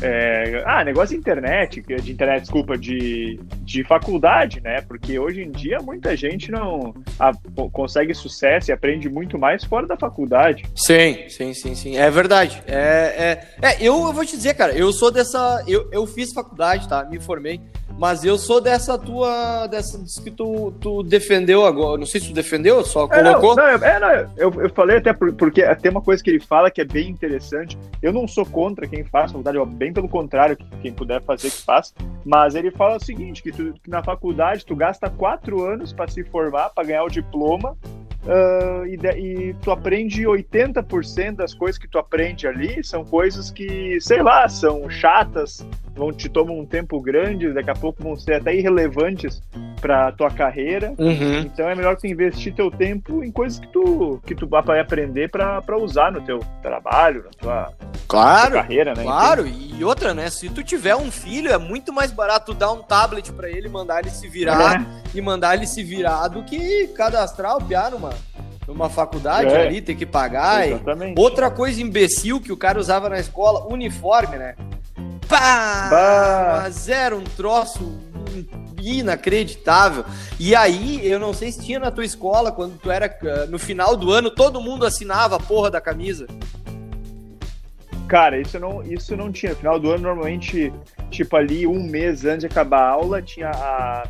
é, 0.00 0.62
ah, 0.64 0.82
negócio 0.84 1.14
de 1.14 1.20
internet, 1.20 1.82
de 1.82 2.12
internet, 2.12 2.42
desculpa, 2.42 2.76
de, 2.76 3.38
de 3.66 3.82
faculdade, 3.82 4.60
né? 4.60 4.80
Porque 4.80 5.18
hoje 5.18 5.42
em 5.42 5.50
dia 5.50 5.80
muita 5.80 6.16
gente 6.16 6.52
não 6.52 6.94
a, 7.18 7.32
consegue 7.72 8.14
sucesso 8.14 8.70
e 8.70 8.72
aprende 8.72 9.08
muito 9.08 9.36
mais 9.36 9.64
fora 9.64 9.88
da 9.88 9.96
faculdade. 9.96 10.64
Sim, 10.76 11.28
sim, 11.28 11.52
sim, 11.52 11.74
sim. 11.74 11.96
É 11.96 12.08
verdade. 12.08 12.62
É, 12.64 13.42
é, 13.60 13.68
é 13.68 13.76
eu, 13.80 14.06
eu 14.06 14.12
vou 14.12 14.24
te 14.24 14.36
dizer, 14.36 14.54
cara, 14.54 14.72
eu 14.72 14.92
sou 14.92 15.10
dessa. 15.10 15.64
Eu, 15.66 15.88
eu 15.90 16.06
fiz 16.06 16.32
faculdade, 16.32 16.88
tá? 16.88 17.04
Me 17.04 17.18
formei. 17.18 17.60
Mas 17.98 18.24
eu 18.24 18.36
sou 18.36 18.60
dessa 18.60 18.98
tua. 18.98 19.66
dessa 19.68 19.98
que 20.22 20.30
tu, 20.30 20.72
tu 20.80 21.02
defendeu 21.02 21.64
agora. 21.64 21.98
Não 21.98 22.06
sei 22.06 22.20
se 22.20 22.28
tu 22.28 22.34
defendeu, 22.34 22.84
só 22.84 23.08
colocou. 23.08 23.52
É, 23.58 23.72
não, 23.72 23.78
não, 23.78 23.86
é, 23.86 24.00
não 24.00 24.32
eu, 24.36 24.52
eu 24.62 24.70
falei 24.70 24.98
até 24.98 25.14
porque 25.14 25.62
tem 25.76 25.90
uma 25.90 26.02
coisa 26.02 26.22
que 26.22 26.28
ele 26.28 26.40
fala 26.40 26.70
que 26.70 26.82
é 26.82 26.84
bem 26.84 27.08
interessante. 27.08 27.78
Eu 28.02 28.12
não 28.12 28.28
sou 28.28 28.44
contra 28.44 28.86
quem 28.86 29.02
faz 29.02 29.32
faculdade, 29.32 29.58
bem 29.74 29.92
pelo 29.94 30.08
contrário, 30.08 30.58
quem 30.82 30.92
puder 30.92 31.22
fazer 31.22 31.50
que 31.50 31.62
faça. 31.62 31.94
Mas 32.24 32.54
ele 32.54 32.70
fala 32.70 32.96
o 32.96 33.04
seguinte: 33.04 33.42
que, 33.42 33.50
tu, 33.56 33.74
na 33.88 34.02
faculdade 34.02 34.64
tu 34.64 34.76
gasta 34.76 35.08
quatro 35.08 35.64
anos 35.64 35.92
para 35.92 36.08
se 36.08 36.22
formar, 36.24 36.70
para 36.70 36.84
ganhar 36.84 37.04
o 37.04 37.08
diploma. 37.08 37.76
Uh, 38.26 38.84
e, 38.86 38.96
de, 38.96 39.10
e, 39.10 39.54
tu 39.62 39.70
aprende 39.70 40.22
80% 40.24 41.36
das 41.36 41.54
coisas 41.54 41.78
que 41.78 41.86
tu 41.86 41.96
aprende 41.96 42.44
ali 42.48 42.82
são 42.82 43.04
coisas 43.04 43.52
que, 43.52 44.00
sei 44.00 44.20
lá, 44.20 44.48
são 44.48 44.90
chatas, 44.90 45.64
vão 45.94 46.12
te 46.12 46.28
tomam 46.28 46.58
um 46.58 46.66
tempo 46.66 47.00
grande, 47.00 47.52
daqui 47.52 47.70
a 47.70 47.74
pouco 47.74 48.02
vão 48.02 48.16
ser 48.16 48.34
até 48.34 48.52
irrelevantes 48.52 49.40
para 49.80 50.10
tua 50.10 50.28
carreira. 50.28 50.92
Uhum. 50.98 51.38
Então 51.38 51.68
é 51.68 51.74
melhor 51.76 51.96
tu 51.96 52.08
investir 52.08 52.52
teu 52.52 52.68
tempo 52.68 53.22
em 53.22 53.30
coisas 53.30 53.60
que 53.60 53.68
tu 53.68 54.20
que 54.26 54.34
tu 54.34 54.48
vai 54.48 54.80
aprender 54.80 55.30
para 55.30 55.78
usar 55.78 56.10
no 56.10 56.20
teu 56.20 56.40
trabalho, 56.60 57.24
na 57.24 57.30
tua, 57.30 57.72
claro, 58.08 58.52
tua 58.52 58.62
carreira, 58.62 58.94
né? 58.94 59.04
Claro. 59.04 59.46
E 59.46 59.75
outra, 59.84 60.14
né? 60.14 60.30
Se 60.30 60.48
tu 60.48 60.62
tiver 60.62 60.96
um 60.96 61.10
filho, 61.10 61.50
é 61.50 61.58
muito 61.58 61.92
mais 61.92 62.10
barato 62.10 62.54
dar 62.54 62.72
um 62.72 62.82
tablet 62.82 63.32
para 63.32 63.48
ele, 63.50 63.68
mandar 63.68 64.00
ele 64.00 64.10
se 64.10 64.28
virar 64.28 64.80
é. 64.80 64.86
e 65.14 65.20
mandar 65.20 65.56
ele 65.56 65.66
se 65.66 65.82
virar 65.82 66.28
do 66.28 66.42
que 66.42 66.88
cadastrar 66.88 67.56
o 67.56 67.64
piá 67.64 67.90
numa 67.90 68.10
numa 68.66 68.90
faculdade 68.90 69.48
é. 69.48 69.66
ali, 69.66 69.80
ter 69.80 69.94
que 69.94 70.04
pagar. 70.04 70.66
Exatamente. 70.66 71.18
E... 71.18 71.22
Outra 71.22 71.50
coisa 71.50 71.80
imbecil 71.80 72.40
que 72.40 72.52
o 72.52 72.56
cara 72.56 72.80
usava 72.80 73.08
na 73.08 73.18
escola, 73.18 73.66
uniforme, 73.72 74.36
né? 74.36 74.56
Pá! 75.28 75.88
Bah. 75.90 76.60
Mas 76.62 76.88
era 76.88 77.14
um 77.14 77.22
troço 77.22 77.96
inacreditável. 78.82 80.04
E 80.38 80.54
aí, 80.54 81.00
eu 81.08 81.18
não 81.18 81.32
sei 81.32 81.50
se 81.52 81.64
tinha 81.64 81.78
na 81.78 81.90
tua 81.90 82.04
escola, 82.04 82.52
quando 82.52 82.78
tu 82.78 82.90
era 82.90 83.06
ah, 83.06 83.46
no 83.46 83.58
final 83.58 83.96
do 83.96 84.10
ano, 84.12 84.30
todo 84.30 84.60
mundo 84.60 84.84
assinava 84.84 85.36
a 85.36 85.40
porra 85.40 85.70
da 85.70 85.80
camisa. 85.80 86.26
Cara, 88.08 88.40
isso 88.40 88.58
não, 88.58 88.82
isso 88.82 89.16
não 89.16 89.32
tinha. 89.32 89.52
No 89.52 89.58
final 89.58 89.80
do 89.80 89.90
ano, 89.90 90.02
normalmente, 90.04 90.72
tipo 91.10 91.36
ali, 91.36 91.66
um 91.66 91.82
mês 91.82 92.24
antes 92.24 92.40
de 92.40 92.46
acabar 92.46 92.80
a 92.80 92.90
aula, 92.90 93.20
tinha 93.20 93.50
a, 93.50 94.08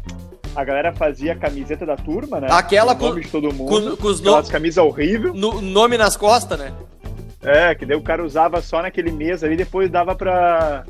a 0.54 0.64
galera 0.64 0.92
fazia 0.92 1.32
a 1.32 1.36
camiseta 1.36 1.86
da 1.86 1.96
turma, 1.96 2.40
né? 2.40 2.48
Aquela 2.50 2.94
com 2.94 3.06
o 3.06 3.08
nome 3.08 3.22
de 3.22 3.30
todo 3.30 3.52
mundo. 3.52 3.68
Com, 3.68 3.96
com 3.96 4.08
os 4.08 4.20
nomes. 4.20 4.50
camisa 4.50 4.82
horrível. 4.82 5.32
No, 5.34 5.60
nome 5.60 5.96
nas 5.96 6.16
costas, 6.16 6.58
né? 6.58 6.72
É, 7.42 7.74
que 7.74 7.86
daí 7.86 7.96
o 7.96 8.02
cara 8.02 8.24
usava 8.24 8.60
só 8.60 8.82
naquele 8.82 9.12
mês 9.12 9.44
ali, 9.44 9.56
depois 9.56 9.88
dava 9.90 10.14
pra, 10.14 10.84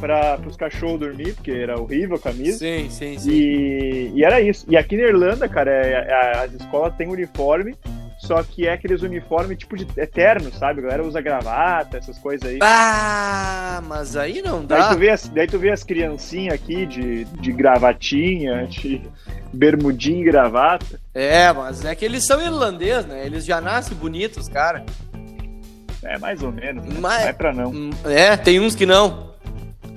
para 0.00 0.38
os 0.46 0.56
cachorros 0.56 1.00
dormir, 1.00 1.34
porque 1.34 1.50
era 1.50 1.80
horrível 1.80 2.16
a 2.16 2.20
camisa. 2.20 2.58
Sim, 2.58 2.88
sim, 2.90 3.18
sim. 3.18 3.30
E, 3.30 4.12
e 4.14 4.24
era 4.24 4.40
isso. 4.40 4.66
E 4.68 4.76
aqui 4.76 4.96
na 4.96 5.04
Irlanda, 5.04 5.48
cara, 5.48 5.70
é, 5.70 5.92
é, 5.92 6.38
as 6.44 6.52
escolas 6.52 6.94
têm 6.96 7.08
uniforme, 7.08 7.74
só 8.26 8.42
que 8.42 8.66
é 8.66 8.72
aqueles 8.72 9.02
uniformes 9.02 9.56
tipo 9.56 9.76
de 9.76 9.86
eterno, 9.96 10.50
sabe? 10.52 10.80
A 10.80 10.82
galera 10.82 11.04
usa 11.04 11.20
gravata, 11.20 11.96
essas 11.96 12.18
coisas 12.18 12.48
aí. 12.48 12.58
Ah, 12.60 13.80
mas 13.86 14.16
aí 14.16 14.42
não 14.42 14.64
dá. 14.64 14.80
Daí 14.80 14.94
tu 14.94 14.98
vê 14.98 15.10
as, 15.10 15.28
daí 15.28 15.46
tu 15.46 15.58
vê 15.58 15.70
as 15.70 15.84
criancinhas 15.84 16.54
aqui 16.54 16.86
de, 16.86 17.24
de 17.24 17.52
gravatinha, 17.52 18.66
de 18.66 19.00
bermudinha 19.52 20.20
e 20.20 20.24
gravata. 20.24 21.00
É, 21.14 21.52
mas 21.52 21.84
é 21.84 21.94
que 21.94 22.04
eles 22.04 22.24
são 22.24 22.40
irlandeses, 22.40 23.06
né? 23.06 23.24
Eles 23.24 23.44
já 23.44 23.60
nascem 23.60 23.96
bonitos, 23.96 24.48
cara. 24.48 24.84
É, 26.02 26.18
mais 26.18 26.42
ou 26.42 26.52
menos. 26.52 26.84
Né? 26.84 26.94
Mas, 27.00 27.22
não 27.22 27.28
é 27.28 27.32
pra 27.32 27.52
não. 27.52 27.90
É, 28.04 28.36
tem 28.36 28.60
uns 28.60 28.74
que 28.74 28.86
não. 28.86 29.35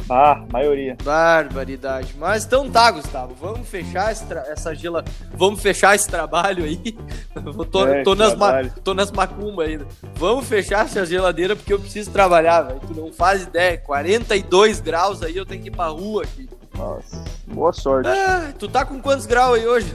Ah, 0.09 0.43
maioria. 0.51 0.97
Barbaridade. 1.03 2.15
Mas 2.17 2.43
então 2.43 2.69
tá, 2.69 2.89
Gustavo. 2.89 3.35
Vamos 3.35 3.67
fechar 3.67 4.11
essa 4.11 4.73
gela. 4.73 5.05
Vamos 5.33 5.61
fechar 5.61 5.95
esse 5.95 6.09
trabalho 6.09 6.63
aí. 6.63 6.97
tô, 7.71 7.87
é, 7.87 8.03
tô, 8.03 8.15
nas 8.15 8.35
ma... 8.35 8.63
tô 8.83 8.93
nas 8.93 9.11
macumba 9.11 9.63
ainda. 9.63 9.85
Vamos 10.15 10.47
fechar 10.47 10.85
essa 10.85 11.05
geladeira 11.05 11.55
porque 11.55 11.71
eu 11.71 11.79
preciso 11.79 12.11
trabalhar, 12.11 12.63
velho. 12.63 12.79
Tu 12.79 12.93
não 12.99 13.13
faz 13.13 13.43
ideia. 13.43 13.77
42 13.77 14.79
graus 14.81 15.21
aí, 15.21 15.37
eu 15.37 15.45
tenho 15.45 15.61
que 15.61 15.67
ir 15.67 15.71
pra 15.71 15.87
rua 15.87 16.23
aqui. 16.23 16.49
Nossa, 16.75 17.23
boa 17.45 17.73
sorte. 17.73 18.09
Ah, 18.09 18.51
tu 18.57 18.67
tá 18.67 18.85
com 18.85 18.99
quantos 18.99 19.25
graus 19.25 19.59
aí 19.59 19.67
hoje? 19.67 19.93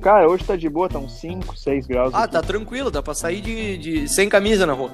Cara, 0.00 0.28
hoje 0.28 0.44
tá 0.44 0.56
de 0.56 0.68
boa, 0.68 0.88
tá 0.88 0.98
uns 0.98 1.12
5, 1.14 1.56
6 1.56 1.86
graus. 1.86 2.14
Ah, 2.14 2.24
aqui. 2.24 2.32
tá 2.32 2.42
tranquilo, 2.42 2.90
dá 2.90 3.02
pra 3.02 3.14
sair 3.14 3.40
de, 3.40 3.78
de 3.78 4.08
sem 4.08 4.28
camisa 4.28 4.66
na 4.66 4.72
rua. 4.72 4.90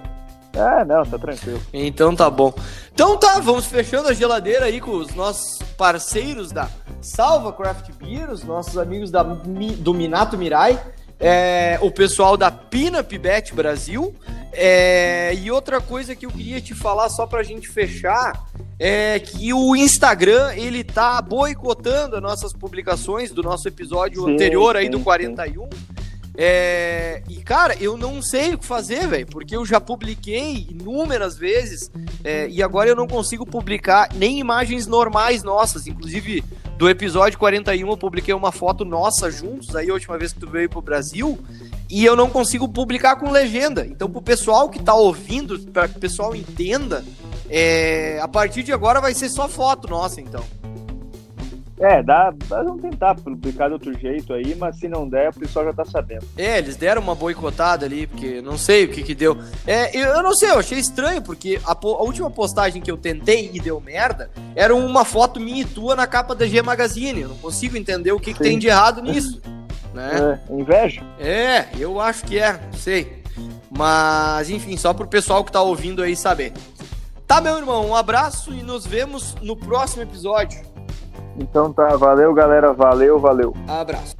É, 0.52 0.84
não, 0.84 1.04
tá 1.04 1.18
tranquilo. 1.18 1.60
Então 1.72 2.14
tá 2.14 2.28
bom. 2.28 2.52
Então 2.92 3.16
tá, 3.16 3.38
vamos 3.38 3.66
fechando 3.66 4.08
a 4.08 4.12
geladeira 4.12 4.66
aí 4.66 4.80
com 4.80 4.92
os 4.92 5.14
nossos 5.14 5.62
parceiros 5.76 6.50
da 6.50 6.68
Salva 7.00 7.52
Craft 7.52 7.90
Beer, 7.94 8.30
os 8.30 8.42
nossos 8.42 8.76
amigos 8.76 9.10
da, 9.10 9.22
do 9.22 9.94
Minato 9.94 10.36
Mirai, 10.36 10.80
é, 11.18 11.78
o 11.80 11.90
pessoal 11.90 12.36
da 12.36 12.50
Pinup 12.50 13.16
Bet 13.16 13.54
Brasil. 13.54 14.14
É, 14.52 15.32
e 15.36 15.50
outra 15.50 15.80
coisa 15.80 16.16
que 16.16 16.26
eu 16.26 16.30
queria 16.30 16.60
te 16.60 16.74
falar 16.74 17.08
só 17.08 17.24
pra 17.24 17.44
gente 17.44 17.68
fechar 17.68 18.32
é 18.80 19.20
que 19.20 19.54
o 19.54 19.76
Instagram 19.76 20.52
ele 20.54 20.82
tá 20.82 21.22
boicotando 21.22 22.16
as 22.16 22.22
nossas 22.22 22.52
publicações 22.52 23.30
do 23.30 23.42
nosso 23.42 23.68
episódio 23.68 24.24
sim, 24.24 24.34
anterior 24.34 24.76
aí 24.76 24.86
sim, 24.86 24.90
do 24.90 25.00
41. 25.00 25.62
Sim 25.62 25.99
É, 26.42 27.22
e, 27.28 27.36
cara, 27.42 27.76
eu 27.78 27.98
não 27.98 28.22
sei 28.22 28.54
o 28.54 28.58
que 28.58 28.64
fazer, 28.64 29.06
velho, 29.06 29.26
porque 29.26 29.54
eu 29.54 29.66
já 29.66 29.78
publiquei 29.78 30.66
inúmeras 30.70 31.36
vezes 31.36 31.90
é, 32.24 32.48
e 32.48 32.62
agora 32.62 32.88
eu 32.88 32.96
não 32.96 33.06
consigo 33.06 33.44
publicar 33.44 34.08
nem 34.14 34.38
imagens 34.38 34.86
normais 34.86 35.42
nossas. 35.42 35.86
Inclusive, 35.86 36.42
do 36.78 36.88
episódio 36.88 37.38
41 37.38 37.86
eu 37.86 37.94
publiquei 37.94 38.32
uma 38.32 38.50
foto 38.50 38.86
nossa 38.86 39.30
juntos, 39.30 39.76
aí 39.76 39.90
a 39.90 39.92
última 39.92 40.16
vez 40.16 40.32
que 40.32 40.40
tu 40.40 40.48
veio 40.48 40.70
pro 40.70 40.80
Brasil, 40.80 41.38
e 41.90 42.06
eu 42.06 42.16
não 42.16 42.30
consigo 42.30 42.66
publicar 42.66 43.16
com 43.16 43.30
legenda. 43.30 43.86
Então, 43.86 44.08
pro 44.08 44.22
pessoal 44.22 44.70
que 44.70 44.82
tá 44.82 44.94
ouvindo, 44.94 45.58
para 45.70 45.88
que 45.88 45.98
o 45.98 46.00
pessoal 46.00 46.34
entenda, 46.34 47.04
é, 47.50 48.18
a 48.18 48.28
partir 48.28 48.62
de 48.62 48.72
agora 48.72 48.98
vai 48.98 49.12
ser 49.12 49.28
só 49.28 49.46
foto 49.46 49.88
nossa, 49.88 50.22
então. 50.22 50.42
É, 51.80 52.02
dá, 52.02 52.30
vamos 52.46 52.82
tentar 52.82 53.14
publicar 53.14 53.68
de 53.68 53.72
outro 53.72 53.98
jeito 53.98 54.34
aí, 54.34 54.54
mas 54.54 54.76
se 54.76 54.86
não 54.86 55.08
der, 55.08 55.30
o 55.30 55.32
pessoal 55.32 55.64
já 55.64 55.72
tá 55.72 55.82
sabendo. 55.86 56.26
É, 56.36 56.58
eles 56.58 56.76
deram 56.76 57.00
uma 57.00 57.14
boicotada 57.14 57.86
ali, 57.86 58.06
porque 58.06 58.42
não 58.42 58.58
sei 58.58 58.84
o 58.84 58.88
que 58.90 59.02
que 59.02 59.14
deu. 59.14 59.38
É, 59.66 59.96
eu, 59.96 60.08
eu 60.08 60.22
não 60.22 60.34
sei, 60.34 60.50
eu 60.50 60.58
achei 60.58 60.78
estranho, 60.78 61.22
porque 61.22 61.58
a, 61.64 61.72
a, 61.72 62.02
última 62.02 62.30
postagem 62.30 62.82
que 62.82 62.90
eu 62.90 62.98
tentei 62.98 63.50
e 63.50 63.58
deu 63.58 63.80
merda 63.80 64.30
era 64.54 64.76
uma 64.76 65.06
foto 65.06 65.40
minha 65.40 65.62
e 65.62 65.64
tua 65.64 65.96
na 65.96 66.06
capa 66.06 66.34
da 66.34 66.46
G 66.46 66.60
Magazine. 66.60 67.22
Eu 67.22 67.30
não 67.30 67.38
consigo 67.38 67.78
entender 67.78 68.12
o 68.12 68.20
que, 68.20 68.34
que 68.34 68.40
tem 68.40 68.58
de 68.58 68.66
errado 68.66 69.00
nisso. 69.00 69.40
né? 69.94 70.38
É, 70.50 70.52
inveja? 70.52 71.02
É, 71.18 71.66
eu 71.78 71.98
acho 71.98 72.24
que 72.26 72.38
é, 72.38 72.52
não 72.52 72.78
sei. 72.78 73.22
Mas, 73.70 74.50
enfim, 74.50 74.76
só 74.76 74.92
pro 74.92 75.06
pessoal 75.06 75.42
que 75.42 75.50
tá 75.50 75.62
ouvindo 75.62 76.02
aí 76.02 76.14
saber. 76.14 76.52
Tá, 77.26 77.40
meu 77.40 77.56
irmão, 77.56 77.86
um 77.86 77.94
abraço 77.94 78.52
e 78.52 78.62
nos 78.62 78.84
vemos 78.84 79.34
no 79.40 79.56
próximo 79.56 80.02
episódio. 80.02 80.60
Então 81.40 81.72
tá, 81.72 81.96
valeu 81.96 82.34
galera, 82.34 82.72
valeu, 82.74 83.18
valeu. 83.18 83.54
Abraço. 83.66 84.19